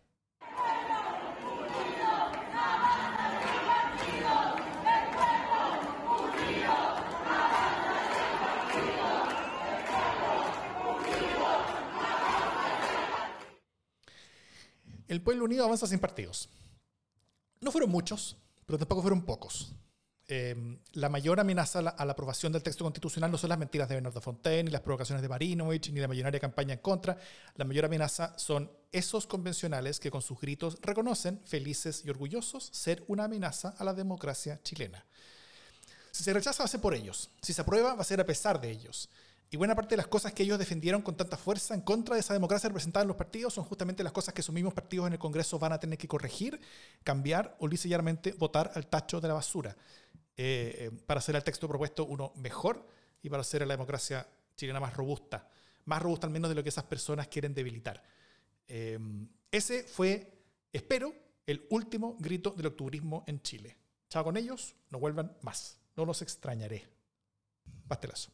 El 15.09 15.23
pueblo 15.23 15.45
unido 15.45 15.65
avanza 15.65 15.87
sin 15.87 15.99
partidos. 15.99 16.49
No 17.61 17.71
fueron 17.71 17.91
muchos, 17.91 18.37
pero 18.67 18.79
tampoco 18.79 19.03
fueron 19.03 19.25
pocos. 19.25 19.75
Eh, 20.27 20.79
la 20.93 21.11
mayor 21.11 21.39
amenaza 21.39 21.81
a 21.81 21.83
la, 21.83 21.91
a 21.91 22.05
la 22.07 22.13
aprobación 22.13 22.51
del 22.51 22.63
texto 22.63 22.83
constitucional 22.83 23.31
no 23.31 23.37
son 23.37 23.51
las 23.51 23.59
mentiras 23.59 23.89
de 23.89 23.97
Bernardo 23.97 24.23
Fontaine, 24.23 24.65
ni 24.65 24.71
las 24.71 24.81
provocaciones 24.81 25.21
de 25.21 25.29
Marinovich, 25.29 25.91
ni 25.91 26.01
la 26.01 26.09
millonaria 26.09 26.41
campaña 26.41 26.73
en 26.73 26.81
contra. 26.81 27.19
La 27.57 27.67
mayor 27.67 27.85
amenaza 27.85 28.39
son 28.39 28.71
esos 28.91 29.27
convencionales 29.27 30.01
que 30.01 30.11
con 30.11 30.23
sus 30.23 30.41
gritos 30.41 30.79
reconocen, 30.81 31.41
felices 31.45 32.03
y 32.05 32.11
orgullosos, 32.11 32.71
ser 32.73 33.05
una 33.07 33.25
amenaza 33.25 33.75
a 33.77 33.85
la 33.85 33.93
democracia 33.93 34.61
chilena. 34.63 35.05
Si 36.11 36.23
se 36.25 36.33
rechaza 36.33 36.63
va 36.63 36.67
a 36.67 36.69
ser 36.69 36.81
por 36.81 36.95
ellos, 36.95 37.31
si 37.43 37.53
se 37.53 37.61
aprueba 37.61 37.95
va 37.95 38.01
a 38.01 38.05
ser 38.05 38.21
a 38.21 38.27
pesar 38.27 38.61
de 38.61 38.71
ellos. 38.71 39.11
Y 39.55 39.57
buena 39.57 39.77
parte 39.77 39.91
de 39.91 39.99
las 39.99 40.09
cosas 40.09 40.33
que 40.33 40.43
ellos 40.43 40.59
defendieron 40.59 41.01
con 41.01 41.17
tanta 41.17 41.37
fuerza 41.37 41.75
en 41.75 41.83
contra 41.83 42.17
de 42.17 42.21
esa 42.23 42.35
democracia 42.35 42.69
representada 42.69 43.05
en 43.05 43.07
los 43.07 43.17
partidos 43.17 43.55
son 43.55 43.63
justamente 43.63 44.03
las 44.03 44.11
cosas 44.11 44.35
que 44.35 44.43
sus 44.43 44.53
mismos 44.53 44.75
partidos 44.75 45.07
en 45.07 45.13
el 45.13 45.21
Congreso 45.21 45.61
van 45.61 45.73
a 45.73 45.79
tener 45.79 45.97
que 45.97 46.09
corregir, 46.09 46.61
cambiar 47.05 47.55
o 47.61 47.69
lisa 47.69 47.89
votar 48.37 48.73
al 48.75 48.89
tacho 48.89 49.21
de 49.21 49.29
la 49.29 49.35
basura 49.35 49.77
eh, 50.37 50.75
eh, 50.77 50.91
para 51.07 51.19
hacer 51.19 51.37
el 51.37 51.45
texto 51.45 51.69
propuesto 51.69 52.05
uno 52.05 52.33
mejor 52.35 52.85
y 53.23 53.31
para 53.31 53.43
hacer 53.43 53.63
a 53.63 53.67
la 53.67 53.75
democracia 53.75 54.27
chilena 54.57 54.81
más 54.81 54.93
robusta, 54.93 55.49
más 55.85 56.03
robusta 56.03 56.27
al 56.27 56.33
menos 56.33 56.49
de 56.49 56.57
lo 56.57 56.63
que 56.65 56.71
esas 56.71 56.87
personas 56.87 57.29
quieren 57.29 57.55
debilitar. 57.55 58.03
Eh, 58.67 58.99
ese 59.53 59.85
fue, 59.85 60.33
espero, 60.73 61.15
el 61.47 61.65
último 61.71 62.17
grito 62.19 62.51
del 62.57 62.67
octubrismo 62.67 63.23
en 63.29 63.41
Chile. 63.41 63.77
Chao 64.11 64.25
con 64.25 64.37
ellos, 64.37 64.75
no 64.91 64.99
vuelvan 64.99 65.37
más. 65.43 65.79
No 65.95 66.05
los 66.05 66.23
extrañaré. 66.23 66.89
Pastelazo. 67.87 68.33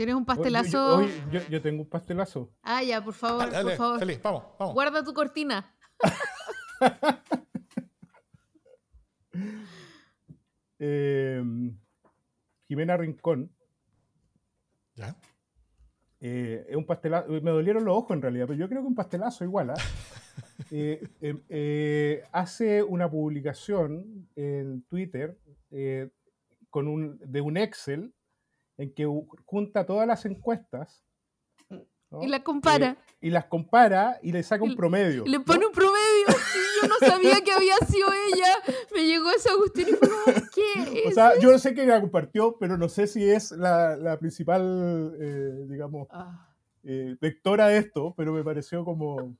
¿Tienes 0.00 0.14
un 0.14 0.24
pastelazo? 0.24 0.70
Yo, 0.70 0.96
oye, 1.04 1.22
yo- 1.30 1.46
yo 1.50 1.60
tengo 1.60 1.82
un 1.82 1.88
pastelazo. 1.90 2.50
Ah, 2.62 2.82
ya, 2.82 3.04
por 3.04 3.12
favor, 3.12 3.40
Dale, 3.40 3.52
dale, 3.52 3.64
por 3.68 3.76
favor. 3.76 3.98
feliz, 3.98 4.22
vamos, 4.22 4.44
vamos. 4.58 4.72
Guarda 4.74 5.04
tu 5.04 5.12
cortina. 5.12 5.76
Eh, 10.78 11.42
Jimena 12.66 12.96
Rincón. 12.96 13.52
¿Ya? 14.94 15.14
eh, 16.20 16.64
es 16.68 16.76
un 16.76 16.86
pastelazo. 16.86 17.28
Me 17.28 17.50
dolieron 17.50 17.84
los 17.84 17.94
ojos 17.96 18.12
en 18.16 18.22
realidad, 18.22 18.46
pero 18.46 18.58
yo 18.58 18.68
creo 18.68 18.80
que 18.80 18.88
un 18.88 18.94
pastelazo 18.94 19.44
igual. 19.44 19.70
¿ah? 19.70 19.74
Eh, 20.72 21.02
eh, 21.20 21.34
eh, 21.48 22.22
hace 22.32 22.82
una 22.82 23.10
publicación 23.10 24.28
en 24.36 24.82
Twitter 24.84 25.36
eh, 25.70 26.08
con 26.70 26.86
un, 26.86 27.18
de 27.18 27.40
un 27.40 27.56
Excel 27.56 28.14
en 28.80 28.94
que 28.94 29.06
junta 29.44 29.84
todas 29.84 30.06
las 30.06 30.24
encuestas 30.24 31.04
¿no? 32.10 32.22
Y 32.22 32.26
la 32.26 32.42
compara. 32.42 32.96
Y 33.20 33.30
las 33.30 33.44
compara 33.44 34.18
y 34.22 34.32
le 34.32 34.42
saca 34.42 34.64
un 34.64 34.74
promedio. 34.74 35.24
Le 35.26 35.38
¿no? 35.38 35.44
pone 35.44 35.66
un 35.66 35.72
promedio. 35.72 36.26
Sí, 36.52 36.58
yo 36.82 36.88
no 36.88 36.96
sabía 36.98 37.40
que 37.44 37.52
había 37.52 37.76
sido 37.86 38.08
ella. 38.32 38.74
Me 38.92 39.06
llegó 39.06 39.30
esa 39.30 39.50
cuestión 39.56 39.90
y 39.90 39.92
fue 39.92 40.08
como, 40.08 40.24
¿qué 40.52 41.04
O 41.06 41.12
sea, 41.12 41.38
yo 41.38 41.56
sé 41.58 41.74
que 41.74 41.86
la 41.86 42.00
compartió, 42.00 42.56
pero 42.58 42.76
no 42.76 42.88
sé 42.88 43.06
si 43.06 43.30
es 43.30 43.52
la, 43.52 43.96
la 43.96 44.18
principal, 44.18 45.14
eh, 45.20 45.66
digamos, 45.68 46.08
Ah, 46.10 46.48
eh, 46.82 47.16
vectora 47.20 47.68
de 47.68 47.78
esto, 47.78 48.14
pero 48.16 48.32
me 48.32 48.42
pareció 48.42 48.84
como... 48.84 49.36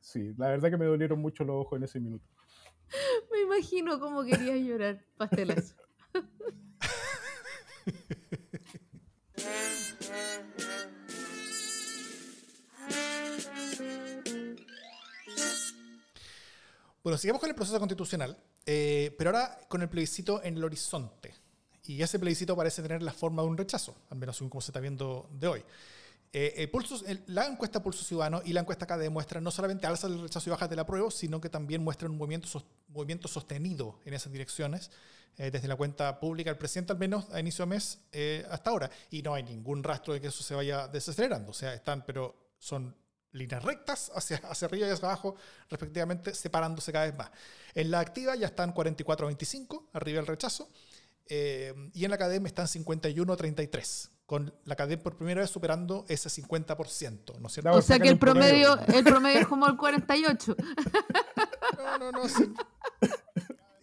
Sí, 0.00 0.34
la 0.36 0.48
verdad 0.48 0.68
que 0.68 0.76
me 0.76 0.84
dolieron 0.84 1.20
mucho 1.20 1.44
los 1.44 1.64
ojos 1.64 1.78
en 1.78 1.84
ese 1.84 2.00
minuto. 2.00 2.26
me 3.32 3.40
imagino 3.40 3.98
cómo 4.00 4.24
quería 4.24 4.56
llorar. 4.56 5.02
Pastelazo. 5.16 5.76
Bueno, 17.02 17.18
sigamos 17.18 17.40
con 17.40 17.48
el 17.50 17.56
proceso 17.56 17.78
constitucional, 17.78 18.36
eh, 18.64 19.14
pero 19.18 19.30
ahora 19.30 19.58
con 19.68 19.82
el 19.82 19.88
plebiscito 19.88 20.42
en 20.42 20.56
el 20.56 20.64
horizonte. 20.64 21.34
Y 21.84 22.00
ese 22.00 22.18
plebiscito 22.18 22.54
parece 22.56 22.80
tener 22.80 23.02
la 23.02 23.12
forma 23.12 23.42
de 23.42 23.48
un 23.48 23.56
rechazo, 23.58 23.96
al 24.10 24.18
menos 24.18 24.36
según 24.36 24.50
como 24.50 24.60
se 24.60 24.70
está 24.70 24.78
viendo 24.78 25.28
de 25.32 25.48
hoy. 25.48 25.64
Eh, 26.32 26.54
el 26.58 26.70
pulso- 26.70 27.04
el- 27.06 27.22
la 27.26 27.46
encuesta 27.46 27.82
Pulso 27.82 28.04
Ciudadano 28.04 28.40
y 28.44 28.52
la 28.52 28.60
encuesta 28.60 28.84
acá 28.84 28.96
demuestran 28.96 29.42
no 29.42 29.50
solamente 29.50 29.86
alzas 29.86 30.10
del 30.10 30.22
rechazo 30.22 30.48
y 30.48 30.52
bajas 30.52 30.70
del 30.70 30.78
apruebo, 30.78 31.10
sino 31.10 31.40
que 31.40 31.50
también 31.50 31.82
muestran 31.82 32.12
un 32.12 32.18
movimiento, 32.18 32.46
sos- 32.46 32.64
movimiento 32.88 33.26
sostenido 33.28 33.98
en 34.04 34.14
esas 34.14 34.32
direcciones, 34.32 34.90
eh, 35.38 35.50
desde 35.50 35.66
la 35.68 35.76
cuenta 35.76 36.20
pública 36.20 36.50
del 36.50 36.56
presidente 36.58 36.92
al 36.92 36.98
menos 36.98 37.28
a 37.32 37.40
inicio 37.40 37.64
de 37.64 37.70
mes 37.70 37.98
eh, 38.12 38.46
hasta 38.50 38.70
ahora. 38.70 38.90
Y 39.10 39.22
no 39.22 39.34
hay 39.34 39.42
ningún 39.42 39.82
rastro 39.82 40.14
de 40.14 40.20
que 40.20 40.28
eso 40.28 40.42
se 40.42 40.54
vaya 40.54 40.86
desacelerando. 40.88 41.50
O 41.50 41.54
sea, 41.54 41.74
están, 41.74 42.04
pero 42.06 42.34
son 42.58 42.94
líneas 43.32 43.62
rectas 43.62 44.10
hacia, 44.14 44.36
hacia 44.38 44.66
arriba 44.66 44.86
y 44.86 44.90
hacia 44.90 45.06
abajo, 45.08 45.36
respectivamente, 45.70 46.34
separándose 46.34 46.92
cada 46.92 47.06
vez 47.06 47.16
más. 47.16 47.30
En 47.74 47.90
la 47.90 48.00
activa 48.00 48.36
ya 48.36 48.46
están 48.46 48.72
44 48.72 49.26
a 49.26 49.28
25, 49.28 49.88
arriba 49.92 50.20
el 50.20 50.26
rechazo, 50.26 50.68
eh, 51.26 51.72
y 51.94 52.04
en 52.04 52.10
la 52.10 52.16
academia 52.16 52.46
están 52.48 52.68
51 52.68 53.32
a 53.32 53.36
33, 53.36 54.10
con 54.26 54.52
la 54.64 54.74
academia 54.74 55.02
por 55.02 55.16
primera 55.16 55.40
vez 55.40 55.50
superando 55.50 56.04
ese 56.08 56.28
50%, 56.28 57.38
¿no 57.38 57.46
es 57.46 57.52
cierto? 57.52 57.70
No, 57.70 57.76
O 57.76 57.82
sea 57.82 57.98
que 57.98 58.08
el 58.08 58.18
promedio. 58.18 58.74
promedio, 58.76 58.98
el 58.98 59.04
promedio 59.04 59.40
es 59.40 59.46
como 59.46 59.66
el 59.66 59.76
48. 59.76 60.56
No, 61.78 61.98
no, 61.98 62.12
no. 62.12 62.28
sí. 62.28 62.52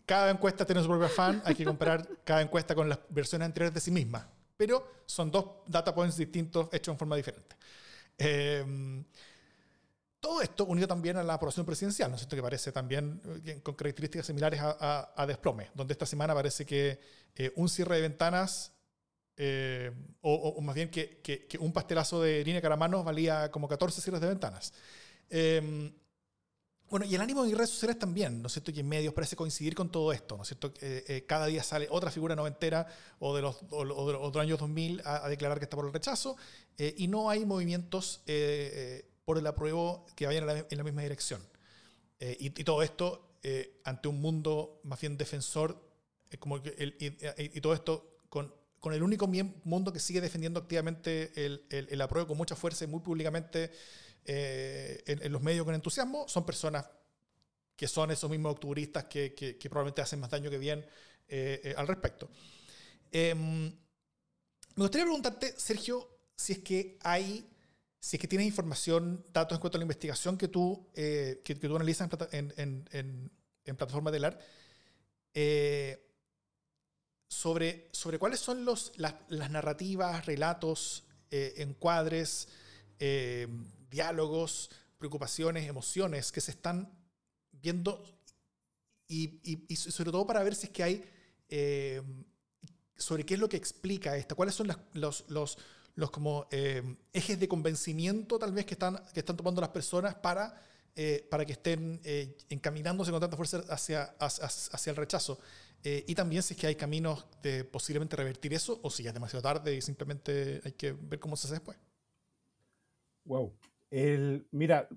Cada 0.05 0.31
encuesta 0.31 0.65
tiene 0.65 0.81
su 0.81 0.87
propio 0.87 1.05
afán. 1.05 1.41
Hay 1.45 1.53
que 1.55 1.65
comparar 1.65 2.07
cada 2.23 2.41
encuesta 2.41 2.73
con 2.73 2.89
las 2.89 2.99
versiones 3.09 3.45
anteriores 3.45 3.73
de 3.73 3.79
sí 3.79 3.91
misma. 3.91 4.27
Pero 4.57 5.03
son 5.05 5.29
dos 5.31 5.45
data 5.67 5.93
points 5.93 6.17
distintos 6.17 6.67
hechos 6.71 6.93
en 6.93 6.97
forma 6.99 7.15
diferente. 7.15 7.55
Eh, 8.17 9.03
todo 10.19 10.41
esto 10.41 10.65
unido 10.65 10.87
también 10.87 11.17
a 11.17 11.23
la 11.23 11.35
aprobación 11.35 11.65
presidencial, 11.65 12.09
¿no 12.09 12.15
es 12.15 12.21
cierto? 12.21 12.35
Que 12.35 12.41
parece 12.41 12.71
también 12.71 13.21
eh, 13.45 13.59
con 13.63 13.75
características 13.75 14.25
similares 14.27 14.59
a, 14.61 15.11
a- 15.15 15.25
desplome, 15.25 15.69
donde 15.73 15.93
esta 15.93 16.05
semana 16.05 16.33
parece 16.33 16.65
que 16.65 16.99
eh, 17.35 17.53
un 17.55 17.69
cierre 17.69 17.95
de 17.95 18.01
ventanas, 18.01 18.73
eh, 19.37 19.91
o, 20.21 20.59
más 20.61 20.75
bien 20.75 20.89
que, 20.89 21.19
que- 21.21 21.47
que 21.47 21.57
un 21.57 21.71
pastelazo 21.71 22.21
de 22.21 22.43
línea 22.43 22.61
Caramanos 22.61 23.05
valía 23.05 23.49
como 23.51 23.67
14 23.67 24.01
cierres 24.01 24.21
de 24.21 24.27
ventanas. 24.27 24.73
Eh, 25.29 25.93
bueno, 26.89 27.05
y 27.05 27.13
el 27.13 27.21
ánimo 27.21 27.45
en 27.45 27.55
redes 27.55 27.69
sociales 27.69 27.99
también, 27.99 28.41
¿no 28.41 28.47
es 28.47 28.53
cierto? 28.53 28.71
Y 28.71 28.79
en 28.79 28.89
medios 28.89 29.13
parece 29.13 29.35
coincidir 29.35 29.75
con 29.75 29.91
todo 29.91 30.11
esto, 30.11 30.35
¿no 30.35 30.41
es 30.41 30.49
cierto? 30.49 30.73
Eh, 30.81 31.23
cada 31.27 31.45
día 31.45 31.61
sale 31.61 31.87
otra 31.91 32.09
figura 32.09 32.35
noventera 32.35 32.87
o 33.19 33.35
de 33.35 33.43
los, 33.43 33.57
o, 33.69 34.39
años 34.39 34.57
2000 34.59 34.99
a, 35.05 35.23
a 35.25 35.29
declarar 35.29 35.59
que 35.59 35.65
está 35.65 35.77
por 35.77 35.85
el 35.85 35.93
rechazo, 35.93 36.35
y 36.77 37.07
no 37.07 37.29
hay 37.29 37.45
movimientos 37.45 38.21
por 39.29 39.37
el 39.37 39.45
apruebo 39.45 40.07
que 40.15 40.25
vayan 40.25 40.49
en 40.49 40.55
la, 40.55 40.65
en 40.67 40.77
la 40.79 40.83
misma 40.83 41.03
dirección. 41.03 41.39
Eh, 42.19 42.35
y, 42.39 42.45
y 42.47 42.63
todo 42.63 42.81
esto 42.81 43.37
eh, 43.43 43.79
ante 43.83 44.07
un 44.07 44.19
mundo 44.19 44.81
más 44.85 44.99
bien 44.99 45.17
defensor, 45.17 45.79
eh, 46.31 46.37
como 46.39 46.59
que 46.63 46.69
el- 46.79 46.95
y, 46.97 47.55
y- 47.55 47.61
todo 47.61 47.75
esto 47.75 48.17
con, 48.27 48.51
con 48.79 48.91
el 48.91 49.03
único 49.03 49.27
mundo 49.27 49.93
que 49.93 49.99
sigue 49.99 50.19
defendiendo 50.19 50.59
activamente 50.59 51.31
el, 51.35 51.63
el, 51.69 52.01
apruebo 52.01 52.29
con 52.29 52.37
mucha 52.37 52.55
fuerza 52.55 52.85
y 52.85 52.87
muy 52.87 53.01
públicamente 53.01 53.71
eh, 54.25 55.03
en, 55.05 55.31
los 55.31 55.43
medios 55.43 55.63
con 55.63 55.75
entusiasmo, 55.75 56.27
son 56.27 56.43
personas 56.43 56.89
que 57.75 57.87
son 57.87 58.09
esos 58.09 58.31
mismos 58.31 58.53
octubristas 58.53 59.03
que, 59.05 59.35
que, 59.35 59.69
probablemente 59.69 60.01
hacen 60.01 60.21
más 60.21 60.31
daño 60.31 60.49
que 60.49 60.57
bien 60.57 60.83
eh, 61.27 61.61
eh, 61.65 61.75
al 61.77 61.87
respecto. 61.87 62.31
Em, 63.11 63.67
me 63.67 64.85
gustaría 64.85 65.05
preguntarte, 65.05 65.53
Sergio, 65.55 66.17
si 66.35 66.53
es 66.53 66.59
que 66.59 66.97
hay, 67.03 67.47
si 67.99 68.15
es 68.15 68.21
que 68.21 68.27
tienes 68.27 68.47
información, 68.47 69.25
datos 69.33 69.55
en 69.57 69.61
cuanto 69.61 69.77
a 69.77 69.79
la 69.79 69.83
investigación 69.83 70.37
que 70.37 70.47
tú, 70.47 70.87
que, 70.93 71.41
que, 71.43 71.55
tú 71.55 71.75
analizas 71.75 72.09
en, 72.31 72.53
en, 72.57 72.87
en, 72.91 73.31
en 73.65 73.75
plataforma 73.75 74.11
de 74.11 74.19
LAR, 74.19 74.39
sobre, 77.29 77.87
sobre 77.91 78.17
cuáles 78.17 78.39
son 78.39 78.65
los, 78.65 78.91
las, 78.97 79.15
narrativas, 79.29 80.25
relatos, 80.25 81.03
eh, 81.31 81.53
encuadres, 81.57 82.49
eh, 82.97 83.47
diálogos, 83.89 84.71
preocupaciones, 84.97 85.67
emociones 85.67 86.31
que 86.31 86.41
se 86.41 86.51
están 86.51 86.91
viendo 87.51 88.03
y, 89.07 89.75
sobre 89.75 90.11
todo 90.11 90.27
para 90.27 90.43
ver 90.43 90.55
si 90.55 90.67
es 90.67 90.71
que 90.71 90.83
hay 90.83 91.05
eh, 91.49 92.01
sobre 92.95 93.25
qué 93.25 93.35
es 93.35 93.39
lo 93.39 93.49
que 93.49 93.57
explica 93.57 94.17
esta, 94.17 94.35
cuáles 94.35 94.55
son 94.55 94.67
los, 94.93 95.25
los, 95.29 95.57
los 95.95 96.11
como 96.11 96.47
ejes 96.51 97.39
de 97.39 97.47
convencimiento 97.47 98.39
tal 98.39 98.51
vez 98.53 98.65
que 98.65 98.73
están, 98.73 99.03
que 99.13 99.19
están 99.19 99.35
tomando 99.37 99.61
las 99.61 99.69
personas 99.69 100.15
para, 100.15 100.61
para 101.29 101.45
que 101.45 101.53
estén 101.53 102.01
encaminándose 102.49 103.11
con 103.11 103.19
tanta 103.19 103.35
fuerza 103.35 103.63
hacia, 103.69 104.03
hacia, 104.19 104.45
hacia 104.45 104.89
el 104.91 104.95
rechazo. 104.95 105.39
Eh, 105.83 106.03
y 106.07 106.15
también 106.15 106.43
si 106.43 106.53
es 106.53 106.59
que 106.59 106.67
hay 106.67 106.75
caminos 106.75 107.25
de 107.41 107.63
posiblemente 107.63 108.15
revertir 108.15 108.53
eso 108.53 108.79
o 108.83 108.89
si 108.89 109.03
ya 109.03 109.11
es 109.11 109.13
demasiado 109.13 109.41
tarde 109.41 109.75
y 109.75 109.81
simplemente 109.81 110.61
hay 110.63 110.73
que 110.73 110.91
ver 110.91 111.19
cómo 111.19 111.37
se 111.37 111.47
hace 111.47 111.55
después. 111.55 111.77
Wow. 113.25 113.53
Mira, 114.51 114.89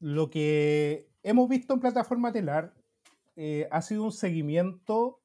lo 0.00 0.30
que 0.30 1.08
hemos 1.22 1.48
visto 1.48 1.74
en 1.74 1.80
plataforma 1.80 2.32
telar 2.32 2.74
eh, 3.36 3.68
ha 3.70 3.82
sido 3.82 4.04
un 4.04 4.12
seguimiento 4.12 5.20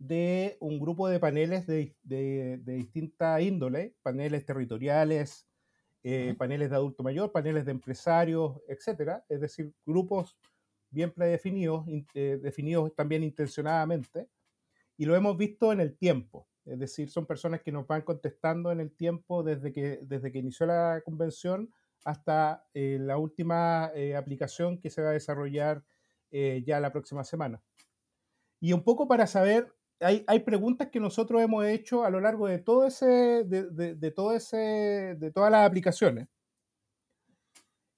de 0.00 0.56
un 0.58 0.80
grupo 0.80 1.08
de 1.08 1.20
paneles 1.20 1.68
de, 1.68 1.94
de, 2.02 2.58
distinta 2.64 3.40
índole, 3.40 3.94
paneles 4.02 4.44
territoriales, 4.44 5.46
eh, 6.02 6.34
paneles 6.36 6.70
de 6.70 6.76
adulto 6.76 7.04
mayor, 7.04 7.30
paneles 7.30 7.64
de 7.66 7.70
empresarios, 7.70 8.60
etcétera, 8.66 9.24
es 9.28 9.40
decir, 9.40 9.72
grupos 9.86 10.36
bien 10.90 11.12
predefinidos, 11.12 11.86
definidos 12.12 12.92
también 12.96 13.22
intencionadamente, 13.22 14.28
y 14.96 15.04
lo 15.04 15.14
hemos 15.14 15.36
visto 15.36 15.72
en 15.72 15.80
el 15.80 15.96
tiempo. 15.96 16.48
Es 16.64 16.78
decir, 16.78 17.10
son 17.10 17.26
personas 17.26 17.62
que 17.62 17.72
nos 17.72 17.86
van 17.86 18.02
contestando 18.02 18.70
en 18.70 18.80
el 18.80 18.92
tiempo 18.92 19.42
desde 19.42 19.72
que, 19.72 20.00
desde 20.02 20.30
que 20.30 20.38
inició 20.38 20.66
la 20.66 21.00
convención 21.04 21.72
hasta 22.04 22.64
eh, 22.74 22.98
la 23.00 23.18
última 23.18 23.90
eh, 23.94 24.16
aplicación 24.16 24.78
que 24.80 24.90
se 24.90 25.02
va 25.02 25.10
a 25.10 25.12
desarrollar 25.12 25.84
eh, 26.30 26.62
ya 26.66 26.80
la 26.80 26.92
próxima 26.92 27.24
semana. 27.24 27.62
Y 28.60 28.72
un 28.72 28.84
poco 28.84 29.08
para 29.08 29.26
saber, 29.26 29.72
hay, 30.00 30.24
hay, 30.26 30.40
preguntas 30.40 30.88
que 30.88 31.00
nosotros 31.00 31.42
hemos 31.42 31.64
hecho 31.66 32.04
a 32.04 32.10
lo 32.10 32.20
largo 32.20 32.46
de 32.46 32.58
todo 32.58 32.86
ese, 32.86 33.44
de, 33.44 33.94
de, 33.94 34.10
todo 34.10 34.32
ese, 34.32 34.56
de 35.18 35.30
todas 35.30 35.50
las 35.50 35.66
aplicaciones. 35.66 36.28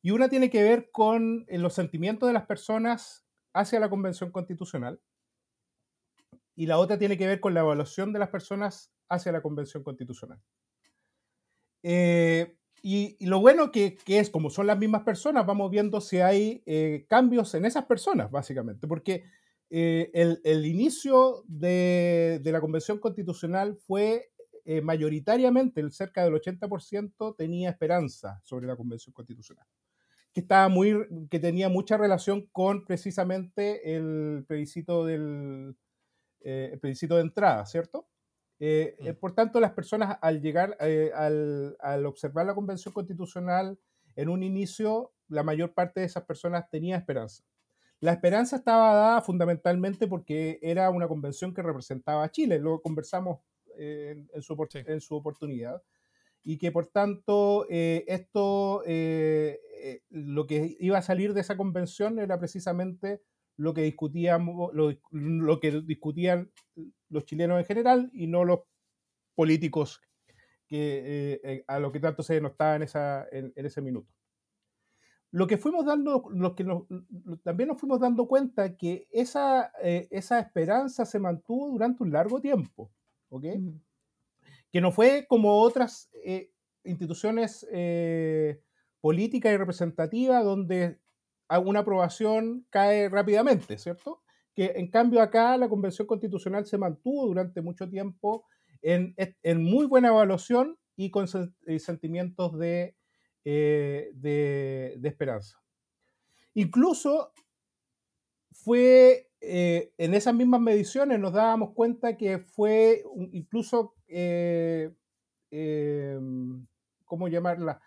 Y 0.02 0.10
una 0.10 0.28
tiene 0.28 0.50
que 0.50 0.62
ver 0.62 0.90
con 0.90 1.46
los 1.48 1.74
sentimientos 1.74 2.28
de 2.28 2.32
las 2.32 2.46
personas 2.46 3.24
hacia 3.54 3.78
la 3.78 3.88
Convención 3.88 4.32
Constitucional 4.32 5.00
y 6.56 6.66
la 6.66 6.78
otra 6.78 6.98
tiene 6.98 7.16
que 7.16 7.26
ver 7.26 7.40
con 7.40 7.54
la 7.54 7.60
evaluación 7.60 8.12
de 8.12 8.18
las 8.18 8.28
personas 8.28 8.92
hacia 9.08 9.32
la 9.32 9.42
Convención 9.42 9.82
Constitucional. 9.82 10.40
Eh, 11.82 12.56
y, 12.82 13.24
lo 13.24 13.40
bueno 13.40 13.70
que, 13.70 13.96
es, 14.06 14.28
como 14.28 14.50
son 14.50 14.66
las 14.66 14.78
mismas 14.78 15.02
personas, 15.02 15.46
vamos 15.46 15.70
viendo 15.70 16.00
si 16.00 16.18
hay 16.18 16.62
eh, 16.66 17.06
cambios 17.08 17.54
en 17.54 17.64
esas 17.64 17.84
personas, 17.84 18.30
básicamente, 18.30 18.88
porque 18.88 19.24
eh, 19.72 20.38
el, 20.44 20.66
inicio 20.66 21.42
de, 21.48 22.40
la 22.44 22.60
Convención 22.60 22.98
Constitucional 22.98 23.76
fue 23.76 24.28
mayoritariamente, 24.84 25.82
cerca 25.90 26.22
del 26.22 26.34
80% 26.34 27.34
tenía 27.36 27.70
esperanza 27.70 28.40
sobre 28.44 28.68
la 28.68 28.76
Convención 28.76 29.12
Constitucional, 29.12 29.66
que, 30.32 30.40
estaba 30.40 30.68
muy, 30.68 30.94
que 31.28 31.40
tenía 31.40 31.68
mucha 31.68 31.96
relación 31.96 32.46
con 32.52 32.84
precisamente 32.84 33.96
el 33.96 34.44
plebiscito 34.46 35.04
del, 35.04 35.74
eh, 36.44 36.70
el 36.72 36.80
plebiscito 36.80 37.16
de 37.16 37.22
entrada, 37.22 37.64
¿cierto? 37.66 38.08
Eh, 38.58 38.96
eh, 38.98 39.12
mm. 39.12 39.16
por 39.16 39.34
tanto, 39.34 39.60
las 39.60 39.72
personas 39.72 40.18
al 40.20 40.40
llegar, 40.40 40.76
al, 40.80 41.76
al, 41.80 42.06
observar 42.06 42.46
la 42.46 42.54
Convención 42.54 42.92
Constitucional 42.92 43.78
en 44.16 44.28
un 44.28 44.42
inicio, 44.42 45.12
la 45.28 45.42
mayor 45.42 45.72
parte 45.72 46.00
de 46.00 46.06
esas 46.06 46.24
personas 46.24 46.68
tenía 46.68 46.96
esperanza. 46.96 47.44
La 48.02 48.12
esperanza 48.12 48.56
estaba 48.56 48.92
dada 48.94 49.22
fundamentalmente 49.22 50.06
porque 50.08 50.58
era 50.60 50.90
una 50.90 51.08
convención 51.08 51.54
que 51.54 51.62
representaba 51.62 52.24
a 52.24 52.30
Chile, 52.30 52.58
lo 52.58 52.82
conversamos 52.82 53.38
en, 53.78 54.28
su, 54.42 54.68
en, 54.74 55.00
su, 55.00 55.14
oportunidad, 55.14 55.82
y 56.44 56.58
que 56.58 56.70
por 56.70 56.88
tanto 56.88 57.66
esto, 57.70 58.82
lo 60.10 60.46
que 60.46 60.76
iba 60.80 60.98
a 60.98 61.02
salir 61.02 61.32
de 61.32 61.40
esa 61.40 61.56
convención 61.56 62.18
era 62.18 62.38
precisamente 62.38 63.22
lo 63.56 63.74
que 63.74 63.82
discutíamos, 63.82 64.72
lo, 64.74 65.60
que 65.60 65.82
discutían 65.82 66.50
los 67.08 67.24
chilenos 67.24 67.58
en 67.60 67.64
general 67.64 68.10
y 68.12 68.26
no 68.26 68.44
los 68.44 68.60
políticos 69.34 70.00
que, 70.66 71.32
eh, 71.34 71.40
eh, 71.44 71.64
a 71.66 71.78
lo 71.78 71.92
que 71.92 72.00
tanto 72.00 72.22
se 72.22 72.34
denostaba 72.34 72.76
en, 72.76 72.82
esa, 72.82 73.26
en, 73.30 73.52
ese 73.54 73.80
minuto. 73.80 74.10
Lo 75.32 75.46
que 75.46 75.58
fuimos 75.58 75.84
dando, 75.84 76.24
lo 76.30 76.54
que 76.54 76.64
también 77.42 77.68
nos 77.68 77.80
fuimos 77.80 77.98
dando 77.98 78.28
cuenta 78.28 78.76
que 78.76 79.08
esa, 79.10 79.72
eh, 79.82 80.06
esa 80.10 80.38
esperanza 80.38 81.04
se 81.04 81.18
mantuvo 81.18 81.70
durante 81.70 82.02
un 82.02 82.12
largo 82.12 82.40
tiempo, 82.40 82.92
¿ok? 83.30 83.46
Que 84.70 84.80
no 84.80 84.92
fue 84.92 85.26
como 85.26 85.60
otras 85.60 86.10
instituciones 86.84 87.66
políticas 89.00 89.52
y 89.52 89.56
representativas 89.56 90.44
donde 90.44 90.98
una 91.58 91.80
aprobación 91.80 92.66
cae 92.70 93.08
rápidamente, 93.08 93.78
¿cierto? 93.78 94.22
Que 94.54 94.72
en 94.76 94.90
cambio 94.90 95.20
acá 95.20 95.56
la 95.56 95.68
Convención 95.68 96.06
Constitucional 96.06 96.66
se 96.66 96.78
mantuvo 96.78 97.26
durante 97.26 97.60
mucho 97.60 97.88
tiempo 97.88 98.44
en, 98.80 99.14
muy 99.62 99.86
buena 99.86 100.08
evaluación 100.08 100.78
y 100.96 101.10
con 101.10 101.26
sentimientos 101.28 102.58
de, 102.58 102.96
eh, 103.44 104.10
de, 104.14 105.00
esperanza. 105.02 105.60
Incluso 106.54 107.32
fue 108.50 109.30
eh, 109.40 109.92
en 109.98 110.14
esas 110.14 110.34
mismas 110.34 110.60
mediciones 110.60 111.18
nos 111.18 111.32
dábamos 111.32 111.72
cuenta 111.74 112.16
que 112.16 112.38
fue 112.38 113.02
incluso, 113.32 113.94
eh, 114.06 114.90
¿cómo 117.04 117.28
llamarla? 117.28 117.80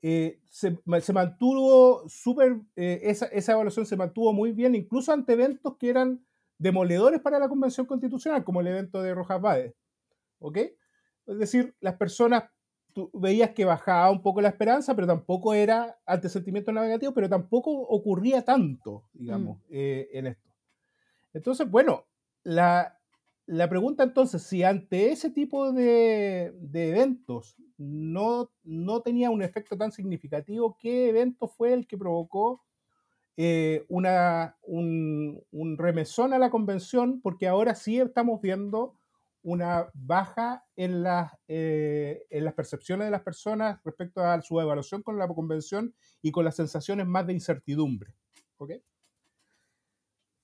Se, 0.00 1.12
mantuvo 1.12 2.08
súper, 2.08 2.60
eh, 2.76 3.00
esa, 3.02 3.52
evaluación 3.52 3.84
se 3.84 3.96
mantuvo 3.96 4.32
muy 4.32 4.52
bien, 4.52 4.74
incluso 4.74 5.12
ante 5.12 5.34
eventos 5.34 5.76
que 5.76 5.90
eran 5.90 6.24
demoledores 6.58 7.20
para 7.20 7.38
la 7.38 7.48
Convención 7.48 7.86
Constitucional, 7.86 8.42
como 8.42 8.60
el 8.60 8.68
evento 8.68 9.02
de 9.02 9.14
Rojas 9.14 9.40
Báez. 9.40 9.74
¿Ok? 10.38 10.56
Es 11.26 11.38
decir, 11.38 11.74
las 11.80 11.96
personas, 11.96 12.44
tú 12.92 13.10
veías 13.14 13.50
que 13.50 13.64
bajaba 13.64 14.10
un 14.10 14.22
poco 14.22 14.40
la 14.40 14.48
esperanza, 14.48 14.94
pero 14.94 15.06
tampoco 15.06 15.54
era 15.54 15.98
ante 16.06 16.28
sentimientos 16.28 16.74
negativos, 16.74 17.14
pero 17.14 17.28
tampoco 17.28 17.70
ocurría 17.70 18.42
tanto, 18.42 19.04
digamos, 19.12 19.58
mm. 19.58 19.70
eh, 19.70 20.08
en 20.12 20.26
esto. 20.26 20.50
Entonces, 21.32 21.70
bueno, 21.70 22.04
la, 22.42 23.00
la 23.50 23.68
pregunta 23.68 24.04
entonces, 24.04 24.44
si 24.44 24.62
ante 24.62 25.10
ese 25.10 25.28
tipo 25.28 25.72
de, 25.72 26.54
eventos 26.72 27.56
no, 27.78 28.52
no, 28.62 29.02
tenía 29.02 29.30
un 29.30 29.42
efecto 29.42 29.76
tan 29.76 29.90
significativo, 29.90 30.76
¿qué 30.78 31.08
evento 31.08 31.48
fue 31.48 31.72
el 31.72 31.88
que 31.88 31.98
provocó 31.98 32.62
eh, 33.36 33.84
una, 33.88 34.56
un, 34.62 35.42
remesón 35.78 36.32
a 36.32 36.38
la 36.38 36.48
convención? 36.48 37.20
Porque 37.20 37.48
ahora 37.48 37.74
sí 37.74 37.98
estamos 37.98 38.40
viendo 38.40 38.96
una 39.42 39.90
baja 39.94 40.64
en, 40.76 41.04
eh, 41.48 42.26
en 42.30 42.44
las 42.44 42.54
percepciones 42.54 43.06
de 43.06 43.10
las 43.10 43.22
personas 43.22 43.80
respecto 43.84 44.22
a 44.22 44.40
su 44.42 44.60
evaluación 44.60 45.02
con 45.02 45.18
la 45.18 45.28
convención 45.28 45.94
y 46.20 46.30
con 46.30 46.44
las 46.44 46.56
sensaciones 46.56 47.06
más 47.06 47.26
de 47.26 47.32
incertidumbre. 47.32 48.14
¿okay? 48.56 48.82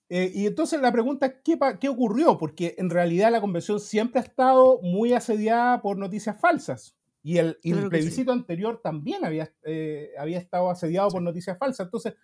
Eh, 0.09 0.31
y 0.35 0.47
entonces 0.47 0.81
la 0.81 0.93
pregunta 0.93 1.27
es, 1.27 1.35
¿qué, 1.45 1.59
¿qué, 1.81 1.89
ocurrió? 1.89 2.39
Porque 2.39 2.75
en 2.79 2.91
realidad 2.91 3.33
la 3.33 3.41
convención 3.41 3.81
siempre 3.81 4.21
ha 4.21 4.25
estado 4.25 4.81
muy 4.83 5.13
asediada 5.13 5.83
por 5.83 5.99
noticias 5.99 6.39
falsas. 6.41 6.97
Y 7.23 7.39
el, 7.39 7.57
plebiscito 7.91 8.31
anterior 8.31 8.81
también 8.81 9.25
había, 9.25 9.53
eh, 9.65 10.13
había 10.17 10.39
estado 10.39 10.71
asediado 10.71 11.09
por 11.11 11.23
noticias 11.23 11.59
falsas. 11.59 11.87
Entonces, 11.87 12.15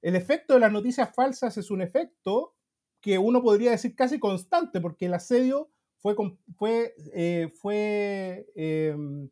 el 0.00 0.14
efecto 0.14 0.54
de 0.54 0.60
las 0.60 0.70
noticias 0.70 1.12
falsas 1.12 1.56
es 1.56 1.72
un 1.72 1.82
efecto 1.82 2.54
que 3.00 3.18
uno 3.18 3.42
podría 3.42 3.72
decir 3.72 3.96
casi 3.96 4.20
constante, 4.20 4.80
porque 4.80 5.06
el 5.06 5.14
asedio 5.14 5.72
fue, 6.04 6.14
fue, 6.58 6.94
eh, 7.14 7.50
fue, 7.62 8.46
em, 8.54 9.30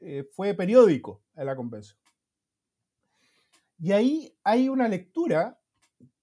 eh, 0.00 0.28
fue 0.30 0.52
periódico 0.52 1.22
en 1.34 1.46
la 1.46 1.56
convención. 1.56 1.98
Y 3.78 3.92
ahí 3.92 4.36
hay 4.44 4.68
una 4.68 4.88
lectura 4.88 5.58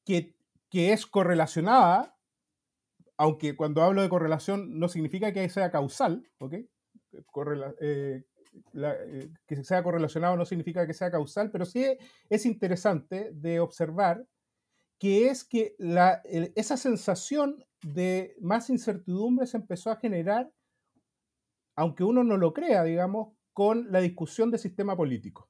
que, 0.06 0.36
que 0.70 0.94
es 0.94 1.08
correlacionada, 1.08 2.16
aunque 3.18 3.56
cuando 3.56 3.82
hablo 3.82 4.04
de 4.04 4.10
correlación 4.10 4.78
no 4.78 4.88
significa 4.90 5.34
que 5.34 5.50
sea 5.50 5.72
causal, 5.72 6.24
¿ok? 6.38 6.54
Eh, 7.82 8.24
que 9.48 9.64
sea 9.64 9.82
correlacionado 9.82 10.38
no 10.38 10.46
significa 10.46 10.86
que 10.86 10.94
sea 10.94 11.10
causal, 11.10 11.50
pero 11.50 11.66
sí 11.66 11.84
es 12.30 12.46
interesante 12.46 13.32
de 13.34 13.60
observar 13.60 14.24
que 15.00 15.28
es 15.28 15.44
que 15.44 15.76
esa 16.56 16.78
sensación 16.78 17.64
de 17.82 18.36
más 18.40 18.70
incertidumbre 18.70 19.46
se 19.46 19.58
empezó 19.58 19.92
a 19.92 19.98
generar, 19.98 20.52
aunque 21.76 22.04
uno 22.04 22.24
no 22.24 22.38
lo 22.38 22.54
crea, 22.54 22.84
digamos, 22.84 23.36
con 23.52 23.92
la 23.92 24.00
discusión 24.00 24.50
del 24.52 24.60
sistema 24.60 24.96
político. 24.96 25.50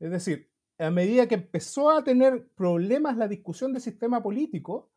Es 0.00 0.10
decir, 0.10 0.50
a 0.78 0.90
medida 0.90 1.28
que 1.28 1.36
empezó 1.36 1.90
a 1.90 2.04
tener 2.04 2.48
problemas 2.54 3.16
la 3.16 3.28
discusión 3.28 3.72
del 3.72 3.80
sistema 3.80 4.22
político, 4.22 4.90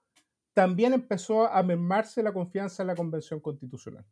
también 0.54 0.94
empezó 0.94 1.48
a 1.48 1.62
mermarse 1.64 2.24
la 2.24 2.34
confianza 2.34 2.84
en 2.84 2.88
la 2.88 2.96
Convención 2.96 3.40
Constitucional. 3.40 4.06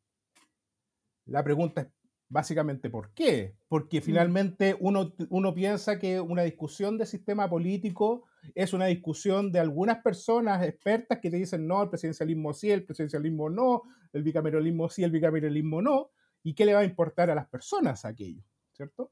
La 1.26 1.44
pregunta 1.44 1.82
es 1.82 1.88
básicamente 2.30 2.90
por 2.90 3.14
qué. 3.14 3.56
Porque 3.68 4.00
mm. 4.00 4.04
finalmente 4.04 4.78
uno, 4.80 5.14
uno 5.30 5.54
piensa 5.54 6.00
que 6.00 6.20
una 6.20 6.44
discusión 6.44 6.98
de 6.98 7.06
sistema 7.06 7.50
político 7.50 8.26
es 8.54 8.74
una 8.74 8.86
discusión 8.86 9.52
de 9.52 9.60
algunas 9.60 10.04
personas 10.04 10.64
expertas 10.64 11.20
que 11.22 11.30
te 11.30 11.38
dicen 11.38 11.68
no, 11.68 11.82
el 11.84 11.90
presidencialismo 11.90 12.54
sí, 12.54 12.72
el 12.72 12.86
presidencialismo 12.86 13.50
no, 13.50 13.84
el 14.14 14.24
bicameralismo 14.24 14.90
sí, 14.90 15.04
el 15.04 15.12
bicameralismo 15.12 15.82
no, 15.82 16.12
y 16.44 16.54
qué 16.54 16.66
le 16.66 16.74
va 16.74 16.82
a 16.82 16.86
importar 16.86 17.30
a 17.32 17.36
las 17.36 17.48
personas 17.48 18.06
aquello, 18.06 18.44
¿cierto? 18.72 19.12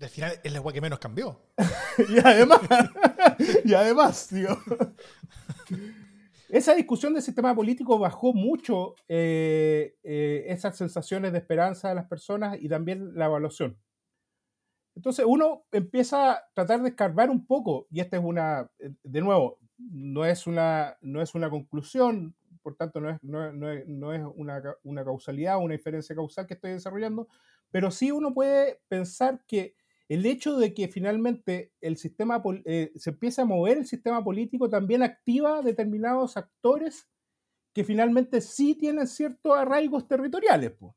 al 0.00 0.08
final 0.08 0.40
es 0.42 0.52
la 0.52 0.58
agua 0.58 0.72
que 0.72 0.80
menos 0.80 0.98
cambió. 0.98 1.40
y 2.08 2.18
además, 2.18 2.60
y 3.64 3.74
además, 3.74 4.28
digo, 4.30 4.58
esa 6.52 6.74
discusión 6.74 7.14
del 7.14 7.22
sistema 7.22 7.54
político 7.54 7.98
bajó 7.98 8.34
mucho 8.34 8.94
eh, 9.08 9.96
eh, 10.02 10.44
esas 10.48 10.76
sensaciones 10.76 11.32
de 11.32 11.38
esperanza 11.38 11.88
de 11.88 11.94
las 11.94 12.04
personas 12.04 12.58
y 12.60 12.68
también 12.68 13.14
la 13.14 13.24
evaluación. 13.24 13.78
Entonces 14.94 15.24
uno 15.26 15.64
empieza 15.72 16.32
a 16.32 16.42
tratar 16.52 16.82
de 16.82 16.90
escarbar 16.90 17.30
un 17.30 17.46
poco, 17.46 17.86
y 17.90 18.00
esta 18.00 18.18
es 18.18 18.22
una, 18.22 18.70
eh, 18.78 18.92
de 19.02 19.20
nuevo, 19.22 19.60
no 19.78 20.26
es 20.26 20.46
una, 20.46 20.98
no 21.00 21.22
es 21.22 21.34
una 21.34 21.48
conclusión, 21.48 22.36
por 22.62 22.76
tanto 22.76 23.00
no 23.00 23.08
es, 23.08 23.22
no, 23.22 23.72
es, 23.72 23.88
no 23.88 24.12
es 24.12 24.22
una, 24.34 24.62
una, 24.82 25.04
causalidad, 25.04 25.56
una 25.56 25.72
diferencia 25.72 26.14
causal 26.14 26.46
que 26.46 26.52
estoy 26.52 26.72
desarrollando, 26.72 27.28
pero 27.70 27.90
sí 27.90 28.12
uno 28.12 28.34
puede 28.34 28.78
pensar 28.88 29.42
que 29.46 29.74
el 30.12 30.26
hecho 30.26 30.58
de 30.58 30.74
que 30.74 30.88
finalmente 30.88 31.72
el 31.80 31.96
sistema 31.96 32.42
eh, 32.66 32.92
se 32.96 33.10
empiece 33.10 33.40
a 33.40 33.46
mover 33.46 33.78
el 33.78 33.86
sistema 33.86 34.22
político 34.22 34.68
también 34.68 35.02
activa 35.02 35.62
determinados 35.62 36.36
actores 36.36 37.08
que 37.72 37.82
finalmente 37.82 38.42
sí 38.42 38.74
tienen 38.74 39.06
ciertos 39.06 39.56
arraigos 39.56 40.06
territoriales, 40.06 40.72
pues, 40.78 40.94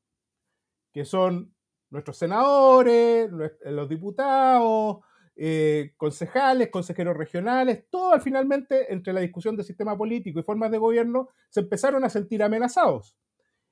que 0.92 1.06
son 1.06 1.56
nuestros 1.90 2.18
senadores, 2.18 3.32
eh, 3.32 3.72
los 3.72 3.88
diputados, 3.88 4.98
eh, 5.38 5.94
concejales, 5.96 6.70
consejeros 6.70 7.16
regionales, 7.16 7.86
todo 7.90 8.20
finalmente 8.20 8.92
entre 8.92 9.14
la 9.14 9.22
discusión 9.22 9.56
del 9.56 9.66
sistema 9.66 9.98
político 9.98 10.42
y 10.42 10.44
formas 10.44 10.72
de 10.72 10.78
gobierno 10.78 11.30
se 11.50 11.62
empezaron 11.62 12.04
a 12.04 12.10
sentir 12.10 12.44
amenazados. 12.44 13.16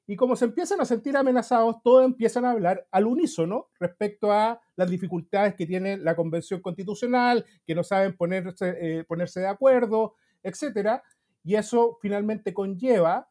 Y 0.06 0.16
como 0.16 0.36
se 0.36 0.46
empiezan 0.46 0.82
a 0.82 0.86
sentir 0.86 1.16
amenazados, 1.16 1.78
todos 1.82 2.04
empiezan 2.04 2.46
a 2.46 2.52
hablar 2.52 2.88
al 2.92 3.08
unísono 3.08 3.70
respecto 3.80 4.32
a 4.32 4.60
las 4.76 4.90
dificultades 4.90 5.56
que 5.56 5.66
tiene 5.66 5.98
la 5.98 6.16
Convención 6.16 6.62
Constitucional, 6.62 7.46
que 7.66 7.76
no 7.76 7.84
saben 7.84 8.18
ponerse, 8.18 8.76
eh, 8.80 9.04
ponerse 9.06 9.40
de 9.40 9.48
acuerdo, 9.48 10.16
etc. 10.44 11.02
Y 11.44 11.56
eso 11.56 11.98
finalmente 12.02 12.54
conlleva 12.54 13.30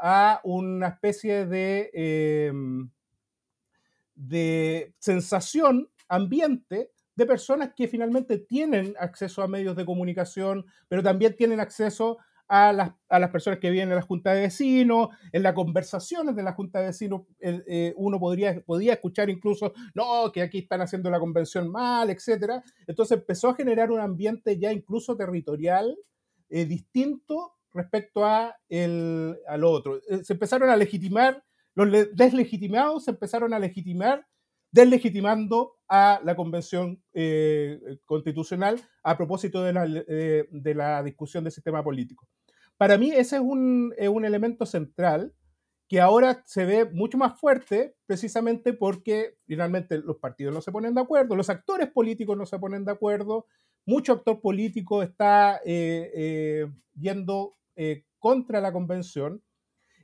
a 0.00 0.40
una 0.44 0.88
especie 0.88 1.44
de 1.44 1.90
em, 1.92 2.88
de 4.16 4.94
sensación 4.98 5.90
ambiente 6.08 6.90
de 7.14 7.26
personas 7.26 7.72
que 7.74 7.88
finalmente 7.88 8.38
tienen 8.38 8.94
acceso 8.98 9.42
a 9.42 9.48
medios 9.48 9.76
de 9.76 9.86
comunicación, 9.86 10.66
pero 10.88 11.02
también 11.02 11.36
tienen 11.36 11.60
acceso 11.60 12.18
a 12.18 12.24
las, 12.48 12.92
a 13.08 13.18
las 13.18 13.30
personas 13.30 13.58
que 13.58 13.70
viven 13.70 13.88
en 13.88 13.96
la 13.96 14.02
Junta 14.02 14.32
de 14.32 14.42
Vecinos, 14.42 15.08
en 15.32 15.42
las 15.42 15.54
conversaciones 15.54 16.36
de 16.36 16.42
la 16.42 16.52
Junta 16.52 16.80
de 16.80 16.86
Vecinos, 16.86 17.22
eh, 17.40 17.92
uno 17.96 18.20
podría, 18.20 18.60
podía 18.60 18.94
escuchar 18.94 19.30
incluso, 19.30 19.72
no, 19.94 20.30
que 20.32 20.42
aquí 20.42 20.58
están 20.58 20.80
haciendo 20.80 21.10
la 21.10 21.18
convención 21.18 21.70
mal, 21.70 22.10
etc. 22.10 22.62
Entonces 22.86 23.18
empezó 23.18 23.48
a 23.48 23.54
generar 23.54 23.90
un 23.90 24.00
ambiente 24.00 24.58
ya 24.58 24.72
incluso 24.72 25.16
territorial 25.16 25.96
eh, 26.48 26.64
distinto 26.64 27.54
respecto 27.72 28.24
a 28.24 28.56
el, 28.68 29.36
al 29.48 29.64
otro. 29.64 30.00
Eh, 30.08 30.24
se 30.24 30.32
empezaron 30.32 30.70
a 30.70 30.76
legitimar 30.76 31.42
los 31.76 31.90
deslegitimados 32.16 33.06
empezaron 33.06 33.52
a 33.52 33.58
legitimar, 33.58 34.26
deslegitimando 34.72 35.74
a 35.88 36.20
la 36.24 36.34
Convención 36.34 37.02
Constitucional 38.06 38.80
a 39.02 39.16
propósito 39.16 39.62
de 39.62 39.72
la, 39.74 39.86
eh, 39.86 40.48
de 40.50 40.74
la, 40.74 41.02
discusión 41.02 41.44
del 41.44 41.52
sistema 41.52 41.84
político. 41.84 42.26
Para 42.76 42.98
mí 42.98 43.10
ese 43.10 43.36
es 43.36 43.42
un, 43.42 43.94
un 43.98 44.24
elemento 44.24 44.66
central 44.66 45.32
que 45.88 46.00
ahora 46.00 46.42
se 46.46 46.64
ve 46.64 46.84
mucho 46.84 47.16
más 47.16 47.38
fuerte 47.38 47.94
precisamente 48.06 48.72
porque 48.72 49.36
finalmente 49.46 49.98
los 49.98 50.16
partidos 50.16 50.52
no 50.52 50.60
se 50.60 50.72
ponen 50.72 50.94
de 50.94 51.00
acuerdo, 51.00 51.36
los 51.36 51.48
actores 51.48 51.88
políticos 51.90 52.36
no 52.36 52.44
se 52.44 52.58
ponen 52.58 52.84
de 52.84 52.92
acuerdo, 52.92 53.46
mucho 53.86 54.14
actor 54.14 54.40
político 54.40 55.02
está 55.02 55.60
eh, 55.64 56.66
yendo 56.94 57.56
contra 58.18 58.60
la 58.60 58.72
convención 58.72 59.42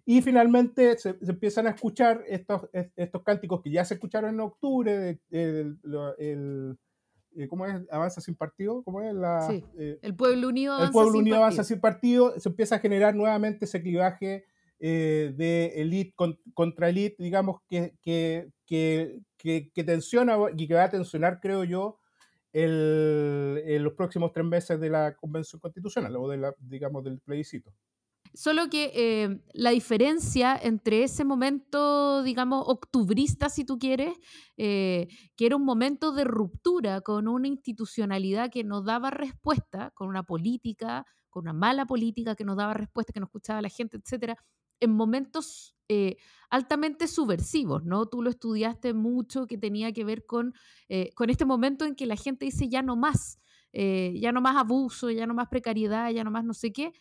y 0.05 0.21
finalmente 0.23 0.99
se, 0.99 1.17
empiezan 1.23 1.67
a 1.67 1.71
escuchar 1.71 2.25
estos, 2.27 2.69
estos 2.73 3.23
cánticos 3.23 3.63
que 3.63 3.71
ya 3.71 3.85
se 3.85 3.95
escucharon 3.95 4.35
en 4.35 4.41
octubre, 4.41 5.21
el, 5.31 5.79
el, 6.19 6.79
eh, 7.37 7.49
¿cómo 7.49 7.67
es? 7.67 7.75
Avanza 7.91 8.21
sin 8.21 8.35
partido, 8.35 8.83
¿cómo 8.83 9.03
es? 9.03 9.15
La, 9.15 9.49
eh, 9.79 9.99
el 10.03 10.15
pueblo 10.15 10.49
unido 10.49 10.75
avanza 10.75 10.87
El 10.87 10.93
pueblo 10.93 11.19
unido 11.19 11.37
avanza 11.37 11.65
sin 11.65 11.81
partido, 11.81 12.39
se 12.39 12.49
empieza 12.49 12.77
a 12.77 12.79
generar 12.79 13.15
nuevamente 13.15 13.65
ese 13.65 13.83
clivaje 13.83 14.45
eh, 14.81 15.33
de 15.37 15.81
elite 15.81 16.15
contra 16.55 16.89
elite, 16.89 17.23
digamos, 17.23 17.61
que, 17.69 17.95
que, 18.03 18.51
que, 18.67 19.21
que, 19.39 19.85
tensiona 19.85 20.37
y 20.57 20.67
que 20.67 20.75
va 20.75 20.85
a 20.85 20.91
tensionar, 20.91 21.41
creo 21.41 21.65
yo, 21.65 22.01
el, 22.53 23.63
en 23.65 23.85
los 23.85 23.95
próximos 23.95 24.33
tres 24.33 24.45
meses 24.45 24.81
de 24.81 24.91
la 24.91 25.15
Convención 25.15 25.61
Constitucional 25.61 26.17
o 26.17 26.29
de 26.29 26.37
la, 26.37 26.55
digamos, 26.59 27.05
del 27.05 27.21
plebiscito. 27.21 27.73
Solo 28.35 28.71
que 28.71 28.93
eh, 28.95 29.43
la 29.53 29.71
diferencia 29.71 30.59
entre 30.61 31.05
ese 31.05 31.23
momento, 31.23 32.23
digamos, 32.23 32.65
octubrista, 32.67 33.51
si 33.51 33.65
tú 33.65 33.79
quieres, 33.79 34.15
eh, 34.57 35.09
que 35.37 35.47
era 35.47 35.57
un 35.57 35.67
momento 35.67 36.13
de 36.13 36.25
ruptura 36.25 37.03
con 37.03 37.29
una 37.29 37.49
institucionalidad 37.49 38.51
que 38.51 38.65
no 38.65 38.83
daba 38.83 39.11
respuesta, 39.11 39.91
con 39.95 40.09
una 40.09 40.23
política, 40.23 41.05
con 41.29 41.43
una 41.43 41.53
mala 41.53 41.85
política 41.85 42.35
que 42.35 42.45
no 42.45 42.57
daba 42.57 42.73
respuesta, 42.73 43.13
que 43.13 43.21
no 43.21 43.27
escuchaba 43.27 43.59
a 43.59 43.63
la 43.63 43.69
gente, 43.69 43.99
etcétera, 43.99 44.37
en 44.81 44.93
momentos 44.93 45.75
eh, 45.91 46.17
altamente 46.49 47.09
subversivos, 47.09 47.85
¿no? 47.85 48.07
Tú 48.07 48.23
lo 48.23 48.31
estudiaste 48.31 48.95
mucho, 48.95 49.47
que 49.47 49.59
tenía 49.59 49.93
que 49.93 50.05
ver 50.05 50.25
con, 50.25 50.55
con 51.15 51.29
este 51.29 51.45
momento 51.45 51.85
en 51.85 51.95
que 51.95 52.07
la 52.07 52.17
gente 52.17 52.47
dice 52.47 52.69
ya 52.71 52.81
no 52.83 52.97
más, 52.97 53.39
ya 53.73 54.33
no 54.33 54.41
más 54.41 54.57
abuso, 54.57 55.11
ya 55.11 55.27
no 55.27 55.35
más 55.35 55.49
precariedad, 55.49 56.11
ya 56.11 56.25
no 56.25 56.31
más 56.31 56.45
no 56.45 56.55
sé 56.55 56.73
qué 56.73 56.93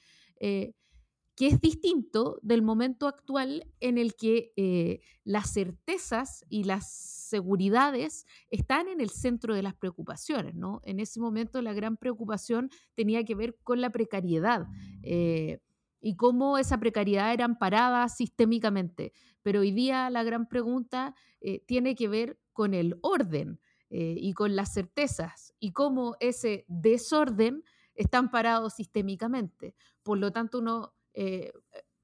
que 1.42 1.48
es 1.48 1.60
distinto 1.60 2.38
del 2.44 2.62
momento 2.62 3.08
actual 3.08 3.66
en 3.80 3.98
el 3.98 4.14
que 4.16 4.54
eh, 4.58 5.00
las 5.24 5.52
certezas 5.52 6.46
y 6.50 6.66
las 6.66 6.88
seguridades 6.92 8.28
están 8.52 8.88
en 8.88 9.02
el 9.02 9.10
centro 9.10 9.56
de 9.56 9.64
las 9.64 9.74
preocupaciones. 9.74 10.54
¿no? 10.54 10.82
En 10.84 11.00
ese 11.00 11.20
momento 11.20 11.60
la 11.64 11.74
gran 11.74 11.98
preocupación 11.98 12.70
tenía 12.94 13.24
que 13.24 13.34
ver 13.34 13.58
con 13.64 13.82
la 13.82 13.90
precariedad 13.90 14.68
eh, 15.02 15.58
y 16.00 16.16
cómo 16.16 16.60
esa 16.60 16.78
precariedad 16.80 17.34
era 17.34 17.46
amparada 17.46 18.08
sistémicamente. 18.08 19.12
Pero 19.42 19.62
hoy 19.62 19.72
día 19.72 20.12
la 20.12 20.22
gran 20.22 20.48
pregunta 20.48 21.16
eh, 21.40 21.64
tiene 21.66 21.96
que 21.96 22.08
ver 22.08 22.38
con 22.54 22.76
el 22.76 23.00
orden 23.02 23.60
y 23.90 24.32
con 24.34 24.56
las 24.56 24.74
certezas 24.74 25.54
y 25.60 25.74
cómo 25.74 26.16
ese 26.20 26.66
desorden 26.70 27.64
está 27.96 28.20
amparado 28.20 28.70
sistémicamente. 28.70 29.76
Por 30.02 30.18
lo 30.18 30.32
tanto, 30.32 30.60
uno 30.60 30.94
eh, 31.14 31.52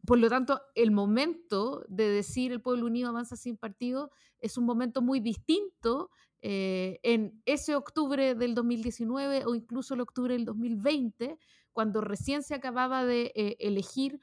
por 0.06 0.20
lo 0.20 0.30
tanto, 0.30 0.62
el 0.76 0.92
momento 0.92 1.84
de 1.90 2.10
decir 2.10 2.52
el 2.52 2.62
pueblo 2.62 2.86
unido 2.86 3.10
avanza 3.10 3.36
sin 3.36 3.58
partido 3.58 4.12
es 4.40 4.58
un 4.58 4.66
momento 4.66 5.02
muy 5.02 5.20
distinto 5.20 6.10
eh, 6.42 7.00
en 7.04 7.42
ese 7.46 7.76
octubre 7.76 8.36
del 8.36 8.56
2019 8.56 9.46
o 9.46 9.56
incluso 9.56 9.96
el 9.96 10.02
octubre 10.02 10.34
del 10.34 10.46
2020, 10.46 11.38
cuando 11.74 12.02
recién 12.02 12.44
se 12.44 12.56
acababa 12.56 13.06
de 13.06 13.32
eh, 13.36 13.58
elegir 13.60 14.20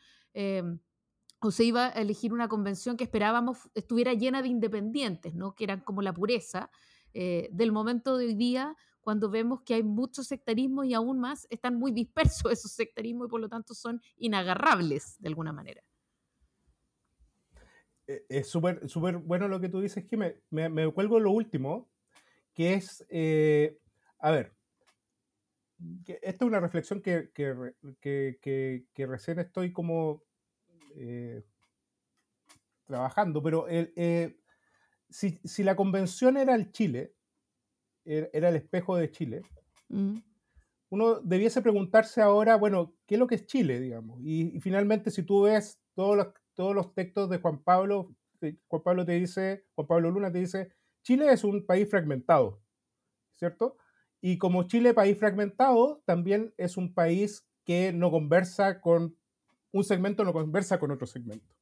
o 1.41 1.51
se 1.51 1.65
iba 1.65 1.87
a 1.87 2.01
elegir 2.01 2.33
una 2.33 2.49
convención 2.49 2.97
que 2.97 3.05
esperábamos 3.05 3.71
estuviera 3.75 4.15
llena 4.15 4.43
de 4.43 4.49
independientes, 4.49 5.35
¿no? 5.35 5.55
que 5.55 5.63
eran 5.65 5.81
como 5.81 6.03
la 6.03 6.13
pureza 6.13 6.71
del 7.13 7.71
momento 7.71 8.17
de 8.17 8.27
hoy 8.27 8.35
día, 8.35 8.75
cuando 9.05 9.31
vemos 9.31 9.61
que 9.63 9.75
hay 9.75 9.83
mucho 9.83 10.25
sectarismo 10.25 10.83
y 10.83 10.95
aún 10.95 11.21
más 11.21 11.47
están 11.51 11.77
muy 11.77 11.93
dispersos 11.93 12.51
esos 12.53 12.73
sectarismos 12.73 13.29
y 13.29 13.31
por 13.31 13.41
lo 13.41 13.49
tanto 13.49 13.75
son 13.75 14.01
inagarrables 14.17 15.17
de 15.21 15.29
alguna 15.29 15.53
manera. 15.53 15.83
Eh, 18.07 18.27
es 18.29 18.49
súper 18.49 18.89
súper 18.89 19.19
bueno 19.19 19.47
lo 19.49 19.61
que 19.61 19.69
tú 19.69 19.81
dices, 19.81 20.05
que 20.05 20.17
me, 20.17 20.41
me, 20.51 20.93
cuelgo 20.93 21.21
lo 21.21 21.31
último, 21.31 21.89
que 22.53 22.75
es, 22.75 23.05
eh, 23.09 23.79
a 24.19 24.31
ver, 24.31 24.55
esta 26.07 26.45
es 26.45 26.49
una 26.49 26.61
reflexión 26.61 27.01
que, 27.01 27.31
que 27.33 29.07
recién 29.07 29.39
estoy 29.39 29.73
como 29.73 30.23
eh, 30.97 31.43
trabajando, 32.87 33.43
pero 33.43 33.67
eh, 33.69 34.37
si, 35.09 35.63
la 35.63 35.75
convención 35.75 36.37
era 36.37 36.55
el 36.55 36.71
Chile, 36.71 37.15
era 38.05 38.49
el 38.49 38.57
espejo 38.57 38.97
de 38.97 39.11
Chile, 39.11 39.43
mm. 39.89 40.19
uno 40.91 41.21
debiese 41.21 41.63
preguntarse 41.63 42.21
ahora, 42.21 42.57
bueno, 42.57 42.95
¿qué 43.07 43.15
es 43.15 43.19
lo 43.19 43.27
que 43.27 43.37
es 43.37 43.47
Chile, 43.47 43.81
digamos? 43.81 44.21
Y, 44.23 44.61
finalmente, 44.61 45.11
si 45.11 45.23
tú 45.23 45.43
ves 45.43 45.81
todos 45.95 46.17
los, 46.17 46.29
todos 46.55 46.75
los 46.75 46.95
textos 46.95 47.31
de 47.31 47.39
Juan 47.39 47.63
Pablo, 47.63 48.15
Juan 48.69 48.83
Pablo 48.83 49.05
te 49.05 49.13
dice, 49.13 49.65
Juan 49.75 49.87
Pablo 49.87 50.11
Luna 50.11 50.31
te 50.31 50.39
dice, 50.39 50.73
Chile 51.03 51.33
es 51.33 51.45
un 51.45 51.65
país 51.65 51.89
fragmentado, 51.89 52.61
¿cierto? 53.33 53.77
Y 54.21 54.39
como 54.39 54.65
Chile, 54.65 54.95
país 54.95 55.19
fragmentado, 55.19 56.03
también 56.05 56.55
es 56.57 56.77
un 56.77 56.95
país 56.95 57.47
que 57.65 57.93
no 57.93 58.11
conversa 58.11 58.81
con 58.81 59.17
un 59.75 59.83
segmento 59.83 60.25
no 60.25 60.33
conversa 60.33 60.79
con 60.79 60.93
otro 60.93 61.07
segmento. 61.07 61.53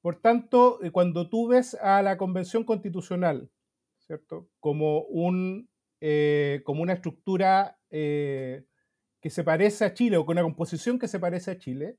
Por 0.00 0.16
tanto, 0.16 0.82
eh, 0.82 0.90
cuando 0.90 1.30
tú 1.30 1.46
ves 1.46 1.74
a 1.74 2.02
la 2.02 2.18
Convención 2.18 2.64
Constitucional, 2.64 3.50
¿cierto? 4.08 4.48
Como, 4.58 5.02
un, 5.02 5.68
eh, 6.00 6.62
como 6.64 6.82
una 6.82 6.94
estructura 6.94 7.78
eh, 7.90 8.64
que 9.20 9.30
se 9.30 9.44
parece 9.44 9.84
a 9.84 9.94
Chile 9.94 10.16
o 10.16 10.26
con 10.26 10.34
una 10.34 10.42
composición 10.42 10.98
que 10.98 11.06
se 11.06 11.20
parece 11.20 11.52
a 11.52 11.58
Chile, 11.58 11.98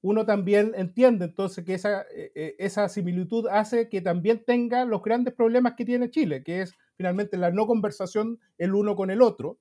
uno 0.00 0.24
también 0.24 0.74
entiende 0.76 1.24
entonces 1.24 1.64
que 1.64 1.74
esa, 1.74 2.04
esa 2.34 2.88
similitud 2.88 3.48
hace 3.50 3.88
que 3.88 4.00
también 4.00 4.44
tenga 4.44 4.84
los 4.84 5.02
grandes 5.02 5.34
problemas 5.34 5.74
que 5.76 5.84
tiene 5.84 6.10
Chile, 6.10 6.44
que 6.44 6.60
es 6.62 6.74
finalmente 6.96 7.36
la 7.36 7.50
no 7.50 7.66
conversación 7.66 8.38
el 8.58 8.74
uno 8.74 8.94
con 8.94 9.10
el 9.10 9.22
otro. 9.22 9.58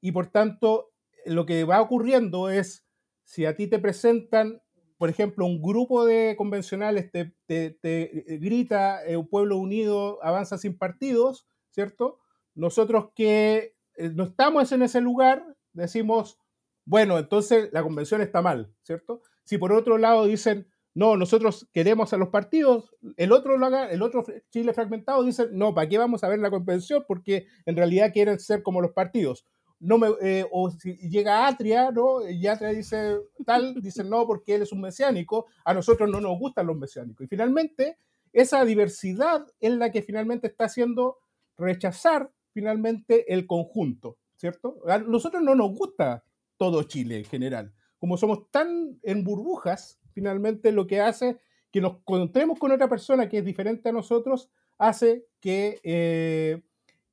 Y 0.00 0.12
por 0.12 0.28
tanto, 0.28 0.92
lo 1.26 1.44
que 1.44 1.64
va 1.64 1.82
ocurriendo 1.82 2.48
es 2.48 2.86
si 3.24 3.44
a 3.44 3.56
ti 3.56 3.66
te 3.66 3.78
presentan, 3.78 4.62
por 4.98 5.10
ejemplo, 5.10 5.46
un 5.46 5.60
grupo 5.60 6.06
de 6.06 6.34
convencionales 6.36 7.10
te, 7.10 7.34
eh, 7.48 8.38
grita 8.40 9.04
eh, 9.04 9.16
un 9.16 9.28
pueblo 9.28 9.58
unido 9.58 10.18
avanza 10.22 10.58
sin 10.58 10.76
partidos, 10.78 11.46
¿cierto? 11.70 12.18
Nosotros 12.54 13.10
que 13.14 13.76
eh, 13.96 14.10
no 14.14 14.24
estamos 14.24 14.72
en 14.72 14.82
ese 14.82 15.00
lugar, 15.00 15.44
decimos, 15.72 16.38
bueno, 16.84 17.18
entonces 17.18 17.68
la 17.72 17.82
convención 17.82 18.22
está 18.22 18.40
mal, 18.40 18.72
¿cierto? 18.82 19.22
Si 19.44 19.58
por 19.58 19.72
otro 19.72 19.98
lado 19.98 20.24
dicen, 20.24 20.66
no, 20.94 21.18
nosotros 21.18 21.68
queremos 21.72 22.14
a 22.14 22.16
los 22.16 22.30
partidos, 22.30 22.90
el 23.18 23.32
otro, 23.32 23.56
el 23.90 24.02
otro 24.02 24.24
Chile 24.50 24.72
fragmentado 24.72 25.22
dice, 25.24 25.48
no, 25.52 25.74
¿para 25.74 25.88
qué 25.88 25.98
vamos 25.98 26.24
a 26.24 26.28
ver 26.28 26.38
la 26.38 26.48
convención? 26.48 27.04
Porque 27.06 27.46
en 27.66 27.76
realidad 27.76 28.12
quieren 28.14 28.40
ser 28.40 28.62
como 28.62 28.80
los 28.80 28.92
partidos 28.92 29.44
no 29.78 29.98
me, 29.98 30.08
eh, 30.22 30.46
o 30.50 30.70
si 30.70 30.94
llega 31.08 31.46
Atria, 31.46 31.90
¿no? 31.90 32.28
Y 32.28 32.46
Atria 32.46 32.70
dice 32.70 33.18
tal, 33.44 33.80
dice 33.80 34.04
no, 34.04 34.26
porque 34.26 34.54
él 34.54 34.62
es 34.62 34.72
un 34.72 34.80
mesiánico, 34.80 35.46
a 35.64 35.74
nosotros 35.74 36.08
no 36.10 36.20
nos 36.20 36.38
gustan 36.38 36.66
los 36.66 36.76
mesiánicos. 36.76 37.24
Y 37.24 37.28
finalmente, 37.28 37.98
esa 38.32 38.64
diversidad 38.64 39.46
es 39.60 39.72
la 39.72 39.90
que 39.90 40.02
finalmente 40.02 40.46
está 40.46 40.64
haciendo 40.64 41.18
rechazar 41.56 42.30
finalmente 42.52 43.32
el 43.32 43.46
conjunto, 43.46 44.18
¿cierto? 44.36 44.78
A 44.86 44.98
nosotros 44.98 45.42
no 45.42 45.54
nos 45.54 45.72
gusta 45.76 46.24
todo 46.56 46.82
Chile 46.84 47.18
en 47.18 47.24
general. 47.24 47.72
Como 47.98 48.16
somos 48.16 48.50
tan 48.50 48.98
en 49.02 49.24
burbujas, 49.24 50.00
finalmente 50.12 50.72
lo 50.72 50.86
que 50.86 51.00
hace 51.00 51.38
que 51.70 51.80
nos 51.80 51.96
encontremos 51.98 52.58
con 52.58 52.72
otra 52.72 52.88
persona 52.88 53.28
que 53.28 53.38
es 53.38 53.44
diferente 53.44 53.90
a 53.90 53.92
nosotros, 53.92 54.48
hace 54.78 55.26
que 55.40 55.80
eh, 55.82 56.62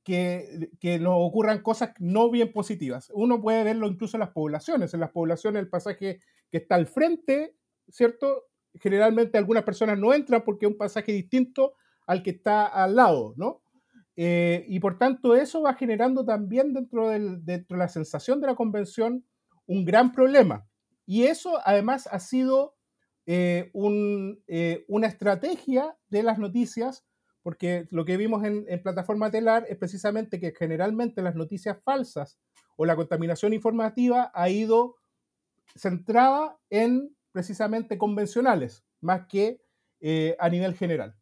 que, 0.04 0.70
que, 0.80 0.98
nos 0.98 1.14
ocurran 1.16 1.62
cosas 1.62 1.94
no 1.98 2.30
bien 2.30 2.52
positivas. 2.52 3.10
Uno 3.14 3.40
puede 3.40 3.64
verlo 3.64 3.88
incluso 3.88 4.16
en 4.16 4.20
las 4.20 4.30
poblaciones. 4.30 4.94
En 4.94 5.00
las 5.00 5.10
poblaciones 5.10 5.62
el 5.62 5.68
pasaje 5.68 6.20
que 6.50 6.58
está 6.58 6.74
al 6.74 6.86
frente, 6.86 7.56
¿cierto? 7.88 8.44
Generalmente 8.74 9.38
algunas 9.38 9.64
personas 9.64 9.98
no 9.98 10.12
entran 10.12 10.44
porque 10.44 10.66
es 10.66 10.72
un 10.72 10.78
pasaje 10.78 11.12
distinto 11.12 11.74
al 12.06 12.22
que 12.22 12.30
está 12.30 12.66
al 12.66 12.96
lado, 12.96 13.34
¿no? 13.36 13.62
Eh, 14.16 14.64
y 14.68 14.78
por 14.78 14.98
tanto 14.98 15.34
eso 15.34 15.62
va 15.62 15.74
generando 15.74 16.24
también 16.24 16.72
dentro, 16.72 17.08
del, 17.08 17.44
dentro 17.44 17.76
de 17.76 17.82
la 17.82 17.88
sensación 17.88 18.40
de 18.40 18.46
la 18.46 18.54
convención 18.54 19.24
un 19.66 19.84
gran 19.84 20.12
problema. 20.12 20.66
Y 21.06 21.24
eso 21.24 21.58
además 21.64 22.08
ha 22.10 22.20
sido 22.20 22.76
eh, 23.26 23.72
eh, 24.46 24.84
una 24.88 25.06
estrategia 25.06 25.96
de 26.08 26.22
las 26.22 26.38
noticias 26.38 27.04
porque 27.44 27.86
lo 27.90 28.06
que 28.06 28.16
vimos 28.16 28.42
en, 28.42 28.64
plataforma 28.82 29.30
telar 29.30 29.66
es 29.68 29.76
precisamente 29.76 30.40
que 30.40 30.54
generalmente 30.58 31.20
las 31.20 31.34
noticias 31.34 31.76
falsas 31.84 32.40
o 32.76 32.86
la 32.86 32.96
contaminación 32.96 33.52
informativa 33.52 34.32
ha 34.34 34.48
ido 34.48 34.96
centrada 35.76 36.58
en 36.70 37.14
precisamente 37.32 37.98
convencionales, 37.98 38.86
más 39.02 39.26
que 39.28 39.60
eh, 40.00 40.34
a 40.40 40.48
nivel 40.48 40.74
general. 40.74 41.14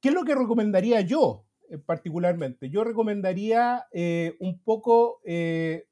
¿Qué 0.00 0.10
es 0.10 0.14
lo 0.14 0.24
que 0.24 0.36
recomendaría 0.36 1.00
yo 1.00 1.44
eh, 1.68 1.78
particularmente? 1.78 2.70
Yo 2.70 2.84
recomendaría 2.84 3.84
eh, 3.90 4.36
un 4.38 4.62
poco 4.62 5.20
que 5.24 5.84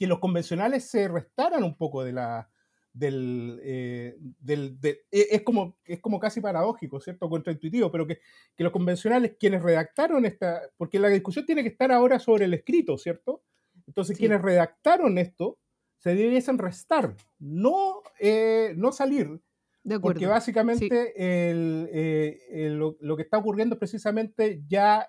los 0.00 0.18
convencionales 0.18 0.84
se 0.84 1.08
restaran 1.08 1.64
un 1.64 1.78
poco 1.78 2.04
de 2.04 2.12
la, 2.12 2.50
del, 2.92 3.60
eh, 3.62 4.16
del 4.40 4.78
e, 4.82 4.98
es, 5.10 5.42
como, 5.42 5.76
es 5.84 6.00
como 6.00 6.18
casi 6.18 6.40
paradójico, 6.40 7.00
¿cierto? 7.00 7.28
Contraintuitivo, 7.28 7.90
pero 7.90 8.06
que, 8.06 8.20
que, 8.56 8.64
los 8.64 8.72
convencionales, 8.72 9.36
quienes 9.38 9.62
redactaron 9.62 10.24
esta, 10.24 10.62
porque 10.76 10.98
la 10.98 11.08
discusión 11.08 11.46
tiene 11.46 11.62
que 11.62 11.68
estar 11.68 11.92
ahora 11.92 12.18
sobre 12.18 12.46
el 12.46 12.54
escrito, 12.54 12.98
¿cierto? 12.98 13.42
Entonces, 13.86 14.16
quienes 14.16 14.42
redactaron 14.42 15.18
esto 15.18 15.58
se 15.98 16.14
debiesen 16.14 16.58
restar, 16.58 17.14
no, 17.38 18.02
eh, 18.18 18.72
no 18.76 18.92
salir. 18.92 19.40
De 19.82 19.98
porque 19.98 20.26
básicamente 20.26 21.14
el, 21.50 21.88
eh, 21.90 22.68
lo, 22.70 22.98
lo, 23.00 23.16
que 23.16 23.22
está 23.22 23.38
ocurriendo 23.38 23.76
es 23.76 23.78
precisamente 23.78 24.62
ya 24.68 25.08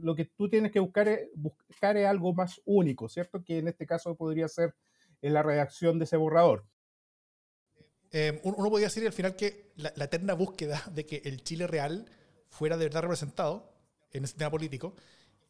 lo 0.00 0.14
que 0.14 0.26
tú 0.26 0.48
tienes 0.48 0.70
que 0.70 0.78
buscar 0.78 1.08
es, 1.08 1.28
buscar 1.34 1.96
es 1.96 2.06
algo 2.06 2.32
más 2.32 2.60
único, 2.64 3.08
¿cierto? 3.08 3.42
Que 3.42 3.58
en 3.58 3.66
este 3.66 3.84
caso 3.84 4.14
podría 4.16 4.46
ser 4.46 4.76
en 5.22 5.34
la 5.34 5.42
redacción 5.42 5.98
de 5.98 6.04
ese 6.04 6.16
borrador. 6.16 6.64
Eh, 8.14 8.40
uno 8.42 8.68
podría 8.68 8.88
decir 8.88 9.06
al 9.06 9.12
final 9.12 9.34
que 9.34 9.72
la, 9.76 10.04
eterna 10.04 10.34
búsqueda 10.34 10.82
de 10.94 11.06
que 11.06 11.22
el 11.24 11.42
Chile 11.42 11.66
real 11.66 12.04
fuera 12.50 12.76
de 12.76 12.84
verdad 12.84 13.00
representado 13.00 13.72
en 14.12 14.24
ese 14.24 14.36
tema 14.36 14.50
político 14.50 14.94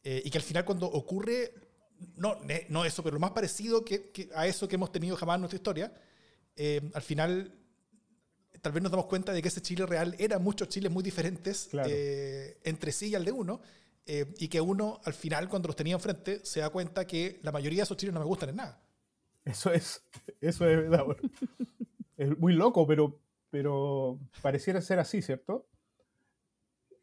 eh, 0.04 0.22
y 0.24 0.30
que 0.30 0.38
al 0.38 0.44
final 0.44 0.64
cuando 0.64 0.86
ocurre, 0.86 1.52
no, 2.16 2.38
no 2.68 2.84
eso, 2.84 3.02
pero 3.02 3.14
lo 3.14 3.20
más 3.20 3.32
parecido 3.32 3.84
que, 3.84 4.30
a 4.36 4.46
eso 4.46 4.68
que 4.68 4.76
hemos 4.76 4.92
tenido 4.92 5.16
jamás 5.16 5.36
en 5.36 5.40
nuestra 5.40 5.56
historia, 5.56 5.92
eh, 6.54 6.80
al 6.94 7.02
final 7.02 7.52
tal 8.60 8.70
vez 8.70 8.80
nos 8.80 8.92
damos 8.92 9.06
cuenta 9.06 9.32
de 9.32 9.42
que 9.42 9.48
ese 9.48 9.60
Chile 9.60 9.84
real 9.84 10.14
era 10.20 10.38
muchos 10.38 10.68
Chiles 10.68 10.92
muy 10.92 11.02
diferentes 11.02 11.68
entre 12.62 12.92
sí 12.92 13.08
y 13.08 13.14
al 13.16 13.24
de 13.24 13.32
uno, 13.32 13.60
y 14.06 14.46
que 14.46 14.60
uno 14.60 15.00
al 15.04 15.14
final 15.14 15.48
cuando 15.48 15.66
los 15.66 15.74
tenía 15.74 15.94
enfrente 15.94 16.44
se 16.44 16.60
da 16.60 16.70
cuenta 16.70 17.04
que 17.08 17.40
la 17.42 17.50
mayoría 17.50 17.78
de 17.78 17.84
esos 17.84 17.96
chiles 17.96 18.14
no 18.14 18.20
me 18.20 18.26
gustan 18.26 18.50
en 18.50 18.56
nada. 18.56 18.80
Eso 19.44 19.72
es, 19.72 20.00
eso 20.40 20.68
es 20.68 20.76
verdad. 20.76 21.04
Es 22.22 22.38
muy 22.38 22.52
loco, 22.54 22.86
pero, 22.86 23.18
pero 23.50 24.18
pareciera 24.40 24.80
ser 24.80 24.98
así, 24.98 25.22
¿cierto? 25.22 25.66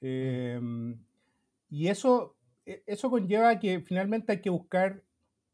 Em, 0.02 0.98
y 1.70 1.88
eso, 1.88 2.38
e, 2.66 2.84
eso 2.86 3.10
conlleva 3.10 3.60
que 3.60 3.82
finalmente 3.82 4.32
hay 4.32 4.42
que 4.42 4.50
buscar, 4.50 5.04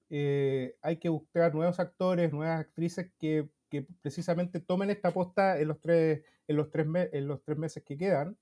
eh, 0.09 0.77
hay 0.81 0.97
que 0.97 1.09
buscar 1.09 1.53
nuevos 1.55 1.79
actores, 1.79 2.31
nuevas 2.31 2.59
actrices 2.61 3.11
que, 3.17 3.49
que, 3.69 3.87
precisamente 4.01 4.59
tomen 4.59 4.89
esta 4.91 5.11
posta 5.13 5.59
en 5.59 5.67
los 5.67 5.79
tres, 5.81 6.23
en 6.47 6.57
los 6.57 6.69
tres, 6.69 6.87
en 7.13 7.27
los 7.27 7.43
tres 7.43 7.57
meses 7.57 7.83
que 7.83 7.97
quedan, 7.97 8.37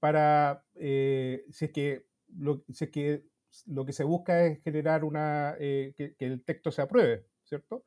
para, 0.00 0.64
eh, 0.76 1.44
si, 1.50 1.66
es 1.66 1.70
que 1.72 2.06
lo, 2.38 2.64
que 2.64 3.92
se 3.92 4.04
busca 4.04 4.46
es 4.46 4.62
generar 4.62 5.04
una, 5.04 5.56
eh, 5.60 5.92
que, 5.96 6.14
el 6.18 6.42
texto 6.44 6.70
se 6.72 6.82
apruebe, 6.82 7.26
¿cierto? 7.44 7.84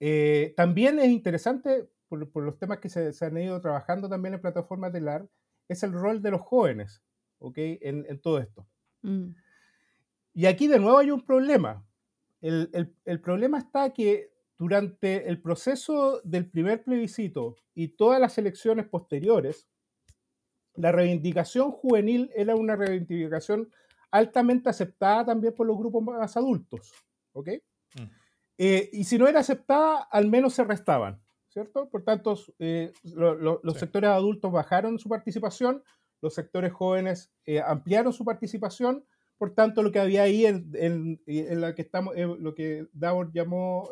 Eh, 0.00 0.54
también 0.56 0.98
es 0.98 1.08
interesante, 1.08 1.88
por, 2.08 2.42
los 2.42 2.58
temas 2.58 2.78
que 2.78 2.88
se, 2.88 3.12
han 3.24 3.36
ido 3.36 3.60
trabajando 3.60 4.08
también 4.08 4.34
en 4.34 4.40
plataformas 4.40 4.92
de 4.92 5.02
LAR, 5.02 5.28
es 5.68 5.82
el 5.82 5.92
rol 5.92 6.20
de 6.22 6.32
los 6.32 6.40
jóvenes 6.40 7.02
¿ok? 7.38 7.54
en, 7.56 8.20
todo 8.20 8.38
esto. 8.38 8.66
Mm. 9.02 9.28
Y 10.32 10.46
aquí 10.46 10.66
de 10.66 10.78
nuevo 10.78 10.98
hay 10.98 11.10
un 11.10 11.24
problema. 11.24 11.86
El, 12.40 13.20
problema 13.22 13.58
está 13.58 13.92
que 13.92 14.32
durante 14.58 15.28
el 15.28 15.40
proceso 15.40 16.20
del 16.24 16.48
primer 16.50 16.82
plebiscito 16.82 17.56
y 17.74 17.88
todas 17.88 18.18
las 18.18 18.38
elecciones 18.38 18.86
posteriores, 18.86 19.68
la 20.74 20.92
reivindicación 20.92 21.70
juvenil 21.70 22.30
era 22.34 22.56
una 22.56 22.76
reivindicación 22.76 23.70
altamente 24.10 24.70
aceptada 24.70 25.26
también 25.26 25.54
por 25.54 25.66
los 25.66 25.76
grupos 25.76 26.02
más 26.02 26.36
adultos. 26.36 26.92
¿ok? 27.32 27.50
Eh, 28.62 28.90
y 28.92 29.04
si 29.04 29.16
no 29.16 29.26
era 29.26 29.40
aceptada, 29.40 30.02
al 30.10 30.28
menos 30.28 30.52
se 30.52 30.64
restaban, 30.64 31.18
¿cierto? 31.48 31.88
Por 31.88 32.04
tanto, 32.04 32.38
eh, 32.58 32.92
los 33.04 33.78
sectores 33.78 34.10
adultos 34.10 34.52
bajaron 34.52 34.98
su 34.98 35.08
participación, 35.08 35.82
los 36.20 36.34
sectores 36.34 36.70
jóvenes 36.70 37.32
eh, 37.46 37.62
ampliaron 37.62 38.12
su 38.12 38.22
participación, 38.22 39.06
por 39.38 39.54
tanto, 39.54 39.82
lo 39.82 39.90
que 39.90 39.98
había 39.98 40.24
ahí 40.24 40.44
en, 40.44 40.70
en, 40.74 41.60
la 41.62 41.74
que 41.74 41.80
estamos, 41.80 42.14
lo 42.14 42.54
que 42.54 42.86
Davor 42.92 43.32
llamó, 43.32 43.88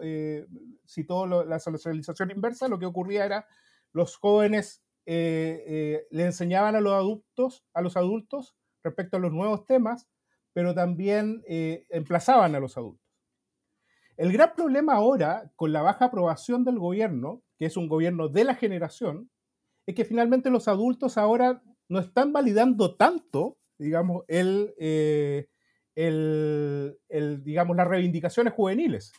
citó 0.87 1.27
la 1.27 1.59
socialización 1.59 2.31
inversa, 2.31 2.69
lo 2.69 2.79
que 2.79 2.85
ocurría 2.85 3.25
era 3.25 3.47
los 3.95 4.19
jóvenes 4.19 4.83
le 5.07 6.05
enseñaban 6.11 6.77
a 6.77 6.83
los 6.83 6.93
adultos, 6.93 7.65
a 7.73 7.81
los 7.81 7.97
adultos 7.97 8.55
respecto 8.85 9.17
a 9.17 9.21
los 9.21 9.33
nuevos 9.33 9.65
temas, 9.65 10.11
pero 10.53 10.75
también 10.75 11.43
emplazaban 11.89 12.55
a 12.55 12.61
los 12.61 12.77
adultos. 12.77 13.08
El 14.19 14.33
gran 14.33 14.53
problema 14.57 14.95
ahora, 14.95 15.53
con 15.55 15.73
la 15.73 15.81
baja 15.81 16.07
aprobación 16.07 16.65
del 16.65 16.81
gobierno, 16.81 17.45
que 17.57 17.67
es 17.67 17.77
un 17.77 17.87
gobierno 17.89 18.29
de 18.29 18.43
la 18.43 18.57
generación, 18.57 19.31
es 19.87 19.95
que 19.95 20.05
finalmente 20.05 20.51
los 20.51 20.67
adultos 20.67 21.17
ahora 21.17 21.63
no 21.89 22.01
están 22.01 22.33
validando 22.33 22.97
tanto, 22.97 23.59
digamos, 23.79 24.25
eh, 24.27 25.47
las 25.95 27.89
reivindicaciones 27.89 28.55
juveniles. 28.55 29.13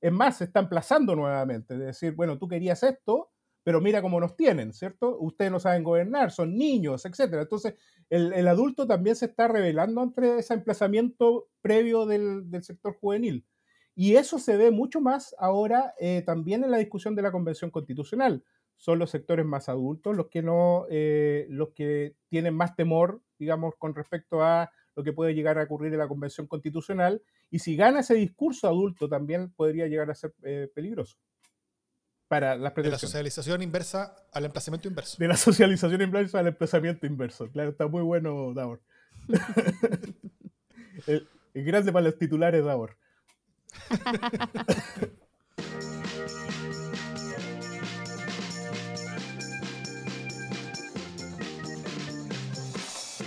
Es 0.00 0.10
más, 0.10 0.38
se 0.38 0.44
están 0.44 0.68
plazando 0.68 1.14
nuevamente, 1.14 1.78
de 1.78 1.86
decir, 1.86 2.16
bueno, 2.16 2.36
tú 2.36 2.48
querías 2.48 2.82
esto, 2.82 3.30
pero 3.62 3.80
mira 3.80 4.02
cómo 4.02 4.18
nos 4.18 4.34
tienen, 4.34 4.72
¿cierto? 4.72 5.16
Ustedes 5.20 5.52
no 5.52 5.60
saben 5.60 5.84
gobernar, 5.84 6.32
son 6.32 6.56
niños, 6.56 7.04
etc. 7.04 7.34
Entonces, 7.34 7.74
el, 8.08 8.48
adulto 8.48 8.84
también 8.88 9.14
se 9.14 9.26
está 9.26 9.46
revelando 9.46 10.02
entre 10.02 10.40
ese 10.40 10.54
emplazamiento 10.54 11.48
previo 11.62 12.04
del 12.04 12.64
sector 12.64 12.96
juvenil. 13.00 13.46
Y 13.94 14.16
eso 14.16 14.38
se 14.38 14.56
ve 14.56 14.70
mucho 14.70 15.00
más 15.00 15.34
ahora 15.38 15.94
eh, 15.98 16.22
también 16.24 16.64
en 16.64 16.70
la 16.70 16.78
discusión 16.78 17.14
de 17.14 17.22
la 17.22 17.32
Convención 17.32 17.70
Constitucional. 17.70 18.44
Son 18.76 18.98
los 18.98 19.10
sectores 19.10 19.44
más 19.44 19.68
adultos 19.68 20.16
los 20.16 20.28
que, 20.28 20.42
no, 20.42 20.86
eh, 20.90 21.46
los 21.50 21.70
que 21.70 22.16
tienen 22.28 22.54
más 22.54 22.76
temor, 22.76 23.20
digamos, 23.38 23.74
con 23.76 23.94
respecto 23.94 24.42
a 24.42 24.70
lo 24.96 25.04
que 25.04 25.12
puede 25.12 25.34
llegar 25.34 25.58
a 25.58 25.64
ocurrir 25.64 25.92
en 25.92 25.98
la 25.98 26.08
Convención 26.08 26.46
Constitucional. 26.46 27.22
Y 27.50 27.58
si 27.58 27.76
gana 27.76 28.00
ese 28.00 28.14
discurso 28.14 28.68
adulto, 28.68 29.08
también 29.08 29.52
podría 29.52 29.86
llegar 29.86 30.10
a 30.10 30.14
ser 30.14 30.34
eh, 30.42 30.70
peligroso 30.74 31.18
para 32.30 32.54
las 32.54 32.72
De 32.76 32.88
la 32.88 32.96
socialización 32.96 33.60
inversa 33.60 34.14
al 34.32 34.44
emplazamiento 34.44 34.86
inverso. 34.86 35.16
De 35.18 35.26
la 35.26 35.36
socialización 35.36 36.00
inversa 36.00 36.38
al 36.38 36.46
emplazamiento 36.46 37.04
inverso. 37.04 37.50
Claro, 37.50 37.70
está 37.70 37.88
muy 37.88 38.02
bueno, 38.02 38.54
Davor. 38.54 38.80
grande 41.54 41.90
para 41.90 42.04
los 42.04 42.18
titulares, 42.18 42.64
Davor. 42.64 42.96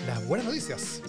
Las 0.08 0.28
buenas 0.28 0.46
noticias. 0.46 1.02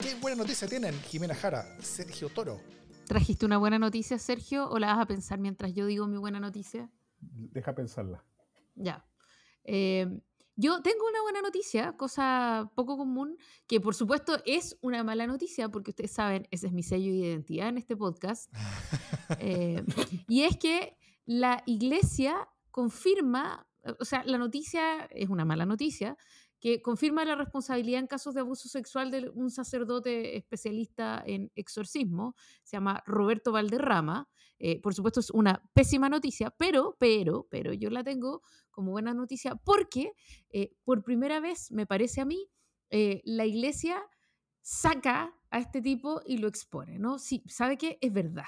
¿Qué 0.00 0.14
buena 0.20 0.36
noticia 0.38 0.66
tienen 0.68 0.94
Jimena 1.02 1.34
Jara, 1.34 1.64
Sergio 1.80 2.28
Toro? 2.28 2.60
¿Trajiste 3.06 3.46
una 3.46 3.58
buena 3.58 3.78
noticia, 3.78 4.18
Sergio, 4.18 4.68
o 4.68 4.78
la 4.78 4.88
vas 4.88 4.98
a 5.04 5.06
pensar 5.06 5.38
mientras 5.38 5.72
yo 5.74 5.86
digo 5.86 6.08
mi 6.08 6.16
buena 6.16 6.40
noticia? 6.40 6.90
Deja 7.20 7.74
pensarla. 7.74 8.24
Ya. 8.74 9.06
Eh, 9.64 10.20
yo 10.56 10.80
tengo 10.82 11.06
una 11.06 11.20
buena 11.22 11.42
noticia, 11.42 11.96
cosa 11.96 12.70
poco 12.74 12.96
común, 12.96 13.36
que 13.66 13.80
por 13.80 13.94
supuesto 13.94 14.38
es 14.46 14.78
una 14.80 15.04
mala 15.04 15.26
noticia, 15.26 15.68
porque 15.68 15.90
ustedes 15.90 16.12
saben, 16.12 16.48
ese 16.50 16.68
es 16.68 16.72
mi 16.72 16.82
sello 16.82 17.12
de 17.12 17.18
identidad 17.18 17.68
en 17.68 17.78
este 17.78 17.96
podcast. 17.96 18.52
Eh, 19.40 19.84
y 20.28 20.42
es 20.42 20.56
que 20.56 20.96
la 21.24 21.62
iglesia 21.66 22.48
confirma, 22.70 23.66
o 23.98 24.04
sea, 24.04 24.22
la 24.24 24.38
noticia 24.38 25.06
es 25.10 25.28
una 25.28 25.44
mala 25.44 25.66
noticia, 25.66 26.16
que 26.60 26.82
confirma 26.82 27.24
la 27.24 27.34
responsabilidad 27.34 28.00
en 28.00 28.06
casos 28.06 28.34
de 28.34 28.40
abuso 28.40 28.68
sexual 28.68 29.10
de 29.10 29.30
un 29.34 29.50
sacerdote 29.50 30.36
especialista 30.36 31.22
en 31.26 31.50
exorcismo, 31.54 32.34
se 32.62 32.76
llama 32.76 33.02
Roberto 33.06 33.52
Valderrama. 33.52 34.28
Eh, 34.58 34.80
por 34.80 34.94
supuesto 34.94 35.20
es 35.20 35.30
una 35.30 35.62
pésima 35.74 36.08
noticia, 36.08 36.50
pero, 36.50 36.96
pero, 36.98 37.46
pero 37.50 37.74
yo 37.74 37.90
la 37.90 38.02
tengo 38.02 38.42
como 38.70 38.92
buena 38.92 39.12
noticia 39.12 39.54
porque 39.56 40.12
eh, 40.50 40.72
por 40.82 41.02
primera 41.02 41.40
vez, 41.40 41.70
me 41.72 41.86
parece 41.86 42.22
a 42.22 42.24
mí, 42.24 42.48
eh, 42.90 43.20
la 43.24 43.44
iglesia 43.44 44.02
saca 44.62 45.34
a 45.50 45.58
este 45.58 45.82
tipo 45.82 46.22
y 46.24 46.38
lo 46.38 46.48
expone, 46.48 46.98
¿no? 46.98 47.18
Sí, 47.18 47.42
sabe 47.46 47.76
que 47.76 47.98
es 48.00 48.12
verdad. 48.12 48.46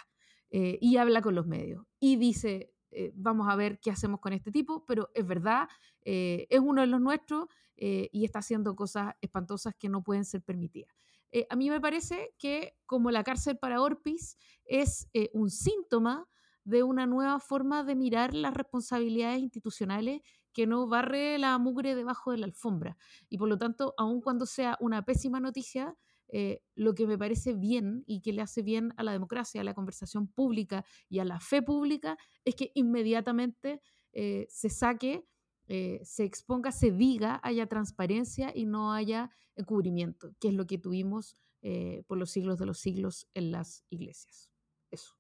y 0.50 0.96
habla 0.96 1.20
con 1.20 1.34
los 1.34 1.46
medios 1.46 1.84
y 2.00 2.16
dice, 2.16 2.72
vamos 3.14 3.48
a 3.48 3.56
ver 3.56 3.78
qué 3.80 3.90
hacemos 3.90 4.20
con 4.20 4.32
este 4.32 4.50
tipo, 4.50 4.84
pero 4.86 5.10
es 5.14 5.26
verdad, 5.26 5.68
es 6.02 6.60
uno 6.60 6.80
de 6.80 6.86
los 6.86 7.00
nuestros 7.00 7.48
y 7.76 8.24
está 8.24 8.40
haciendo 8.40 8.74
cosas 8.74 9.14
espantosas 9.20 9.74
que 9.78 9.88
no 9.88 10.02
pueden 10.02 10.24
ser 10.24 10.42
permitidas. 10.42 10.92
Eh, 11.30 11.46
a 11.50 11.56
mí 11.56 11.68
me 11.68 11.80
parece 11.80 12.34
que 12.38 12.76
como 12.86 13.10
la 13.10 13.24
cárcel 13.24 13.58
para 13.58 13.82
Orpis 13.82 14.38
es 14.64 15.08
eh, 15.12 15.30
un 15.34 15.50
síntoma 15.50 16.26
de 16.64 16.82
una 16.82 17.06
nueva 17.06 17.38
forma 17.40 17.84
de 17.84 17.94
mirar 17.94 18.34
las 18.34 18.54
responsabilidades 18.54 19.40
institucionales 19.40 20.22
que 20.52 20.66
no 20.66 20.86
barre 20.86 21.38
la 21.38 21.56
mugre 21.58 21.94
debajo 21.94 22.32
de 22.32 22.38
la 22.38 22.46
alfombra. 22.46 22.96
Y 23.28 23.38
por 23.38 23.48
lo 23.48 23.58
tanto, 23.58 23.94
aun 23.96 24.20
cuando 24.20 24.46
sea 24.46 24.76
una 24.80 25.04
pésima 25.04 25.40
noticia, 25.40 25.96
eh, 26.28 26.62
lo 26.74 26.94
que 26.94 27.06
me 27.06 27.18
parece 27.18 27.54
bien 27.54 28.04
y 28.06 28.20
que 28.20 28.32
le 28.32 28.42
hace 28.42 28.62
bien 28.62 28.92
a 28.96 29.02
la 29.02 29.12
democracia, 29.12 29.60
a 29.60 29.64
la 29.64 29.74
conversación 29.74 30.28
pública 30.28 30.84
y 31.08 31.18
a 31.18 31.24
la 31.24 31.40
fe 31.40 31.62
pública 31.62 32.16
es 32.44 32.54
que 32.54 32.70
inmediatamente 32.74 33.80
se 34.12 34.68
saque 34.68 35.28
eh, 35.70 36.00
se 36.02 36.24
exponga, 36.24 36.72
se 36.72 36.90
diga, 36.90 37.40
haya 37.42 37.66
transparencia 37.66 38.50
y 38.54 38.64
no 38.64 38.94
haya 38.94 39.30
encubrimiento, 39.54 40.34
que 40.40 40.48
es 40.48 40.54
lo 40.54 40.66
que 40.66 40.78
tuvimos 40.78 41.36
eh, 41.60 42.04
por 42.06 42.16
los 42.16 42.30
siglos 42.30 42.58
de 42.58 42.64
los 42.64 42.78
siglos 42.78 43.28
en 43.34 43.52
las 43.52 43.84
iglesias. 43.90 44.50
Eso. 44.90 45.14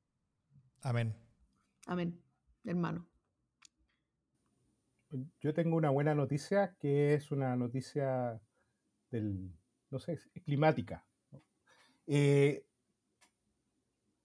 Amén. 0.80 1.14
Amén, 1.86 2.18
hermano. 2.64 3.06
Yo 5.40 5.52
tengo 5.52 5.76
una 5.76 5.90
buena 5.90 6.14
noticia 6.14 6.74
que 6.78 7.12
es 7.12 7.30
una 7.30 7.54
noticia 7.54 8.40
del, 9.10 9.52
no 9.90 9.98
sé, 9.98 10.18
climática. 10.44 11.04
Eh, 12.06 12.64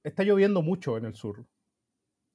está 0.04 0.24
lloviendo 0.24 0.62
mucho 0.62 0.98
en 0.98 1.06
el 1.06 1.16
sur, 1.16 1.46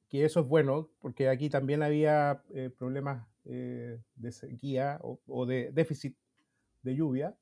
que 0.08 0.24
eso 0.24 0.40
es 0.40 0.48
bueno, 0.48 0.90
porque 1.00 1.28
aquí 1.28 1.50
también 1.50 1.82
había 1.82 2.42
problemas 2.76 3.26
eh, 3.50 3.98
de 4.14 4.30
sequía 4.30 5.00
o, 5.00 5.46
de 5.46 5.72
déficit 5.72 6.14
de 6.82 6.94
lluvia, 6.94 7.34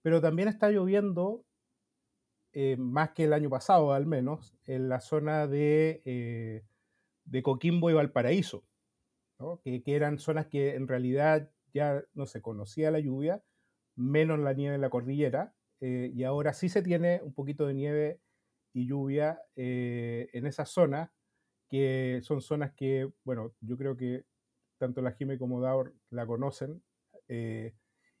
pero 0.00 0.20
también 0.20 0.46
está 0.46 0.70
lloviendo 0.70 1.44
eh, 2.52 2.76
más 2.76 3.10
que 3.10 3.24
el 3.24 3.32
año 3.32 3.50
pasado 3.50 3.92
al 3.92 4.06
menos 4.06 4.54
en 4.64 4.88
la 4.88 5.00
zona 5.00 5.48
de, 5.48 6.02
eh, 6.04 6.62
de 7.24 7.42
Coquimbo 7.42 7.90
y 7.90 7.94
Valparaíso, 7.94 8.62
que, 9.64 9.82
eran 9.86 10.20
zonas 10.20 10.46
que 10.46 10.76
en 10.76 10.86
realidad 10.86 11.50
ya 11.72 12.04
no 12.14 12.26
se 12.26 12.40
conocía 12.40 12.92
la 12.92 13.00
lluvia, 13.00 13.42
menos 13.96 14.38
la 14.38 14.52
nieve 14.52 14.74
en 14.74 14.80
la 14.80 14.90
cordillera, 14.90 15.54
y 15.80 16.22
ahora 16.24 16.54
sí 16.54 16.70
se 16.70 16.80
tiene 16.80 17.20
un 17.22 17.34
poquito 17.34 17.66
de 17.66 17.74
nieve 17.74 18.20
y 18.72 18.86
lluvia 18.86 19.42
en 19.54 20.46
esa 20.46 20.64
zona, 20.64 21.12
que 21.68 22.20
son 22.22 22.40
zonas 22.40 22.72
que, 22.72 23.10
bueno, 23.24 23.52
yo 23.60 23.76
creo 23.76 23.96
que 23.96 24.24
tanto 24.78 25.02
la 25.02 25.12
Jime 25.12 25.38
como 25.38 25.60
Daur 25.60 25.94
la 26.10 26.26
conocen, 26.26 26.82
eh, 27.28 27.74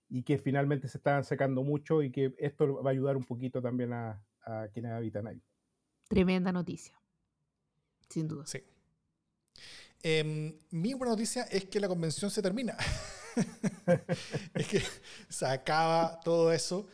y 0.08 0.22
que 0.22 0.38
finalmente 0.38 0.88
se 0.88 0.98
están 0.98 1.24
secando 1.24 1.62
mucho 1.62 2.02
y 2.02 2.10
que 2.10 2.34
esto 2.38 2.82
va 2.82 2.90
a 2.90 2.92
ayudar 2.92 3.16
un 3.16 3.24
poquito 3.24 3.60
también 3.60 3.92
a, 3.92 4.22
quienes 4.72 4.92
habitan 4.92 5.26
ahí. 5.26 5.42
Tremenda 6.06 6.52
noticia, 6.52 7.00
sin 8.10 8.28
duda. 8.28 8.44
Sí. 8.44 8.62
Em, 10.02 10.58
mi 10.70 10.92
buena 10.92 11.12
noticia 11.12 11.44
es 11.44 11.64
que 11.64 11.80
la 11.80 11.88
convención 11.88 12.30
se 12.30 12.42
termina. 12.42 12.76
es 14.54 14.66
que 14.66 14.82
se 15.28 15.46
acaba 15.46 16.20
todo 16.20 16.52
eso 16.52 16.86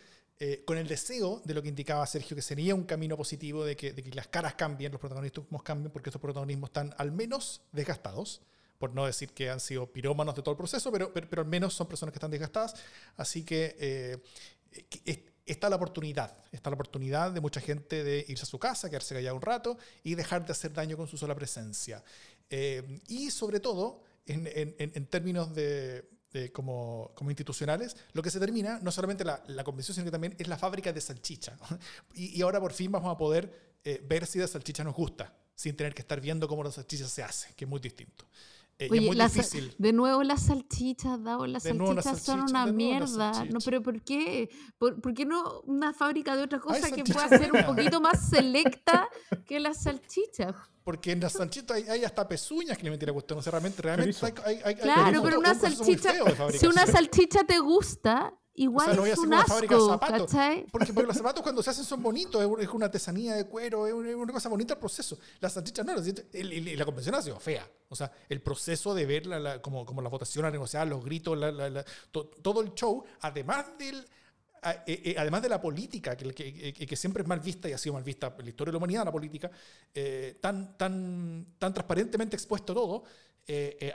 eh, 0.43 0.63
con 0.65 0.79
el 0.79 0.89
deseo 0.89 1.43
de 1.45 1.53
lo 1.53 1.61
que 1.61 1.69
indicaba 1.69 2.07
Sergio, 2.07 2.35
que 2.35 2.41
sería 2.41 2.75
un 2.75 2.85
camino 2.85 3.15
positivo 3.15 3.63
de 3.63 3.77
que, 3.77 3.93
las 4.15 4.27
caras 4.29 4.55
cambien, 4.55 4.91
los 4.91 4.99
protagonismos 4.99 5.63
cambien, 5.63 5.93
porque 5.93 6.09
estos 6.09 6.23
protagonismos 6.23 6.71
están 6.71 6.95
al 6.97 7.13
menos 7.13 7.61
desgastados 7.73 8.41
por 8.79 8.95
no 8.95 9.05
decir 9.05 9.35
que 9.35 9.51
han 9.51 9.61
sido 9.61 9.93
pirómanos 9.93 10.35
de 10.35 10.41
todo 10.41 10.53
el 10.53 10.57
proceso, 10.57 10.91
pero, 10.91 11.13
pero, 11.13 11.43
al 11.43 11.49
menos 11.49 11.75
son 11.75 11.87
personas 11.87 12.15
que 12.15 12.17
están 12.17 12.31
desgastadas. 12.31 12.75
Así 13.19 13.45
que 13.45 13.77
eh, 13.79 14.19
está 15.45 15.69
la 15.69 15.77
oportunidad, 15.77 16.35
está 16.51 16.71
la 16.71 16.75
oportunidad 16.77 17.33
de 17.33 17.43
mucha 17.43 17.61
gente 17.61 18.03
de 18.03 18.25
irse 18.27 18.45
a 18.45 18.47
su 18.47 18.59
casa, 18.59 18.89
quedarse 18.89 19.15
callado 19.15 19.37
un 19.37 19.43
rato 19.43 19.77
y 20.03 20.15
dejar 20.15 20.47
de 20.47 20.53
hacer 20.53 20.73
daño 20.73 20.97
con 20.97 21.07
su 21.07 21.19
sola 21.19 21.35
presencia. 21.35 22.03
Eh, 22.49 23.03
y 23.09 23.31
sobre 23.31 23.61
todo, 23.61 24.03
en, 24.25 24.75
en 24.79 25.07
términos 25.07 25.55
de, 25.55 26.09
como, 26.53 27.11
como, 27.15 27.31
institucionales, 27.31 27.97
lo 28.13 28.23
que 28.23 28.31
se 28.31 28.39
termina, 28.39 28.79
no 28.83 28.93
solamente 28.93 29.25
la, 29.25 29.43
la, 29.49 29.65
convención, 29.65 29.95
sino 29.95 30.05
que 30.05 30.11
también 30.11 30.37
es 30.39 30.49
la 30.49 30.57
fábrica 30.57 30.93
de 30.93 31.01
salchicha. 31.01 31.57
Y, 32.15 32.39
y 32.39 32.43
ahora 32.43 32.61
por 32.61 32.73
fin 32.73 32.93
vamos 32.93 33.13
a 33.13 33.17
poder 33.17 33.71
eh, 33.85 34.05
ver 34.07 34.27
si 34.27 34.39
la 34.39 34.47
salchicha 34.47 34.85
nos 34.85 34.95
gusta, 34.95 35.35
sin 35.55 35.75
tener 35.75 35.95
que 35.95 36.03
estar 36.03 36.21
viendo 36.21 36.47
cómo 36.47 36.63
la 36.63 36.71
salchicha 36.71 37.09
se 37.09 37.23
hace, 37.23 37.55
que 37.55 37.65
es 37.65 37.69
muy 37.69 37.81
distinto. 37.81 38.27
Eh, 38.81 38.89
Oye, 38.91 39.01
es 39.03 39.07
muy 39.09 39.17
difícil. 39.17 39.75
De 39.77 39.93
nuevo 39.93 40.23
las 40.23 40.47
salchichas, 40.47 41.23
Davo, 41.23 41.47
las 41.47 41.65
salchichas 41.65 42.23
son 42.23 42.41
una 42.41 42.65
mierda. 42.65 43.45
No, 43.45 43.59
pero 43.63 43.83
¿por 43.83 44.01
qué? 44.01 44.49
¿Por, 44.79 44.99
¿Por, 45.03 45.13
qué 45.13 45.27
no 45.27 45.61
una 45.67 45.93
fábrica 45.93 46.35
de 46.35 46.45
otra 46.45 46.59
cosa 46.59 46.91
que 46.91 47.05
pueda 47.05 47.29
ser 47.29 47.53
un 47.53 47.63
poquito 47.67 48.01
más 48.01 48.31
selecta 48.31 49.07
que 49.45 49.61
las 49.61 49.83
salchichas? 49.83 50.57
Porque 50.83 51.13
en 51.13 51.21
las 51.21 51.35
salchichas 51.35 51.77
hay, 51.77 51.89
hay, 51.91 52.05
hasta 52.05 52.27
pezuñas 52.27 52.79
que 52.79 52.85
le 52.85 52.91
meten 52.91 53.11
a 53.11 53.13
cuestión. 53.13 53.39
O 53.39 53.43
sea, 53.43 53.51
realmente, 53.51 53.83
realmente 53.83 54.19
hay, 54.47 54.61
hay, 54.65 54.75
Claro, 54.77 55.23
pero 55.23 55.39
una 55.39 55.55
salchicha, 55.55 56.15
si 56.59 56.67
una 56.67 56.87
salchicha 56.87 57.45
te 57.45 57.59
gusta, 57.59 58.33
Igual 58.61 59.07
es 59.07 59.17
un 59.17 59.33
asco, 59.33 59.99
¿cachai? 59.99 60.67
Porque, 60.71 60.93
porque, 60.93 61.07
los 61.07 61.17
zapatos 61.17 61.43
cuando 61.43 61.63
se 61.63 61.71
hacen 61.71 61.83
son 61.83 62.03
bonitos, 62.03 62.43
es 62.61 62.69
una 62.69 62.87
artesanía 62.87 63.35
de 63.35 63.47
cuero, 63.47 63.87
es 63.87 64.15
una 64.15 64.33
cosa 64.35 64.51
bonita 64.51 64.75
el 64.75 64.81
proceso. 64.81 65.19
Las 65.41 65.55
salchichas 65.55 65.87
no, 65.87 65.95
la 65.95 66.85
convención 66.85 67.15
ha 67.15 67.23
sido 67.23 67.41
fea. 67.41 67.67
O 67.89 67.97
sea, 67.97 68.13
el 68.29 68.43
proceso 68.43 68.95
de 68.95 69.07
ver 69.07 69.25
la, 69.25 69.63
como, 69.63 69.87
como 69.87 70.03
la 70.03 70.11
votación, 70.11 70.45
a 70.45 70.51
negociar, 70.51 70.87
los 70.87 71.03
gritos, 71.03 71.39
la, 71.39 71.85
todo 72.11 72.61
el 72.61 72.75
show, 72.75 73.03
además 73.23 73.67
del... 73.79 74.07
Eh, 74.87 75.01
eh, 75.05 75.15
además 75.17 75.41
de 75.41 75.49
la 75.49 75.59
política, 75.59 76.15
que, 76.15 76.35
que, 76.35 76.75
que, 76.75 76.97
siempre 76.97 77.23
es 77.23 77.29
mal 77.31 77.41
vista 77.41 77.67
y 77.67 77.73
ha 77.73 77.79
sido 77.79 77.95
mal 77.95 78.03
vista 78.03 78.35
en 78.39 78.45
la 78.45 78.51
historia 78.51 78.73
de 78.73 78.73
la 78.73 78.77
humanidad, 78.77 79.07
la 79.07 79.11
política, 79.11 79.51
eh, 79.95 80.37
tan, 80.39 80.77
tan, 80.77 81.55
tan 81.59 81.73
transparentemente 81.73 82.37
expuesto 82.37 82.75
todo, 82.75 83.05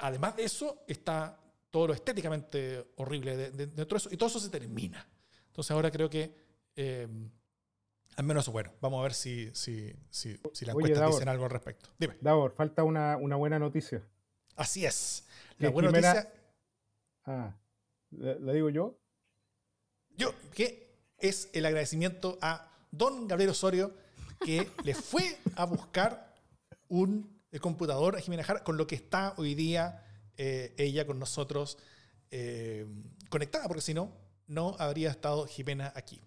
además 0.02 0.36
de 0.36 0.44
eso 0.44 0.80
está 0.88 1.38
todo 1.76 1.88
lo 1.88 1.94
estéticamente 1.94 2.94
horrible 2.96 3.52
de, 3.52 3.68
todo 3.86 3.98
eso, 3.98 4.08
y 4.10 4.16
todo 4.16 4.30
eso 4.30 4.40
se 4.40 4.50
termina. 4.50 5.06
Entonces 5.48 5.72
ahora 5.72 5.92
creo 5.92 6.10
que, 6.10 6.34
eh, 6.74 7.06
al 8.16 8.24
menos 8.24 8.48
bueno, 8.48 8.72
vamos 8.80 9.02
a 9.02 9.04
ver 9.04 9.14
si, 9.14 9.54
si, 9.54 9.94
si, 10.10 10.40
si 10.54 10.66
las 10.66 10.74
encuestas 10.74 11.12
dicen 11.12 11.28
algo 11.28 11.44
al 11.44 11.50
respecto. 11.50 11.90
Dime. 12.00 12.16
Davor, 12.22 12.54
falta 12.54 12.86
una, 12.86 13.18
una 13.18 13.36
buena 13.36 13.60
noticia. 13.60 14.02
Así 14.56 14.86
es. 14.86 15.28
La 15.58 15.70
buena 15.70 15.90
noticia... 15.90 16.32
Ah, 17.26 17.54
¿la, 18.12 18.54
digo 18.54 18.70
yo? 18.70 18.98
Yo, 20.16 20.34
que 20.54 20.96
es 21.18 21.50
el 21.52 21.66
agradecimiento 21.66 22.38
a 22.42 22.72
don 22.90 23.28
Gabriel 23.28 23.50
Osorio, 23.50 23.94
que 24.40 24.72
le 24.86 24.96
fue 24.96 25.40
a 25.58 25.66
buscar 25.66 26.34
un 26.88 27.38
computador 27.60 28.16
a 28.16 28.22
Jimena 28.22 28.46
Jara 28.46 28.64
con 28.64 28.78
lo 28.78 28.88
que 28.88 28.96
está 28.96 29.34
hoy 29.36 29.56
día 29.56 30.05
eh, 30.38 30.74
ella 30.78 31.06
con 31.06 31.20
nosotros 31.20 31.78
eh, 32.32 32.86
conectada, 33.30 33.68
porque 33.68 33.82
si 33.82 33.94
no, 33.94 34.12
no 34.48 34.76
habría 34.80 35.10
estado 35.10 35.46
Jimena 35.48 35.92
aquí. 35.96 36.22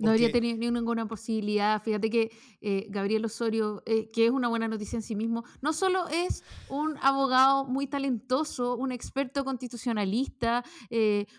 No 0.00 0.10
habría 0.10 0.30
tenido 0.30 0.70
ninguna 0.70 1.08
posibilidad. 1.08 1.82
Fíjate 1.82 2.08
que 2.08 2.30
eh, 2.60 2.86
Gabriel 2.88 3.24
Osorio, 3.24 3.82
que 3.84 4.26
es 4.26 4.30
una 4.30 4.46
buena 4.46 4.68
noticia 4.68 4.96
en 4.96 5.02
sí 5.02 5.16
mismo, 5.16 5.42
no 5.60 5.72
solo 5.72 6.06
es 6.06 6.44
un 6.68 6.96
abogado 7.02 7.64
muy 7.64 7.88
talentoso, 7.88 8.76
un 8.76 8.92
experto 8.92 9.44
constitucionalista, 9.44 10.64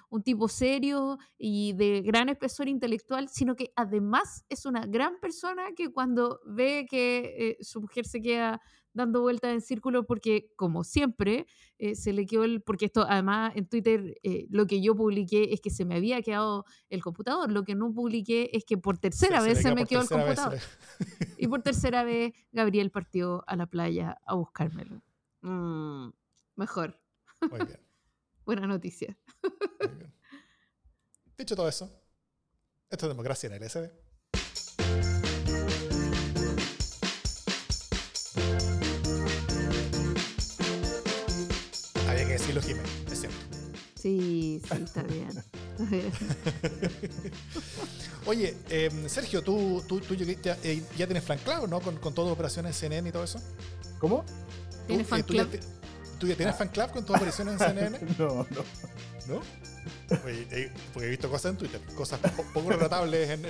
un 0.09 0.23
tipo 0.23 0.49
serio 0.49 1.19
y 1.37 1.71
de 1.71 2.01
gran 2.01 2.27
espesor 2.27 2.67
intelectual, 2.67 3.29
sino 3.29 3.55
que 3.55 3.71
además 3.77 4.43
es 4.49 4.65
una 4.65 4.85
gran 4.85 5.21
persona 5.21 5.67
que 5.73 5.93
cuando 5.93 6.41
ve 6.45 6.85
que 6.89 7.55
su 7.61 7.79
mujer 7.79 8.05
se 8.05 8.21
queda 8.21 8.59
dando 8.99 9.21
vueltas 9.21 9.51
en 9.53 9.61
círculo 9.61 10.05
porque, 10.05 10.53
como 10.55 10.83
siempre, 10.83 11.47
eh, 11.77 11.95
se 11.95 12.13
le 12.13 12.25
quedó 12.25 12.43
el... 12.43 12.61
Porque 12.61 12.85
esto, 12.85 13.05
además, 13.07 13.53
en 13.55 13.67
Twitter 13.67 14.19
eh, 14.23 14.45
lo 14.49 14.67
que 14.67 14.81
yo 14.81 14.95
publiqué 14.95 15.53
es 15.53 15.61
que 15.61 15.69
se 15.69 15.85
me 15.85 15.95
había 15.95 16.21
quedado 16.21 16.65
el 16.89 17.01
computador. 17.01 17.51
Lo 17.51 17.63
que 17.63 17.75
no 17.75 17.93
publiqué 17.93 18.49
es 18.53 18.65
que 18.65 18.77
por 18.77 18.97
tercera 18.97 19.41
vez 19.41 19.61
se, 19.61 19.73
me 19.73 19.85
quedó 19.85 20.01
el 20.01 20.09
computador. 20.09 20.59
y 21.37 21.47
por 21.47 21.61
tercera 21.61 22.03
vez 22.03 22.33
Gabriel 22.51 22.91
partió 22.91 23.43
a 23.47 23.55
la 23.55 23.65
playa 23.65 24.19
a 24.25 24.35
buscármelo. 24.35 25.01
Mm, 25.41 26.09
mejor. 26.55 26.99
Muy 27.49 27.65
bien. 27.65 27.79
Buena 28.45 28.67
noticia. 28.67 29.17
Dicho 31.37 31.55
todo 31.55 31.69
eso, 31.69 31.89
esto 32.89 33.05
es 33.05 33.09
democracia 33.09 33.47
en 33.47 33.53
el 33.53 33.69
SD. 33.69 34.08
Lo 42.59 42.67
Jiménez, 42.67 42.91
es 43.11 43.19
cierto. 43.19 43.37
Sí, 43.95 44.61
sí, 44.63 44.83
está 44.83 45.03
bien. 45.03 45.29
Oye, 48.25 48.55
em, 48.69 49.09
Sergio, 49.09 49.41
¿tú, 49.41 49.83
tú, 49.87 49.99
tú 49.99 50.13
ya, 50.15 50.57
eh, 50.63 50.83
ya, 50.97 51.05
tienes 51.05 51.23
Frank 51.23 51.41
¿no? 51.67 51.81
Con, 51.81 51.97
con 51.97 52.13
todas 52.13 52.31
operaciones 52.31 52.77
CNN 52.77 53.09
y 53.09 53.11
todo 53.11 53.23
eso. 53.23 53.41
¿Cómo? 53.99 54.23
¿Tienes 54.87 55.07
fan 55.07 55.23
club? 55.23 55.49
¿Tú 56.17 56.27
ya 56.27 56.35
tienes 56.35 56.55
fan 56.55 56.69
club 56.69 56.91
con 56.91 57.05
todas 57.05 57.21
operaciones 57.21 57.59
en 57.59 57.59
CNN? 57.59 57.99
no, 58.17 58.47
no. 58.49 58.63
¿No? 59.27 59.41
Eh, 60.27 60.71
porque 60.93 61.07
he 61.07 61.09
visto 61.11 61.29
cosas 61.29 61.51
en 61.51 61.57
Twitter, 61.57 61.81
cosas 61.95 62.19
poco 62.53 62.69
relatables 62.69 63.29
en, 63.29 63.45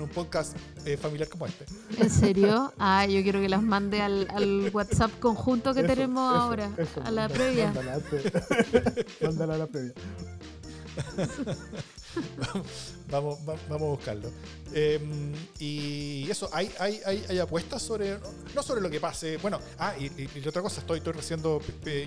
un, 0.00 0.08
podcast 0.08 0.56
eh, 0.84 0.96
familiar 0.96 1.28
como 1.28 1.46
este. 1.46 1.64
¿En 1.98 2.10
serio? 2.10 2.72
Ah, 2.78 3.06
yo 3.06 3.22
quiero 3.22 3.40
que 3.40 3.48
las 3.48 3.62
mande 3.62 4.02
al, 4.02 4.28
al 4.30 4.70
WhatsApp 4.72 5.10
conjunto 5.20 5.74
que 5.74 5.84
tenemos 5.84 6.34
ahora, 6.34 6.70
a 7.04 7.10
la 7.10 7.28
previa. 7.28 7.72
Mándala 9.22 9.54
a 9.54 9.58
la 9.58 9.66
previa. 9.66 9.92
vamos, 13.10 13.44
vamos, 13.44 13.70
a 13.70 13.76
buscarlo. 13.76 14.30
Em, 14.72 15.32
y 15.58 16.28
eso, 16.30 16.48
hay, 16.52 16.70
hay, 16.78 17.00
hay, 17.04 17.38
apuestas 17.38 17.82
sobre, 17.82 18.18
no 18.54 18.62
sobre 18.62 18.80
lo 18.80 18.90
que 18.90 19.00
pase, 19.00 19.36
bueno, 19.38 19.60
ah, 19.78 19.94
y, 19.98 20.46
otra 20.46 20.62
cosa, 20.62 20.80
estoy, 20.80 20.98
estoy 20.98 21.12
recibiendo 21.12 21.60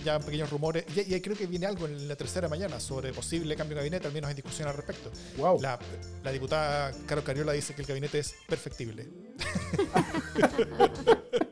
ya 0.03 0.19
pequeños 0.19 0.49
rumores, 0.49 0.85
y, 0.95 1.19
creo 1.21 1.35
que 1.35 1.47
viene 1.47 1.65
algo 1.65 1.85
en 1.85 2.07
la 2.07 2.15
tercera 2.15 2.47
mañana 2.47 2.79
sobre 2.79 3.13
posible 3.13 3.55
cambio 3.55 3.75
de 3.75 3.81
gabinete, 3.81 4.07
al 4.07 4.13
menos 4.13 4.29
hay 4.29 4.35
discusión 4.35 4.67
al 4.67 4.75
respecto. 4.75 5.11
Wow. 5.37 5.61
La, 5.61 5.79
la 6.23 6.31
diputada 6.31 6.93
Caro 7.05 7.23
Cariola 7.23 7.53
dice 7.53 7.73
que 7.73 7.81
el 7.81 7.87
gabinete 7.87 8.19
es 8.19 8.35
perfectible. 8.47 9.07